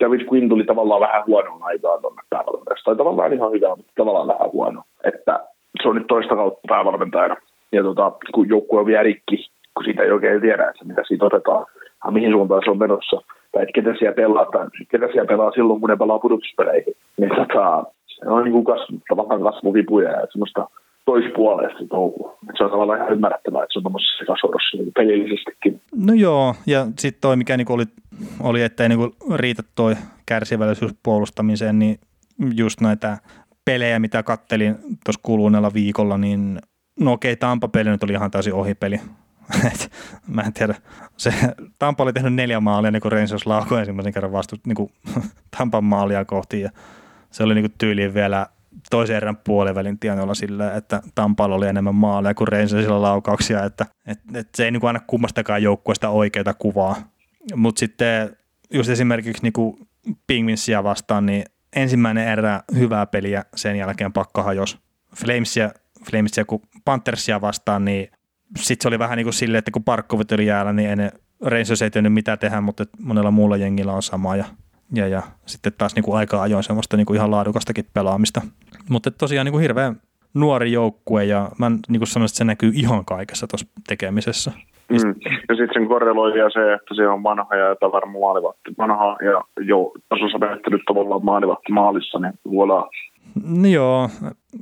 [0.00, 2.84] David Quinn tuli tavallaan vähän huonoa aikaa tuonne päävalmentajaksi.
[2.84, 4.82] Tai tavallaan ihan hyvä, mutta tavallaan vähän huono.
[5.04, 5.40] Että
[5.82, 7.36] se on nyt toista kautta päävalmentajana.
[7.72, 9.36] Ja tota, kun joukkue on vielä rikki,
[9.74, 11.66] kun siitä ei oikein tiedä, että mitä siitä otetaan,
[12.04, 13.22] ja mihin suuntaan se on menossa,
[13.52, 16.94] tai että ketä siellä pelaa, tai ketä siellä pelaa silloin, kun ne pelaa pudotuspeleihin.
[17.16, 20.68] Niin tota, se on niin kuin kasvu, tavallaan kasvuvipuja ja semmoista
[21.08, 22.38] toispuoleista touhua.
[22.58, 25.80] Se on tavallaan ihan ymmärrettävää, että se on tuommoisessa sekasorrossa niin pelillisestikin.
[25.96, 27.84] No joo, ja sitten toi, mikä niinku oli,
[28.40, 29.94] oli, että ei niinku riitä toi
[30.26, 32.00] kärsivällisyys puolustamiseen, niin
[32.56, 33.18] just näitä
[33.64, 34.74] pelejä, mitä kattelin
[35.04, 36.58] tuossa kuluneella viikolla, niin
[37.00, 38.96] no okei, Tampa-peli nyt oli ihan täysin ohipeli.
[39.72, 39.90] Et,
[40.26, 40.74] mä en tiedä.
[41.16, 41.32] Se,
[41.78, 44.90] Tampa oli tehnyt neljä maalia, niin kuin Rangers laukoi ensimmäisen kerran vastu niin kuin
[45.58, 46.60] Tampan maalia kohti.
[46.60, 46.70] Ja
[47.30, 48.46] se oli niin kuin tyyliin vielä
[48.90, 54.18] toisen erän puolivälin tienoilla sillä, että Tampalla oli enemmän maaleja kuin Rangersilla laukauksia, että et,
[54.34, 56.96] et se ei niin kuin aina kummastakaan joukkueesta oikeita kuvaa.
[57.54, 58.36] Mutta sitten
[58.70, 59.88] just esimerkiksi niin kuin
[60.26, 61.44] Pingvinsia vastaan, niin
[61.76, 64.78] ensimmäinen erä hyvää peliä, sen jälkeen pakka hajos.
[65.16, 65.70] Flamesia,
[66.10, 68.10] Flamesia kun Panthersia vastaan, niin
[68.56, 71.12] sitten se oli vähän niin kuin silleen, että kun Parkkovit oli jäällä, niin ei ne
[71.40, 74.44] Rangers ei tiennyt mitä tehdä, mutta monella muulla jengillä on sama ja,
[74.94, 78.40] ja, ja sitten taas niin kuin aika ajoin semmoista niin kuin ihan laadukastakin pelaamista.
[78.90, 80.00] Mutta tosiaan niin kuin hirveän
[80.34, 84.52] nuori joukkue ja mä niin kuin sanoisin, että se näkyy ihan kaikessa tuossa tekemisessä.
[84.90, 85.14] Mm.
[85.48, 88.74] Ja sitten sen korreloi vielä se, että se on vanha ja epävarma maalivahti.
[88.78, 92.88] Vanha ja jo tasossa menettelyt tavallaan maalivahti maalissa, niin voilà.
[93.44, 94.10] No joo,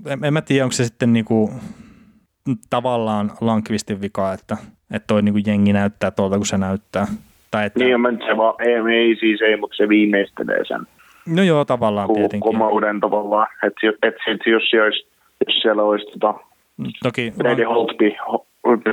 [0.07, 1.51] en, en mä tiedä, onko se sitten niinku
[2.71, 4.57] tavallaan Lankvistin vika, että,
[4.91, 7.07] että toi niinku jengi näyttää tuolta, kun se näyttää.
[7.57, 7.79] Tai että...
[7.79, 10.81] Niin, mutta se vaan, ei, ei siis ei, mutta se viimeistelee sen.
[11.27, 12.41] No joo, tavallaan tietenkin.
[12.41, 15.07] Komouden tavallaan, että et, et, jos, olisi,
[15.47, 16.35] jos siellä olisi tota,
[17.03, 18.13] Toki, Brady Holtby,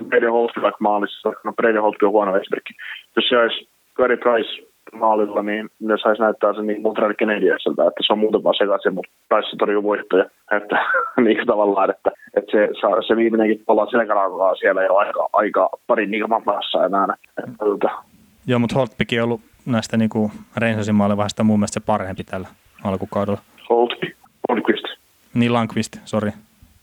[0.09, 2.73] Brady Holtby vaikka maalissa, no Brady Holtby on huono esimerkki.
[3.15, 4.63] Jos se olisi Gary Price
[4.93, 8.93] maalilla, niin ne saisi näyttää sen niin Montreal Canadiensilta, että se on muuten vaan sekaisin,
[8.93, 10.25] mutta Price torjuu voittoja.
[10.57, 10.77] Että
[11.23, 12.69] niin tavallaan, että, että se,
[13.07, 17.07] se viimeinenkin palaa selkäraukaa siellä jo aika, aika pari niin maassa enää.
[17.37, 18.12] Että, että.
[18.47, 20.09] Joo, mutta Holtbykin on ollut näistä niin
[20.57, 22.47] Reinsosin maalivahista mun mielestä se parempi tällä
[22.83, 23.41] alkukaudella.
[23.69, 24.15] Holtby,
[24.49, 24.85] Holtqvist.
[25.33, 26.31] Niin, Lankvist, sori.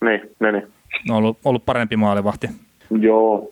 [0.01, 0.66] Niin, niin, niin.
[1.11, 2.49] On ollut, ollut parempi maalivahti.
[2.91, 3.51] Joo.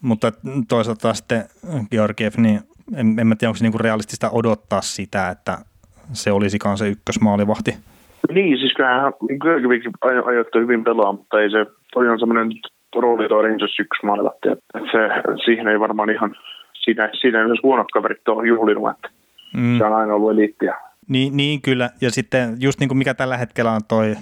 [0.00, 0.32] Mutta
[0.68, 1.44] toisaalta sitten
[1.90, 2.60] Georgiev, niin
[2.96, 5.58] en, en mä tiedä, onko se niinku realistista odottaa sitä, että
[6.12, 7.76] se olisikaan se ykkösmaalivahti.
[8.32, 9.12] Niin, siis kyllähän
[9.42, 9.92] Georgievikin
[10.24, 12.48] ajoittoi hyvin pelaa, mutta ei se, toi on semmoinen
[12.96, 14.98] rooli toi Rangers ykkösmaalivahti, että se,
[15.44, 16.36] siihen ei varmaan ihan,
[16.84, 19.08] siinä, siinä myös huonot kaverit ole juhlinut, että
[19.56, 19.78] mm.
[19.78, 20.76] se on aina ollut eliittiä.
[21.08, 24.16] Niin, niin kyllä, ja sitten just niin kuin mikä tällä hetkellä on toi,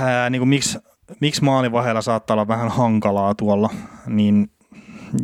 [0.00, 0.78] ää, niin kuin miksi
[1.20, 3.70] miksi maalivaiheella saattaa olla vähän hankalaa tuolla,
[4.06, 4.50] niin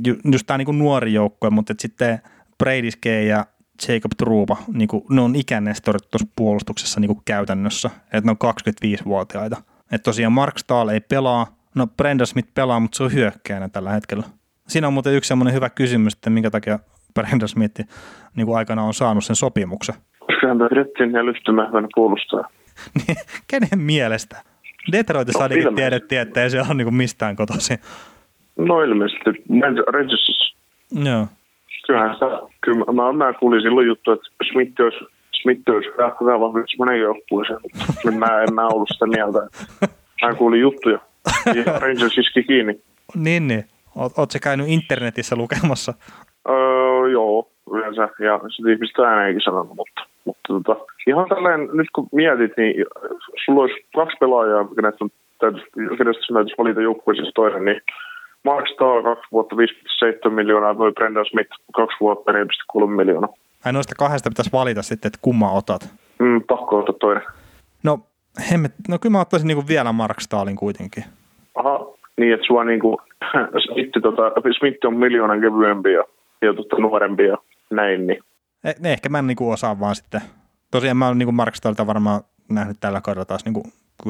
[0.07, 2.19] ju, just tämä niin nuori joukkue, mutta sitten
[2.59, 2.89] Brady
[3.27, 3.47] ja
[3.89, 8.53] Jacob Truupa, niin kuin, ne on ikänestorit tuossa puolustuksessa niin kuin käytännössä, että ne on
[8.55, 9.57] 25-vuotiaita.
[9.93, 13.91] Että tosiaan Mark Stahl ei pelaa, no Brenda Smith pelaa, mutta se on hyökkäänä tällä
[13.91, 14.25] hetkellä.
[14.71, 16.79] Siinä on muuten yksi semmoinen hyvä kysymys, että minkä takia
[17.15, 17.81] Brenda Smith
[18.37, 19.95] niin kuin aikana on saanut sen sopimuksen.
[20.19, 22.41] Koska hän pidettiin ja hyvänä puolustaa.
[22.95, 23.17] Niin,
[23.51, 24.37] kenen mielestä?
[24.93, 27.79] Detroitissa no, ainakin tiedettiin, että ei se ole niin mistään kotoisin.
[28.59, 29.31] No ilmeisesti.
[29.87, 30.57] Rangersissa.
[31.05, 31.27] Joo.
[31.87, 32.27] Kyllähän sitä,
[32.61, 34.99] kyllä mä, mä kuulin silloin juttu, että Smith olisi,
[35.43, 39.39] Smith olisi hyvä, hyvä vahvistus monen joukkueeseen, mutta mä en mä ollut sitä mieltä.
[40.23, 40.99] Mä kuulin juttuja.
[41.67, 42.81] Ja Rangers iski kiinni.
[43.15, 43.65] niin, niin.
[44.29, 45.95] Se käynyt internetissä lukemassa?
[46.49, 48.03] Öö, joo, yleensä.
[48.03, 52.75] Ja sitten ihmiset ääneenkin sanonut, mutta, mutta tota, ihan tällainen, nyt kun mietit, niin
[53.45, 55.05] sulla olisi kaksi pelaajaa, kenestä,
[55.99, 57.81] kenestä sinä täytyisi valita joukkueeseen toinen, niin
[58.45, 63.31] Mark Stahl 2 vuotta 5,7 miljoonaa, noin Brendan Smith 2 vuotta 4,3 miljoonaa.
[63.65, 65.89] Ai noista kahdesta pitäisi valita sitten, että kumma otat.
[66.19, 67.23] Mm, pakko ottaa toinen.
[67.83, 67.99] No,
[68.51, 71.05] hemmet, no kyllä mä ottaisin niinku vielä Mark Stahlin kuitenkin.
[71.55, 71.87] Aha,
[72.21, 73.01] niin että sua niinku,
[73.65, 74.23] Smith, tota,
[74.59, 76.05] Smith on miljoonan kevyempi ja,
[76.43, 77.37] ja tota, nuorempi ja
[77.71, 78.19] näin, niin.
[78.65, 80.21] Eh, ne ehkä mä en niinku osaa vaan sitten.
[80.71, 82.21] Tosiaan mä oon niinku Mark Stahlilta varmaan
[82.51, 83.63] nähnyt tällä kaudella taas niinku,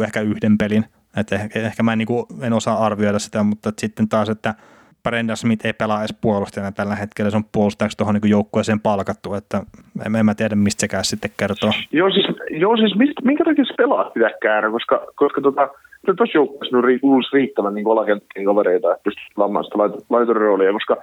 [0.04, 0.84] ehkä yhden pelin.
[1.16, 4.54] Et ehkä, ehkä mä en, niinku, en osaa arvioida sitä, mutta sitten taas, että
[5.02, 9.34] Brenda Smith ei pelaa edes puolustajana tällä hetkellä, se on puolustajaksi tuohon niin joukkueeseen palkattu,
[9.34, 9.62] että
[10.06, 11.70] en, en mä tiedä mistä sekään sitten kertoo.
[11.92, 15.68] Joo siis, joo, siis mistä, minkä takia se pelaa pitää käydä, koska, koska tota,
[16.06, 19.78] tuossa joukkueessa on luulisi riittävän niin alakenttien kavereita, että pystyy pelaamaan sitä
[20.10, 20.96] laituroolia, koska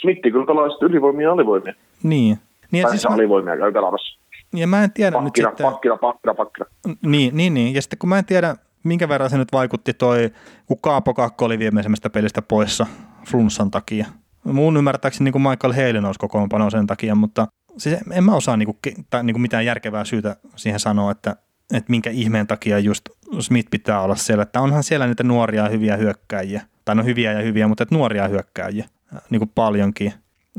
[0.00, 1.74] Smith kyllä pelaa sitten ylivoimia ja alivoimia.
[2.02, 2.38] Niin.
[2.70, 4.18] niin tai siis alivoimia käy pelaamassa.
[4.54, 5.66] Ja mä en tiedä pakkina, nyt sitten...
[5.66, 6.66] Pakkina, pakkina, pakkina.
[7.06, 7.74] Niin, niin, niin.
[7.74, 8.54] Ja sitten kun mä en tiedä,
[8.84, 10.30] minkä verran se nyt vaikutti toi,
[10.66, 12.86] kun Kaapo Kakko oli viimeisemmästä pelistä poissa
[13.30, 14.06] flunssan takia.
[14.44, 17.46] Mun ymmärtääkseni niin kuin Michael Haley nousi kokoonpanoon sen takia, mutta
[17.76, 18.78] siis en mä osaa niin kuin,
[19.10, 21.36] tai niin kuin mitään järkevää syytä siihen sanoa, että,
[21.74, 23.08] että minkä ihmeen takia just
[23.38, 24.42] Smith pitää olla siellä.
[24.42, 28.28] Että onhan siellä niitä nuoria hyviä hyökkäjiä, tai no hyviä ja hyviä, mutta että nuoria
[28.28, 28.84] hyökkääjiä
[29.30, 30.12] niin kuin paljonkin.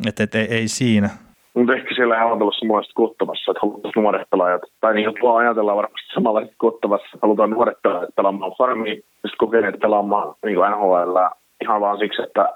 [0.07, 1.09] Että et, ei, ei siinä.
[1.53, 4.61] Mutta ehkä siellä ei ajatella samanlaista kuottavassa, että halutaan nuoret pelaajat.
[4.81, 9.37] Tai niin kuin ajatellaan varmasti samanlaista kuottavassa, että halutaan nuoret pelaajat pelaamaan farmiin ja sitten
[9.37, 11.17] kokeneet pelaamaan niin kuin NHL
[11.61, 12.49] ihan vaan siksi, että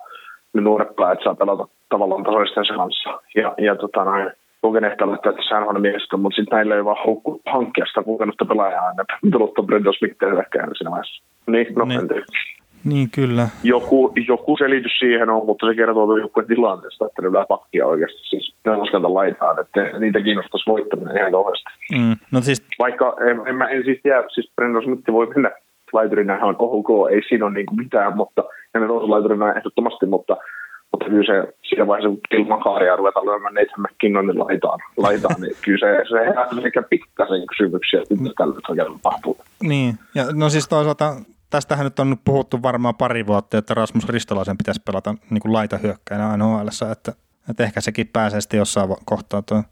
[0.53, 3.22] ne nuoret pelaajat saa pelata tavallaan tasoistensa kanssa.
[3.36, 7.41] Ja, ja tota noin, kokeneet pelaajat tässä NHL miestä, mutta sitten näillä ei vaan haukku
[7.45, 11.24] hankkia sitä kokenutta pelaajaa, että peluttaa Brendan Smithia hyökkääjä siinä vaiheessa.
[11.48, 12.24] Niin, no niin.
[12.84, 13.48] Niin, kyllä.
[13.64, 18.19] Joku, joku selitys siihen on, mutta se kertoo joukkueen tilanteesta, että ne pakkia oikeasti.
[18.30, 21.69] Siis ne laskelta laitaan, että niitä kiinnostaisi voittaminen ihan kauheasti.
[21.91, 22.68] Mm, no siis...
[22.80, 25.52] Vaikka en, en, mä, en siis tiedä, siis Brendan Smith voi mennä
[25.93, 28.43] laiturina ihan ok, ei siinä ole niin mitään, mutta
[28.88, 30.38] toisen laiturina ehdottomasti, mutta
[30.91, 35.55] mutta kyllä se siinä vaiheessa, kun ilman kaaria ruvetaan lyömään Nathan McKinnonin laitaan, laitaan niin
[35.65, 39.38] kyllä se, se herättää ehkä pikkasen kysymyksiä, että mitä tällä oikein tapahtuu.
[39.64, 41.15] Niin, ja no siis toisaalta
[41.49, 46.38] tästähän nyt on puhuttu varmaan pari vuotta, että Rasmus Ristolaisen pitäisi pelata niin kuin laitahyökkäinä
[46.38, 47.14] NHL, että,
[47.49, 49.64] että ehkä sekin pääsee sitten jossain kohtaa tuo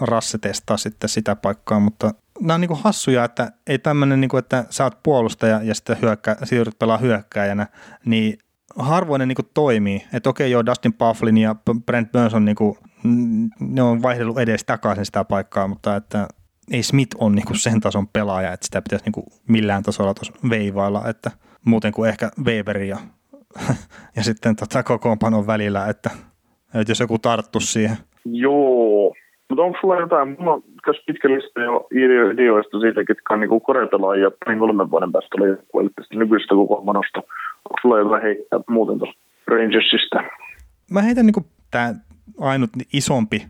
[0.00, 2.10] Rassi testaa sitten sitä paikkaa, mutta
[2.40, 5.74] nämä on niin kuin hassuja, että ei tämmöinen, niin kuin, että sä oot puolustaja ja
[5.74, 7.66] sitten hyökkää, siirryt pelaa hyökkääjänä,
[8.04, 8.38] niin
[8.78, 10.04] harvoin ne niin kuin toimii.
[10.12, 11.56] Että okei, joo, Dustin Pufflin ja
[11.86, 12.78] Brent Burns on, niin kuin,
[13.60, 16.28] ne on vaihdellut edes takaisin sitä paikkaa, mutta että
[16.70, 20.14] ei Smith ole niin kuin sen tason pelaaja, että sitä pitäisi niin kuin millään tasolla
[20.14, 21.30] tuossa veivailla, että
[21.66, 22.98] muuten kuin ehkä Weber ja,
[24.16, 26.10] ja sitten tota kokoonpanon välillä, että,
[26.74, 27.96] että jos joku tarttu siihen.
[28.24, 29.14] Joo,
[29.48, 31.88] mutta onko sulla jotain, mulla tässä pitkä lista jo
[32.32, 35.36] ideoista siitä, ketkä on niinku korepelaajia parin kolmen vuoden päästä
[35.72, 37.18] oli tästä nykyisestä kokoonpanosta.
[37.18, 40.22] Onko sulla jotain heittää muuten tuosta Rangersista?
[40.90, 41.94] Mä heitän niinku tämä
[42.40, 43.46] ainut isompi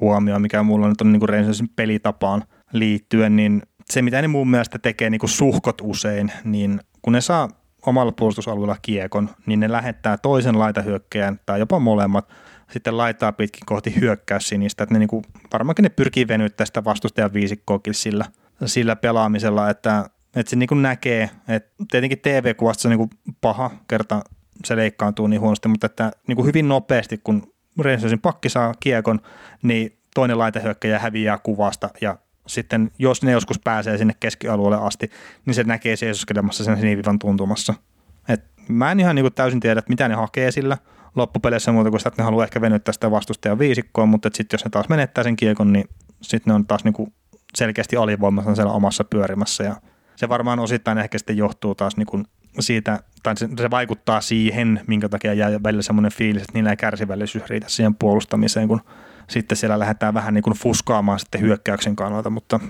[0.00, 4.78] huomio, mikä mulla nyt on niin Rangersin pelitapaan liittyen, niin se mitä ne mun mielestä
[4.78, 7.48] tekee niin suhkot usein, niin kun ne saa
[7.86, 12.28] omalla puolustusalueella kiekon, niin ne lähettää toisen laitahyökkäjän tai jopa molemmat
[12.72, 13.94] sitten laittaa pitkin kohti
[14.38, 15.22] sinistä, että ne niinku,
[15.52, 18.24] varmaankin ne pyrkii venyttämään sitä vastustajan viisikkoakin sillä,
[18.66, 24.22] sillä pelaamisella, että, että se niinku näkee, että tietenkin TV-kuvasta se on niinku paha kerta
[24.64, 29.20] se leikkaantuu niin huonosti, mutta että niinku hyvin nopeasti, kun Rangersin pakki saa kiekon,
[29.62, 35.10] niin toinen laitehyökkäjä häviää kuvasta ja sitten jos ne joskus pääsee sinne keskialueelle asti,
[35.46, 37.74] niin se näkee seisoskelemassa sen sinivivan tuntumassa.
[38.28, 40.78] Et mä en ihan niin kuin täysin tiedä, että mitä ne hakee sillä
[41.14, 44.64] loppupeleissä muuta kuin sitä, että ne haluaa ehkä venyttää sitä vastustajan viisikkoa, mutta sitten jos
[44.64, 45.88] ne taas menettää sen kiekon, niin
[46.22, 47.12] sitten ne on taas niin kuin
[47.54, 49.64] selkeästi alivoimassa siellä omassa pyörimässä.
[49.64, 49.76] Ja
[50.16, 52.24] se varmaan osittain ehkä sitten johtuu taas niin kuin
[52.60, 56.76] siitä, tai se, se vaikuttaa siihen, minkä takia jää välillä semmoinen fiilis, että niillä ei
[56.76, 58.80] kärsivällisyys riitä siihen puolustamiseen, kun
[59.28, 62.60] sitten siellä lähdetään vähän niin kuin fuskaamaan sitten hyökkäyksen kannalta, mutta,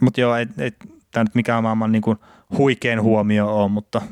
[0.00, 0.72] mutta joo, ei, ei
[1.10, 2.18] tämä nyt mikään maailman niin kuin
[2.58, 4.02] huikein huomio ole, mutta,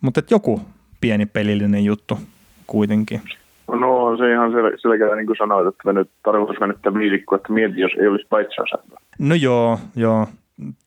[0.00, 0.60] mutta että joku
[1.00, 2.18] pieni pelillinen juttu
[2.66, 3.20] kuitenkin.
[3.68, 7.80] No se ihan sel- selkeä, niin kuin sanoit, että nyt tarkoitus venyttää viisikko, että mieti,
[7.80, 8.78] jos ei olisi paitsiosa.
[9.18, 10.26] No joo, joo,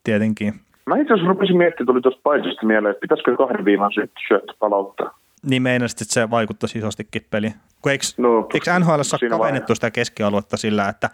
[0.04, 0.54] tietenkin.
[0.86, 3.92] Mä itse asiassa rupesin miettimään, tuli tuosta paitsista mieleen, että pitäisikö kahden viivan
[4.28, 5.18] syöttö palauttaa.
[5.50, 7.54] Niin meinasit, että se vaikuttaisi isostikin peliin.
[7.82, 11.10] Kun eikö, no, eikö NHL kavennettu sitä keskialuetta sillä, että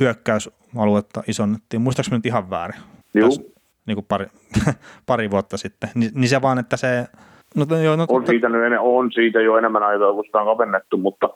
[0.00, 1.80] hyökkäysaluetta isonnettiin?
[1.80, 2.80] Muistaakseni nyt ihan väärin?
[3.14, 3.28] Joo.
[3.86, 4.26] niin kuin pari,
[5.06, 5.90] pari vuotta sitten.
[5.94, 7.06] Ni, niin se vaan, että se...
[7.58, 10.96] No, joo, no, on, siitä nyt, on siitä jo enemmän aitoa, kun sitä on kavennettu,
[10.96, 11.28] mutta,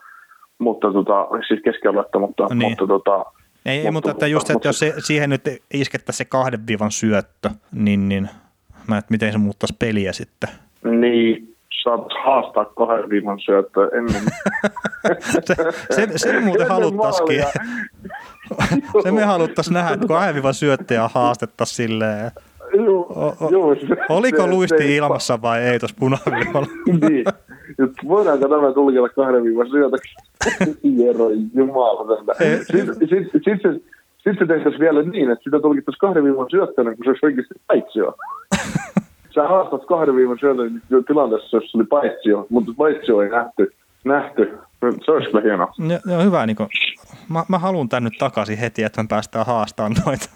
[0.59, 2.71] mutta tota, siis keskialuetta, mutta, niin.
[2.71, 3.25] mutta tota,
[3.67, 5.43] ei, mutta, mutta että just, että jos se, siihen nyt
[5.75, 8.29] iskettäisiin se kahden viivan syöttö, niin, niin
[8.89, 10.51] mä et miten se muuttaisi peliä sitten.
[10.85, 14.23] Niin, saat haastaa kahden viivan syöttö ennen.
[15.47, 15.55] se,
[15.91, 17.45] se, se muuten haluttaisikin.
[19.03, 22.31] se me haluttaisiin nähdä, että kahden viivan syöttäjä haastettaisiin silleen.
[22.73, 23.37] Joo, o,
[24.09, 26.67] oliko luisti se, ilmassa vai ei tuossa punaviivalla?
[27.09, 27.25] niin.
[28.09, 30.15] Voidaanko tämä tulkita kahden viivan syötöksi?
[31.05, 32.17] Jero, jumala.
[32.17, 33.83] Sitten sit, sit, sit, sit,
[34.19, 37.55] sit se tehtäisiin vielä niin, että sitä tulkittaisiin kahden viivan syöttönä, kun se olisi oikeasti
[37.67, 38.15] paitsio.
[39.35, 43.73] Sä haastat kahden viivan syötön tilanteessa, jos se oli paitsio, mutta paitsio ei nähty.
[44.05, 44.59] nähty.
[45.05, 45.73] Se olisi kyllä hienoa.
[45.79, 46.69] No, no hyvä, Niko.
[47.29, 50.29] Mä, mä haluan tän nyt takaisin heti, että me päästään haastamaan noita.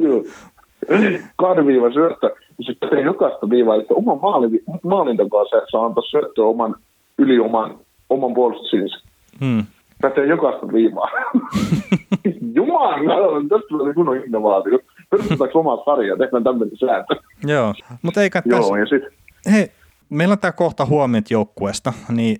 [0.00, 0.24] Joo.
[1.36, 2.34] Kahden viivan syöttö.
[2.60, 6.74] Sitten jokaista viivaa, että oman maalin, maalintakaan saa antaa syöttöä oman,
[7.18, 7.78] yli oman
[8.10, 9.00] oman puolustusinsa.
[9.40, 9.64] Hmm.
[10.02, 11.10] Pätee jokaista viivaa.
[12.54, 14.78] Jumala, tästä tulee kunnon innovaatio.
[15.10, 17.14] Perustetaanko omaa sarjaa, tehdään tämmöinen sääntö.
[17.46, 19.02] Joo, mutta eikä Joo, ja sit...
[19.52, 19.68] Hei,
[20.08, 22.36] meillä on tämä kohta huomiot joukkueesta, niin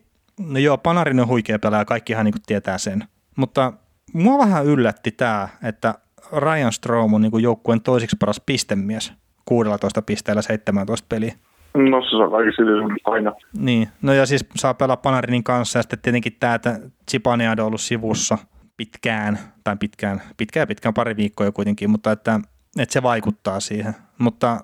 [0.49, 3.05] no joo, Panarin on huikea pelaaja, kaikkihan niin tietää sen.
[3.37, 3.73] Mutta
[4.13, 5.95] mua vähän yllätti tämä, että
[6.37, 9.13] Ryan Strom on niin joukkueen toisiksi paras pistemies
[9.45, 11.35] 16 pisteellä 17 peliä.
[11.75, 13.33] No se saa kaikki aina.
[13.59, 16.81] Niin, no ja siis saa pelaa Panarinin kanssa ja sitten tietenkin tämä, että
[17.11, 18.39] Zipaneado on ollut sivussa
[18.77, 22.41] pitkään, tai pitkään, pitkään pitkään pari viikkoa jo kuitenkin, mutta että,
[22.79, 23.95] että se vaikuttaa siihen.
[24.19, 24.61] Mutta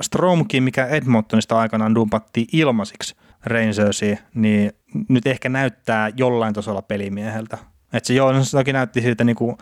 [0.00, 4.72] Stromkin, mikä Edmontonista aikanaan dumpattiin ilmaisiksi Rangersiin, niin
[5.08, 7.58] nyt ehkä näyttää jollain tasolla pelimieheltä.
[7.92, 9.56] Että se joo, no se toki näytti siltä niin kuin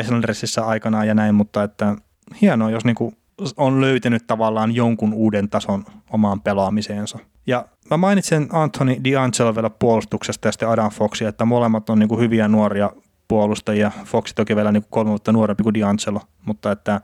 [0.00, 1.96] Islandersissa aikanaan ja näin, mutta että
[2.40, 3.16] hienoa, jos niin kuin
[3.56, 7.18] on löytänyt tavallaan jonkun uuden tason omaan pelaamiseensa.
[7.46, 12.08] Ja mä mainitsen Anthony D'Angelo vielä puolustuksesta ja sitten Adam Foxia, että molemmat on niin
[12.08, 12.90] kuin hyviä nuoria
[13.28, 13.90] puolustajia.
[14.04, 17.00] Foxi toki vielä niin kuin kolme vuotta nuorempi kuin D'Angelo, mutta että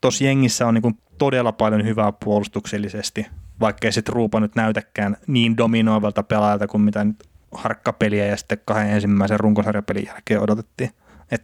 [0.00, 3.26] tosi jengissä on niin kuin todella paljon hyvää puolustuksellisesti,
[3.60, 8.90] vaikkei sitten Ruupa nyt näytäkään niin dominoivalta pelaajalta kuin mitä nyt harkkapeliä ja sitten kahden
[8.90, 10.90] ensimmäisen runkosarjapelin jälkeen odotettiin.
[11.32, 11.42] Et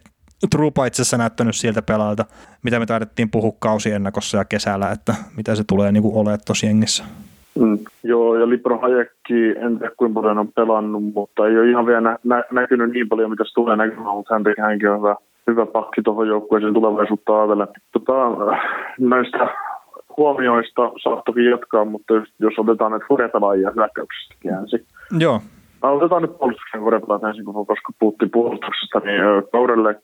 [0.49, 2.25] Trupa itse asiassa näyttänyt sieltä pelaalta,
[2.63, 7.03] mitä me taidettiin puhua kausiennakossa ja kesällä, että mitä se tulee niin olemaan tuossa jengissä.
[7.59, 11.85] Mm, joo, ja Libro Hayekki, en tiedä kuinka paljon on pelannut, mutta ei ole ihan
[11.85, 15.15] vielä nä- nä- näkynyt niin paljon, mitä se tulee näkymään, mutta hän hänkin on hyvä,
[15.47, 17.67] hyvä pakki tuohon joukkueeseen tulevaisuutta ajatellen.
[17.91, 18.13] Tota,
[18.99, 19.47] näistä
[20.17, 24.85] huomioista saa toki jatkaa, mutta jos, otetaan näitä hurjapelaajia hyökkäyksestäkin ensin.
[25.19, 25.41] Joo.
[25.91, 29.21] Otetaan nyt puolustuksen hurjapelaajat ensin, koska puhuttiin puolustuksesta, niin
[29.51, 29.97] kaudelle 21-22,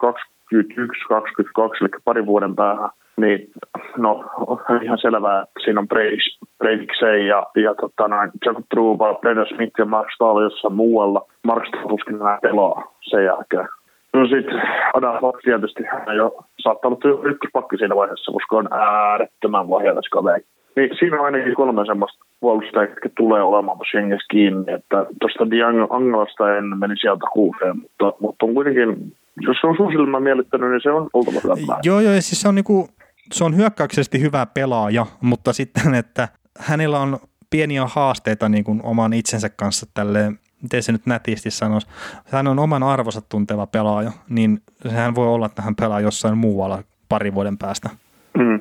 [1.81, 3.51] eli pari vuoden päähän, niin
[3.97, 6.89] no on ihan selvää, että siinä on Breivik
[7.27, 11.27] ja, ja tota, noin, Jacob Truba, Brendan Smith ja Mark Stahl jossain muualla.
[11.43, 13.67] Mark Stahl tuskin enää pelaa sen jälkeen.
[14.13, 14.61] No sitten
[14.93, 20.43] Adam Fox tietysti hän jo saattaa olla ykköspakki siinä vaiheessa, koska on äärettömän lahjakas kaveri.
[20.75, 24.73] Niin siinä on ainakin kolme semmoista puolustajaa, jotka tulee olemaan tuossa jengessä kiinni.
[24.73, 25.43] Että tuosta
[25.89, 30.71] Angelasta en meni sieltä kuuteen, mutta, mutta on kuitenkin, jos se on sun silmä miellyttänyt,
[30.71, 31.77] niin se on oltava hyvä.
[31.83, 32.87] Joo, joo, ja siis se on, niinku,
[33.33, 36.27] se on hyökkäyksellisesti hyvä pelaaja, mutta sitten, että
[36.59, 37.17] hänellä on
[37.49, 40.31] pieniä haasteita niin kuin oman itsensä kanssa tälle
[40.61, 41.87] miten se nyt nätisti sanoisi,
[42.25, 46.83] hän on oman arvonsa tunteva pelaaja, niin sehän voi olla, että hän pelaa jossain muualla
[47.09, 47.89] pari vuoden päästä.
[48.37, 48.59] Mm.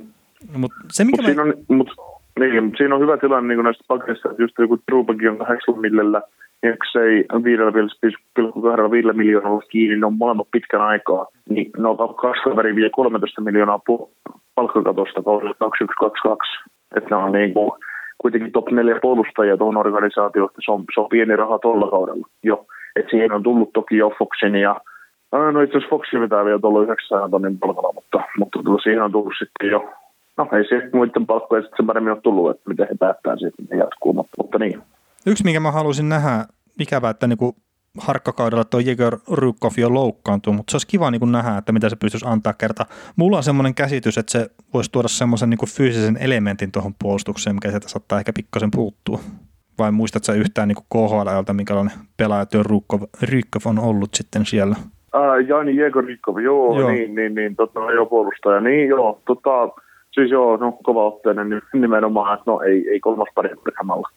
[0.56, 1.88] Mut se, mikä mut siinä, on, mut,
[2.38, 5.80] niin, mutta siinä on hyvä tilanne niin näistä pakeista, että just joku Trubakin on 8
[5.80, 6.22] millellä,
[6.62, 12.74] ja ei 5,2 miljoonalla kiinni, ne on molemmat pitkän aikaa, niin ne on kaksi kaveria
[12.74, 13.80] vie 13 miljoonaa
[14.54, 16.70] palkkakatosta kaudella 2122.
[16.96, 17.70] Että ne on niin kuin,
[18.18, 22.26] kuitenkin top 4 puolustajia tuohon organisaatioon, että se on, se on pieni raha tuolla kaudella
[22.42, 22.66] jo.
[22.96, 24.80] Et siihen on tullut toki jo Foxin ja
[25.32, 29.12] No itse asiassa Foxin pitää vielä tuolla 900 tonnin palkalla, mutta, mutta tuota, siihen on
[29.12, 29.92] tullut sitten jo,
[30.44, 33.76] no ei se muiden palkkoja sitten paremmin ole tullut, että miten he päättää sitten, ne
[33.76, 34.82] jatkuu, mutta, mutta niin.
[35.26, 36.44] Yksi, minkä mä haluaisin nähdä,
[36.80, 37.56] ikävä, että niinku
[37.98, 41.96] harkkakaudella tuo Jegor Rykov jo loukkaantuu, mutta se olisi kiva niin nähdä, että mitä se
[41.96, 42.86] pystyisi antaa kerta.
[43.16, 47.68] Mulla on semmoinen käsitys, että se voisi tuoda semmoisen niin fyysisen elementin tuohon puolustukseen, mikä
[47.68, 49.18] sieltä saattaa ehkä pikkasen puuttua.
[49.78, 52.62] Vai muistatko yhtään niin KHL-ajalta, minkälainen pelaajatyö
[53.22, 54.76] Rykov on ollut sitten siellä?
[55.14, 59.68] Ää, Jani Jegor Rykov, joo, joo, niin, niin, niin tota, joo, puolustaja, niin joo, tota,
[60.10, 64.08] siis joo, no kova otteinen nimenomaan, että no ei, ei kolmas pari Brihamalla.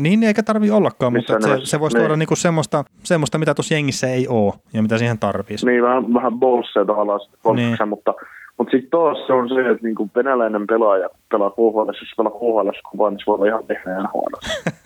[0.00, 2.02] Niin, eikä tarvi ollakaan, Missä mutta se, se voisi niin.
[2.02, 5.66] tuoda niinku semmoista, semmoista, mitä tuossa jengissä ei ole ja mitä siihen tarvitsisi.
[5.66, 7.20] Niin, vähän, vähän bolsseja tavallaan
[7.54, 7.88] niin.
[7.88, 8.14] mutta,
[8.58, 12.70] mutta sitten taas se on se, että niinku venäläinen pelaaja pelaa KHL, jos pelaa KHL
[12.90, 14.34] kovaa, niin se voi olla ihan tehdä NHL.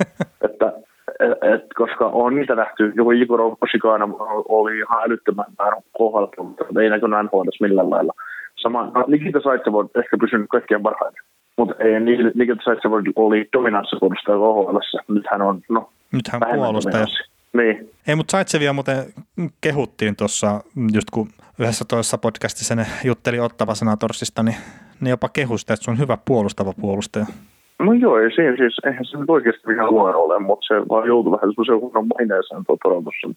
[0.46, 0.72] että
[1.20, 4.08] et, et, koska on niitä nähty, joku Igor Osikana
[4.48, 8.12] oli ihan älyttömän määrä KHL, mutta ei näkynyt NHL millään lailla.
[8.62, 11.22] Sama, no, Nikita Saitsev on ehkä pysynyt kaikkien parhaiten
[11.60, 12.00] mutta ei
[12.34, 14.78] Nikita Saitsev oli dominanssipuolustaja KHL.
[15.14, 17.06] Nyt hän on, no, Nyt hän puolustaja.
[17.52, 17.90] Niin.
[18.08, 18.96] Ei, mutta Saitsevia muuten
[19.60, 20.60] kehuttiin tuossa,
[20.92, 21.28] just kun
[21.58, 24.56] yhdessä toisessa podcastissa ne jutteli Ottava Senatorsista, niin
[25.00, 27.26] ne jopa kehusta, että se on hyvä puolustava puolustaja.
[27.78, 31.06] No joo, ei siinä siis, eihän se nyt oikeasti ihan huono ole, mutta se vaan
[31.08, 33.28] joutui vähän semmoisen huonon maineeseen tuo Torontossa.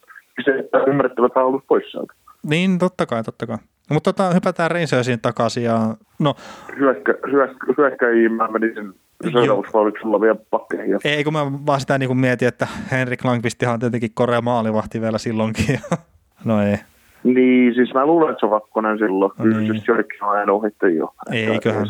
[0.44, 0.50] Se
[0.86, 2.12] ymmärrettävä, että hän on ollut pois sieltä.
[2.44, 3.56] Niin, totta kai, totta kai.
[3.56, 5.64] No, mutta tota, hypätään Rangersiin takaisin.
[5.64, 6.34] Ja, no,
[6.78, 8.94] Hyökkä, hyökkä, hyökkäjiin mä menisin
[9.32, 9.74] seuraavaksi
[10.20, 10.98] vielä pakkeihin.
[11.04, 15.18] Ei, kun mä vaan sitä niin mietin, että Henrik Langvistihan on tietenkin korea maalivahti vielä
[15.18, 15.78] silloinkin.
[16.44, 16.76] no ei.
[17.24, 19.32] Niin, siis mä luulen, että se on vakkonen silloin.
[19.38, 19.66] No niin.
[19.66, 21.14] Just Jörkki on aina ohitti jo.
[21.32, 21.86] Eiköhän.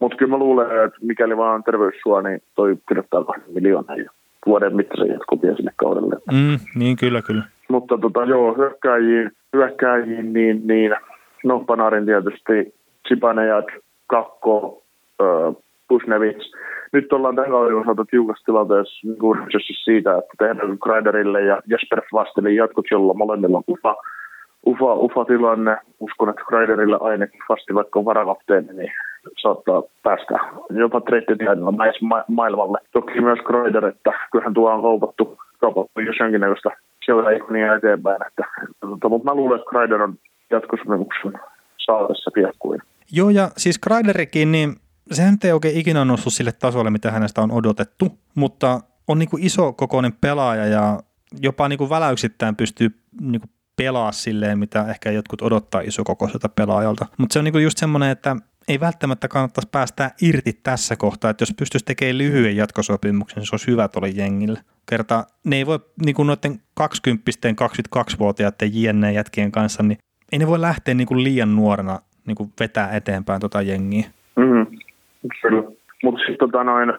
[0.00, 4.10] Mutta kyllä mä luulen, että mikäli vaan terveys sua, niin toi kirjoittaa kahden miljoonaa jo
[4.46, 6.16] vuoden mittaisen jatkuvia sinne kaudelle.
[6.32, 7.42] Mm, niin, kyllä, kyllä.
[7.68, 10.96] Mutta tota, joo, hyökkääjiin, hyökkääjiin niin, niin
[11.44, 12.74] no Panarin tietysti,
[13.08, 13.62] Sipane ja
[14.06, 14.82] Kakko,
[15.88, 16.52] Pusnevits,
[16.92, 22.56] nyt ollaan tämän kauden osalta tiukassa tilanteessa niin siitä, että tehdään Kreiderille ja Jesper Fastelin
[22.56, 23.96] jatkot, jolla molemmilla on ufa,
[24.66, 25.76] ufa, ufa tilanne.
[26.00, 28.92] Uskon, että Kreiderille ainakin Fasti, vaikka on varakapteeni, niin
[29.38, 30.38] saattaa päästä
[30.70, 31.70] jopa treittitiedellä
[32.00, 32.78] ma- maailmalle.
[32.92, 36.70] Toki myös Kreider, että kyllähän tuo on kaupattu, kaupattu jos jonkinnäköistä
[37.04, 38.26] sieltä ikonia eteenpäin.
[38.26, 40.18] Että, että, mutta mä luulen, että Kreider on
[40.50, 41.32] jatkosopimuksen
[41.78, 42.80] saatessa piakkuin.
[43.12, 44.76] Joo, ja siis Kreiderikin, niin
[45.12, 49.42] sehän ei oikein ikinä noussut sille tasolle, mitä hänestä on odotettu, mutta on niin kuin
[49.42, 51.00] iso kokoinen pelaaja ja
[51.40, 52.88] jopa niin kuin väläyksittäin pystyy
[53.20, 57.06] niin kuin pelaa silleen, mitä ehkä jotkut odottaa isokokoiselta pelaajalta.
[57.18, 58.36] Mutta se on niin kuin just semmoinen, että
[58.68, 63.54] ei välttämättä kannattaisi päästää irti tässä kohtaa, että jos pystyisi tekemään lyhyen jatkosopimuksen, niin se
[63.54, 64.60] olisi hyvä tuolle jengille.
[64.90, 67.22] Kerta ne ei voi niin kuin noiden 20
[67.96, 69.98] 22-vuotiaiden jenneen jätkien kanssa, niin
[70.32, 74.04] ei ne voi lähteä niin kuin liian nuorena niin kuin vetää eteenpäin tota jengiä.
[74.36, 74.66] Mm-hmm.
[75.42, 75.62] Kyllä.
[76.02, 76.92] Mutta sitten tota noin,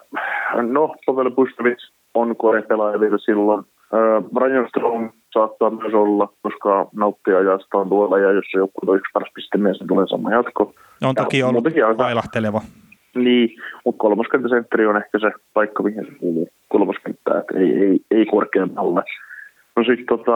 [0.72, 1.78] no Pavel Pustovic
[2.14, 2.36] on
[2.68, 3.64] pelaaja vielä silloin.
[3.94, 9.10] Äh, Ryan Strong saattaa myös olla, koska nauttii ajastaan tuolla ja jos joku on yksi
[9.12, 10.74] paras pistemies, niin tulee sama jatko.
[11.04, 11.64] On toki ja, ollut
[11.98, 12.60] vailahteleva.
[13.16, 13.50] Niin,
[13.84, 19.02] mutta kolmoskenttäsentteri on ehkä se paikka, mihin se kuuluu kolmoskenttää, että ei, ei, ei korkeammalle.
[19.76, 20.32] No sitten tota,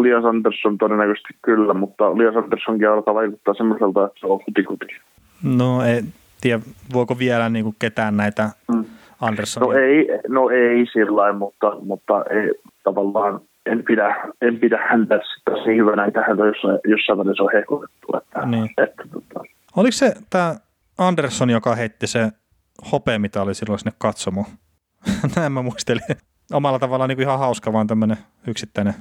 [0.00, 4.86] Lias Andersson todennäköisesti kyllä, mutta Lias Anderssonkin alkaa vaikuttaa semmoiselta, että se on hutikuti.
[5.42, 6.02] No ei
[6.40, 6.62] tiedä,
[6.92, 8.84] voiko vielä niin kuin ketään näitä mm.
[9.20, 9.68] Anderssonia?
[9.68, 12.52] No ei, no ei sillä mutta, mutta ei,
[12.84, 18.06] tavallaan en pidä, en pidä häntä tosi hyvänä, että häntä jossain, jossain välissä on hehkutettu.
[18.16, 18.70] Että, niin.
[18.78, 19.44] että, tota.
[19.76, 20.54] Oliko se tämä
[21.00, 22.30] Andersson, joka heitti se
[23.42, 24.44] oli silloin sinne katsomo?
[25.36, 26.02] Näin mä muistelin.
[26.52, 28.16] Omalla tavallaan niin kuin ihan hauska, vaan tämmöinen
[28.48, 28.94] yksittäinen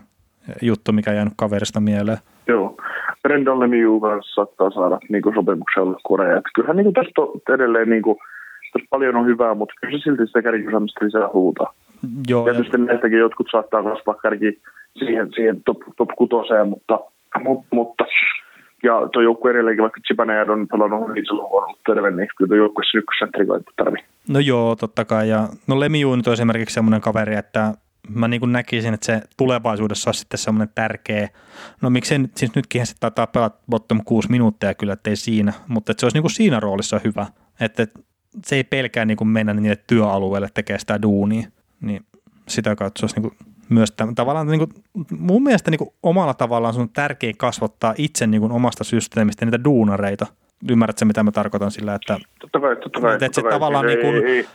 [0.61, 2.17] juttu, mikä jäänyt kaverista mieleen.
[2.47, 2.77] Joo.
[3.23, 6.41] Brendan Lemieux kanssa saattaa saada niin kuin sopimuksella korea.
[6.55, 8.17] Kyllähän niin kuin tästä on edelleen niin kuin,
[8.73, 11.73] tässä paljon on hyvää, mutta kyllä se silti sitä kärkiosaamista lisää huutaa.
[12.27, 12.85] Joo, Tietysti ja...
[12.85, 14.61] näistäkin jotkut saattaa kasvaa kärki
[14.99, 16.99] siihen, siihen top, top kutoseen, mutta,
[17.43, 18.05] mutta, mutta
[18.83, 22.49] ja tuo joukkue edelleenkin, vaikka Chipanejad on pelannut hyvin silloin on ollut terve, niin kyllä
[22.49, 23.45] tuo joukkueessa ykkössentteri
[23.75, 24.03] tarvii.
[24.29, 25.29] No joo, totta kai.
[25.29, 27.73] Ja, no Lemieux on esimerkiksi semmoinen kaveri, että
[28.15, 31.29] mä niin kuin näkisin, että se tulevaisuudessa olisi sitten semmoinen tärkeä,
[31.81, 35.99] no miksei, siis nytkin se taitaa pelata bottom 6 minuuttia kyllä, ettei siinä, mutta että
[35.99, 37.25] se olisi niin kuin siinä roolissa hyvä,
[37.59, 37.87] että
[38.45, 41.47] se ei pelkää niin kuin mennä niille työalueelle tekemään sitä duunia,
[41.81, 42.01] niin
[42.47, 44.83] sitä kautta se olisi niin kuin myös tämän, tavallaan niin kuin,
[45.19, 49.45] mun mielestä niin kuin omalla tavallaan se on tärkeä kasvattaa itse niin kuin omasta systeemistä
[49.45, 50.27] niitä duunareita.
[50.69, 53.95] Ymmärrätkö, mitä mä tarkoitan sillä, että, totta kai, totta kai, että, että se tavallaan ei,
[53.95, 54.47] niin kuin, ei, ei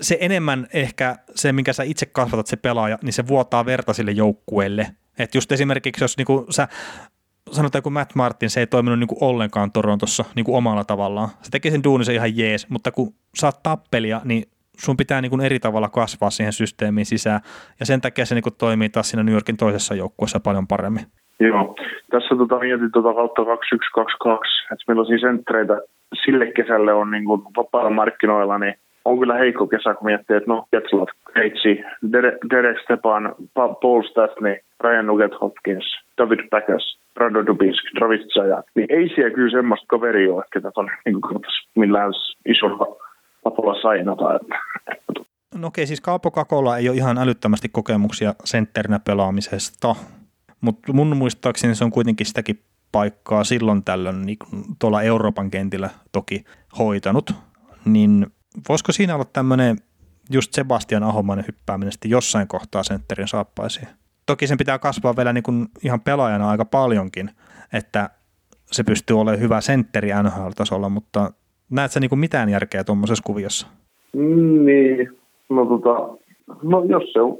[0.00, 4.10] se enemmän ehkä se, minkä sä itse kasvatat se pelaaja, niin se vuotaa verta sille
[4.10, 4.86] joukkueelle.
[5.18, 6.68] Että just esimerkiksi, jos niinku sä
[7.52, 11.28] sanotaan kun Matt Martin, se ei toiminut niinku ollenkaan Torontossa niinku omalla tavallaan.
[11.42, 14.44] Se teki sen duunissa ihan jees, mutta kun saat tappelia, niin
[14.78, 17.40] sun pitää niinku eri tavalla kasvaa siihen systeemiin sisään.
[17.80, 21.04] Ja sen takia se niinku toimii taas siinä New Yorkin toisessa joukkueessa paljon paremmin.
[21.40, 21.76] Joo.
[22.10, 25.80] Tässä tota, mietin tota kautta 2122, että millaisia sentreitä
[26.24, 27.24] sille kesälle on niin
[27.56, 28.74] vapaalla markkinoilla, niin
[29.04, 31.82] on kyllä heikko kesä, kun miettii, että no, Getzlaff, Keitsi,
[32.50, 35.84] Derek Stepan, Paul Stastny, Ryan Nugget Hopkins,
[36.18, 40.90] David Packers, Rado Dubinsk, Travis Zaja, niin ei siellä kyllä semmoista kaveria ole, ketä on
[41.04, 41.40] niin kuin
[41.76, 42.12] millään
[42.46, 43.03] isolla
[43.44, 44.34] tapolla sainata.
[44.34, 44.54] Että,
[45.54, 49.96] No okei, siis Kaapo Kakolla ei ole ihan älyttömästi kokemuksia sentterinä pelaamisesta,
[50.60, 54.36] mutta mun muistaakseni se on kuitenkin sitäkin paikkaa silloin tällöin niin
[54.78, 56.44] tuolla Euroopan kentillä toki
[56.78, 57.34] hoitanut,
[57.84, 58.26] niin
[58.68, 59.76] voisiko siinä olla tämmöinen
[60.30, 63.88] just Sebastian Ahomainen hyppääminen sitten jossain kohtaa sentterin saappaisiin?
[64.26, 67.30] Toki sen pitää kasvaa vielä niin kuin ihan pelaajana aika paljonkin,
[67.72, 68.10] että
[68.72, 71.32] se pystyy olemaan hyvä sentteri NHL-tasolla, mutta
[71.70, 73.66] näet sä niin kuin mitään järkeä tuommoisessa kuviossa?
[74.64, 75.18] Niin,
[75.48, 75.92] no tota,
[76.62, 77.38] no jos se on,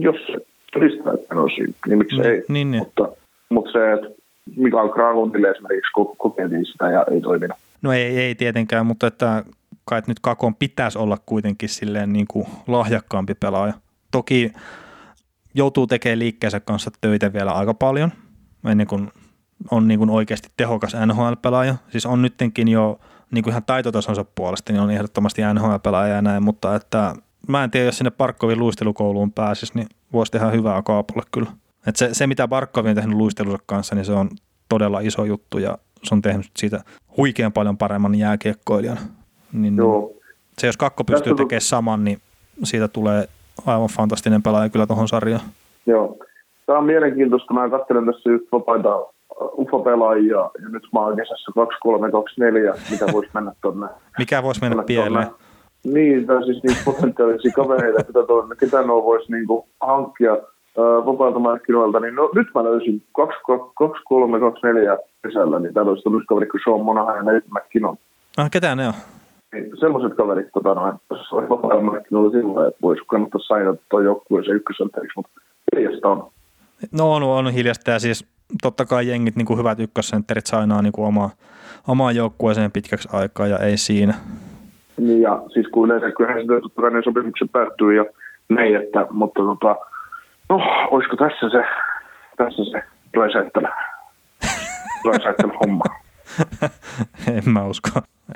[0.00, 2.42] jos se todistaa, että on syy, niin miksi niin, ei.
[2.48, 2.82] Niin, niin.
[2.82, 3.08] Mutta,
[3.48, 4.20] mutta se, että
[4.56, 7.58] Mikael Granlundille esimerkiksi kokeiltiin sitä ja ei toiminut.
[7.82, 9.44] No ei, ei tietenkään, mutta että
[9.84, 13.74] kai että nyt Kakon pitäisi olla kuitenkin silleen niin kuin lahjakkaampi pelaaja.
[14.10, 14.52] Toki
[15.54, 18.10] joutuu tekemään liikkeensä kanssa töitä vielä aika paljon,
[18.70, 19.08] ennen kuin
[19.70, 21.74] on niin kuin oikeasti tehokas NHL-pelaaja.
[21.88, 23.00] Siis on nyttenkin jo
[23.30, 27.14] niin kuin ihan taitotasonsa puolesta, niin on ehdottomasti NHL-pelaaja ja näin, mutta että
[27.48, 31.50] mä en tiedä, jos sinne Parkkovin luistelukouluun pääsisi, niin voisi tehdä hyvää kaapulle kyllä.
[31.86, 34.28] Et se, se, mitä Barkovi on tehnyt luistelunsa kanssa, niin se on
[34.68, 36.80] todella iso juttu ja se on tehnyt siitä
[37.16, 38.98] huikean paljon paremman jääkiekkoilijan
[39.52, 40.12] niin Joo.
[40.58, 42.18] Se, jos kakko pystyy tekemään tu- saman, niin
[42.62, 43.28] siitä tulee
[43.66, 45.42] aivan fantastinen pelaaja kyllä tuohon sarjaan.
[45.86, 46.16] Joo.
[46.66, 47.54] Tämä on mielenkiintoista.
[47.54, 48.88] Mä katselen tässä just vapaita
[49.58, 53.86] UFO-pelaajia ja nyt mä oon kesässä 2324, mitä voisi mennä tuonne.
[54.18, 55.26] Mikä voisi mennä pieleen?
[55.84, 60.36] Niin, tai siis niitä potentiaalisia kavereita, ketä, tuonne, ketä nuo voisi niinku hankkia
[61.06, 66.46] vapaalta markkinoilta, niin no, nyt mä löysin 23, 24 kesällä, niin täällä olisi tullut kaveri
[66.46, 67.96] kuin Sean Monahan ja Nate McKinnon.
[68.36, 68.94] Ah, ketä ne on?
[69.52, 73.82] Niin, semmoiset kaverit, tota, no, että jos olisi vapaalla markkinoilla silloin, että voisi kannattaa sainata
[73.90, 75.32] tuon joukkueeseen ykkösenteriksi, mutta
[75.76, 76.30] hiljasta on.
[76.92, 78.26] No on, on hiljasta ja siis
[78.62, 81.30] totta kai jengit niin kuin hyvät ykkössentterit sainaa niin kuin omaa,
[81.88, 84.14] omaa joukkueeseen pitkäksi aikaa ja ei siinä.
[84.96, 88.04] Niin ja siis kun yleensä kyllähän se totta kai ne sopimukset päättyy ja
[88.48, 89.76] näin, että, mutta tota,
[90.48, 90.56] no
[90.90, 91.64] olisiko tässä se,
[92.36, 92.82] tässä se
[93.16, 93.60] Dreisaitl,
[95.04, 95.84] Dreisaitl homma.
[97.36, 97.90] en mä usko.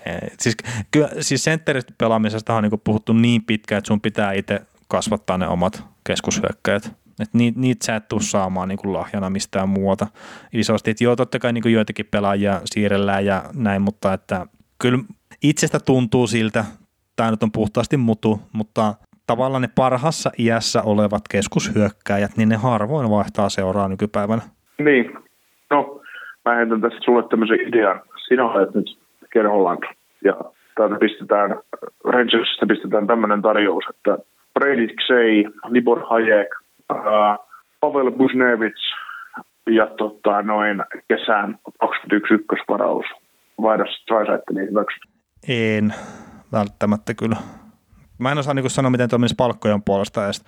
[0.07, 0.29] Ei.
[0.39, 0.57] Siis,
[0.91, 5.49] kyllä, siis sentteristä pelaamisesta on niin puhuttu niin pitkään, että sun pitää itse kasvattaa ne
[5.49, 6.93] omat keskushyökkäjät.
[7.21, 10.07] Et niitä, niitä sä et tuu saamaan niin lahjana mistään muuta
[10.53, 10.91] isosti.
[10.91, 14.47] Et joo, totta kai niin joitakin pelaajia siirrellään ja näin, mutta että
[14.79, 14.99] kyllä
[15.43, 16.65] itsestä tuntuu siltä,
[17.17, 18.95] tämä nyt on puhtaasti mutu, mutta
[19.27, 24.43] tavallaan ne parhassa iässä olevat keskushyökkäjät, niin ne harvoin vaihtaa seuraa nykypäivänä.
[24.79, 25.13] Niin,
[25.71, 26.01] no
[26.45, 28.01] mä heitän tässä sulle tämmöisen idean.
[28.29, 28.99] Sinä olet nyt
[29.31, 29.85] Ken Holland
[30.25, 30.35] ja
[30.77, 31.61] täältä pistetään,
[32.05, 34.19] Rangersista pistetään tämmöinen tarjous, että
[34.55, 36.49] Brady Xey, Libor Hayek,
[36.91, 37.39] ää,
[37.81, 38.83] Pavel Busnevich
[39.71, 43.07] ja tota, noin kesän 21 ykkösvaraus.
[43.63, 45.03] Vaihdossa Trisaiteliin hyväksyt.
[45.49, 45.95] En
[46.53, 47.37] välttämättä kyllä.
[48.19, 50.45] Mä en osaa niin sanoa, miten toimisi palkkojen puolesta edes,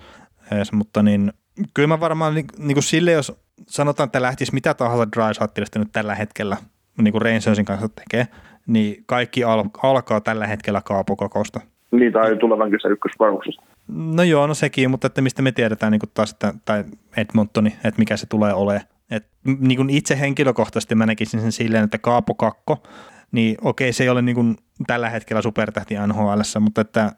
[0.51, 1.33] edes mutta niin,
[1.73, 6.15] kyllä mä varmaan niin, niin sille, jos sanotaan, että lähtisi mitä tahansa Dry nyt tällä
[6.15, 6.57] hetkellä
[7.01, 8.27] niin kuin Rangersin kanssa tekee,
[8.67, 11.59] niin kaikki al- alkaa tällä hetkellä kaapokokosta.
[11.91, 13.63] Niin, tai tulevan kesän ykkösvarauksesta.
[13.87, 16.83] No joo, no sekin, mutta että mistä me tiedetään niin taas, että, tai
[17.17, 18.85] Edmontoni, että mikä se tulee olemaan.
[19.11, 19.27] Et,
[19.59, 22.83] niin kuin itse henkilökohtaisesti mä näkisin sen silleen, että Kaapo Kakko,
[23.31, 24.57] niin okei, se ei ole niin kuin
[24.87, 27.11] tällä hetkellä supertähti NHL, mutta että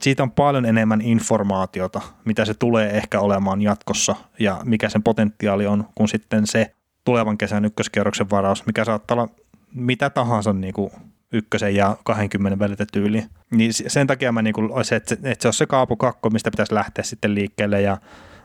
[0.00, 5.66] siitä on paljon enemmän informaatiota, mitä se tulee ehkä olemaan jatkossa ja mikä sen potentiaali
[5.66, 6.74] on, kun sitten se
[7.04, 9.28] tulevan kesän ykköskierroksen varaus, mikä saattaa olla
[9.74, 10.90] mitä tahansa niin kuin
[11.34, 13.22] ykkösen ja 20 välitä tyyli.
[13.50, 16.74] Niin sen takia mä niin kuin, että, että se on se kaapu kakko, mistä pitäisi
[16.74, 17.96] lähteä sitten liikkeelle ja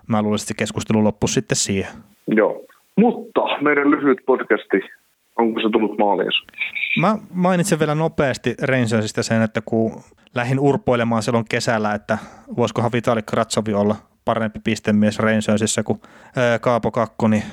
[0.07, 1.91] mä luulisin, että se keskustelu loppuisi sitten siihen.
[2.27, 2.65] Joo,
[2.97, 4.81] mutta meidän lyhyt podcasti,
[5.37, 6.31] onko se tullut maaliin?
[6.99, 9.91] Mä mainitsen vielä nopeasti Rangersista sen, että kun
[10.35, 12.17] lähdin urpoilemaan silloin kesällä, että
[12.57, 13.95] voisikohan Vitali Kratsovi olla
[14.25, 16.01] parempi pistemies Rangersissa kuin
[16.61, 17.43] Kaapo Kakko, niin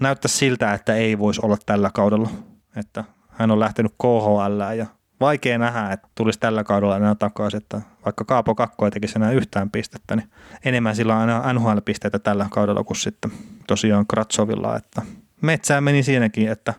[0.00, 2.28] näyttää siltä, että ei voisi olla tällä kaudella.
[2.76, 3.04] Että
[3.38, 4.86] hän on lähtenyt KHL ja
[5.20, 9.32] vaikea nähdä, että tulisi tällä kaudella enää takaisin, että vaikka Kaapo Kakko ei tekisi enää
[9.32, 10.28] yhtään pistettä, niin
[10.64, 13.30] enemmän sillä on aina NHL-pisteitä tällä kaudella kuin sitten
[13.66, 15.02] tosiaan Kratsovilla, että
[15.42, 16.74] metsään meni siinäkin, että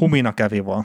[0.00, 0.84] humina kävi vaan.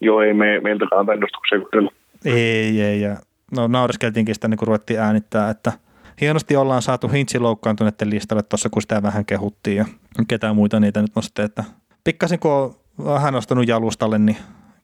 [0.00, 1.92] Joo, ei me, meiltäkään ennustuksia kutella.
[2.24, 3.16] Ei, ei, ja
[3.56, 5.72] no nauriskeltiinkin sitä, niin kun ruvettiin äänittää, että
[6.20, 9.84] hienosti ollaan saatu Hintsi loukkaantuneiden listalle tuossa, kun sitä vähän kehuttiin ja
[10.28, 11.64] ketään muita niitä nyt nosti, että
[12.04, 12.74] pikkasen kun on
[13.04, 14.36] vähän nostanut jalustalle, niin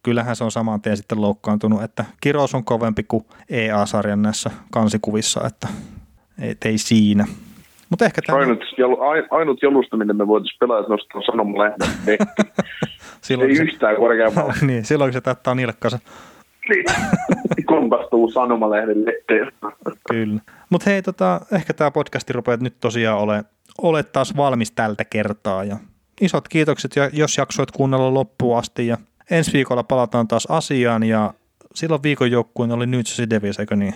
[0.02, 5.40] kyllähän se on saman tien sitten loukkaantunut, että kirous on kovempi kuin EA-sarjan näissä kansikuvissa,
[5.46, 5.68] että
[6.42, 7.26] ei, ei siinä.
[7.90, 8.38] Mutta ehkä tämä...
[8.38, 8.96] Ainut, jalu,
[9.30, 11.88] ainut jalustaminen me voitaisiin pelata nostaa sanomalehden
[13.20, 14.54] silloin ei se, yhtään korkeammalla.
[14.66, 15.98] niin, silloin kun se täyttää nilkkansa.
[16.68, 16.84] Niin,
[17.66, 19.52] kompastuu sanomalehden letteen.
[20.10, 20.40] Kyllä.
[20.70, 23.44] Mutta hei, tota, ehkä tämä podcasti rupeaa nyt tosiaan ole,
[23.82, 25.64] ole taas valmis tältä kertaa.
[25.64, 25.76] Ja
[26.20, 28.86] isot kiitokset, jos jaksoit kuunnella loppuun asti.
[28.86, 28.96] Ja
[29.30, 31.34] ensi viikolla palataan taas asiaan ja
[31.74, 33.94] silloin viikon joukkueen oli New Jersey Devils, eikö niin?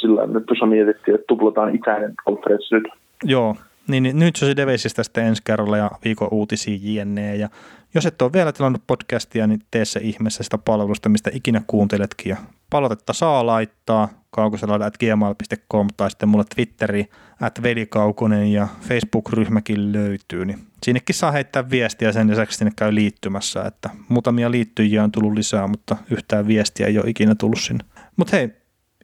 [0.00, 2.88] Sillä nyt tuossa mietittiin, että tuplataan itäinen konferenssi nyt.
[3.24, 3.56] Joo,
[3.88, 7.36] niin, niin nyt Jersey Devilsistä sitten ensi kerralla ja viikon uutisia jne.
[7.36, 7.48] Ja
[7.94, 12.30] jos et ole vielä tilannut podcastia, niin tee se ihmeessä sitä palvelusta, mistä ikinä kuunteletkin.
[12.30, 12.36] Ja
[12.70, 17.06] palautetta saa laittaa kaukosella at gmail.com tai sitten mulle Twitteri
[17.40, 20.44] at velikaukonen ja Facebook-ryhmäkin löytyy.
[20.44, 25.32] Niin sinnekin saa heittää viestiä sen lisäksi sinne käy liittymässä, että muutamia liittyjiä on tullut
[25.32, 27.84] lisää, mutta yhtään viestiä ei ole ikinä tullut sinne.
[28.16, 28.48] Mutta hei,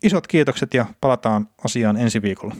[0.02, 2.54] isot kiitokset ja palataan asiaan ensi viikolla.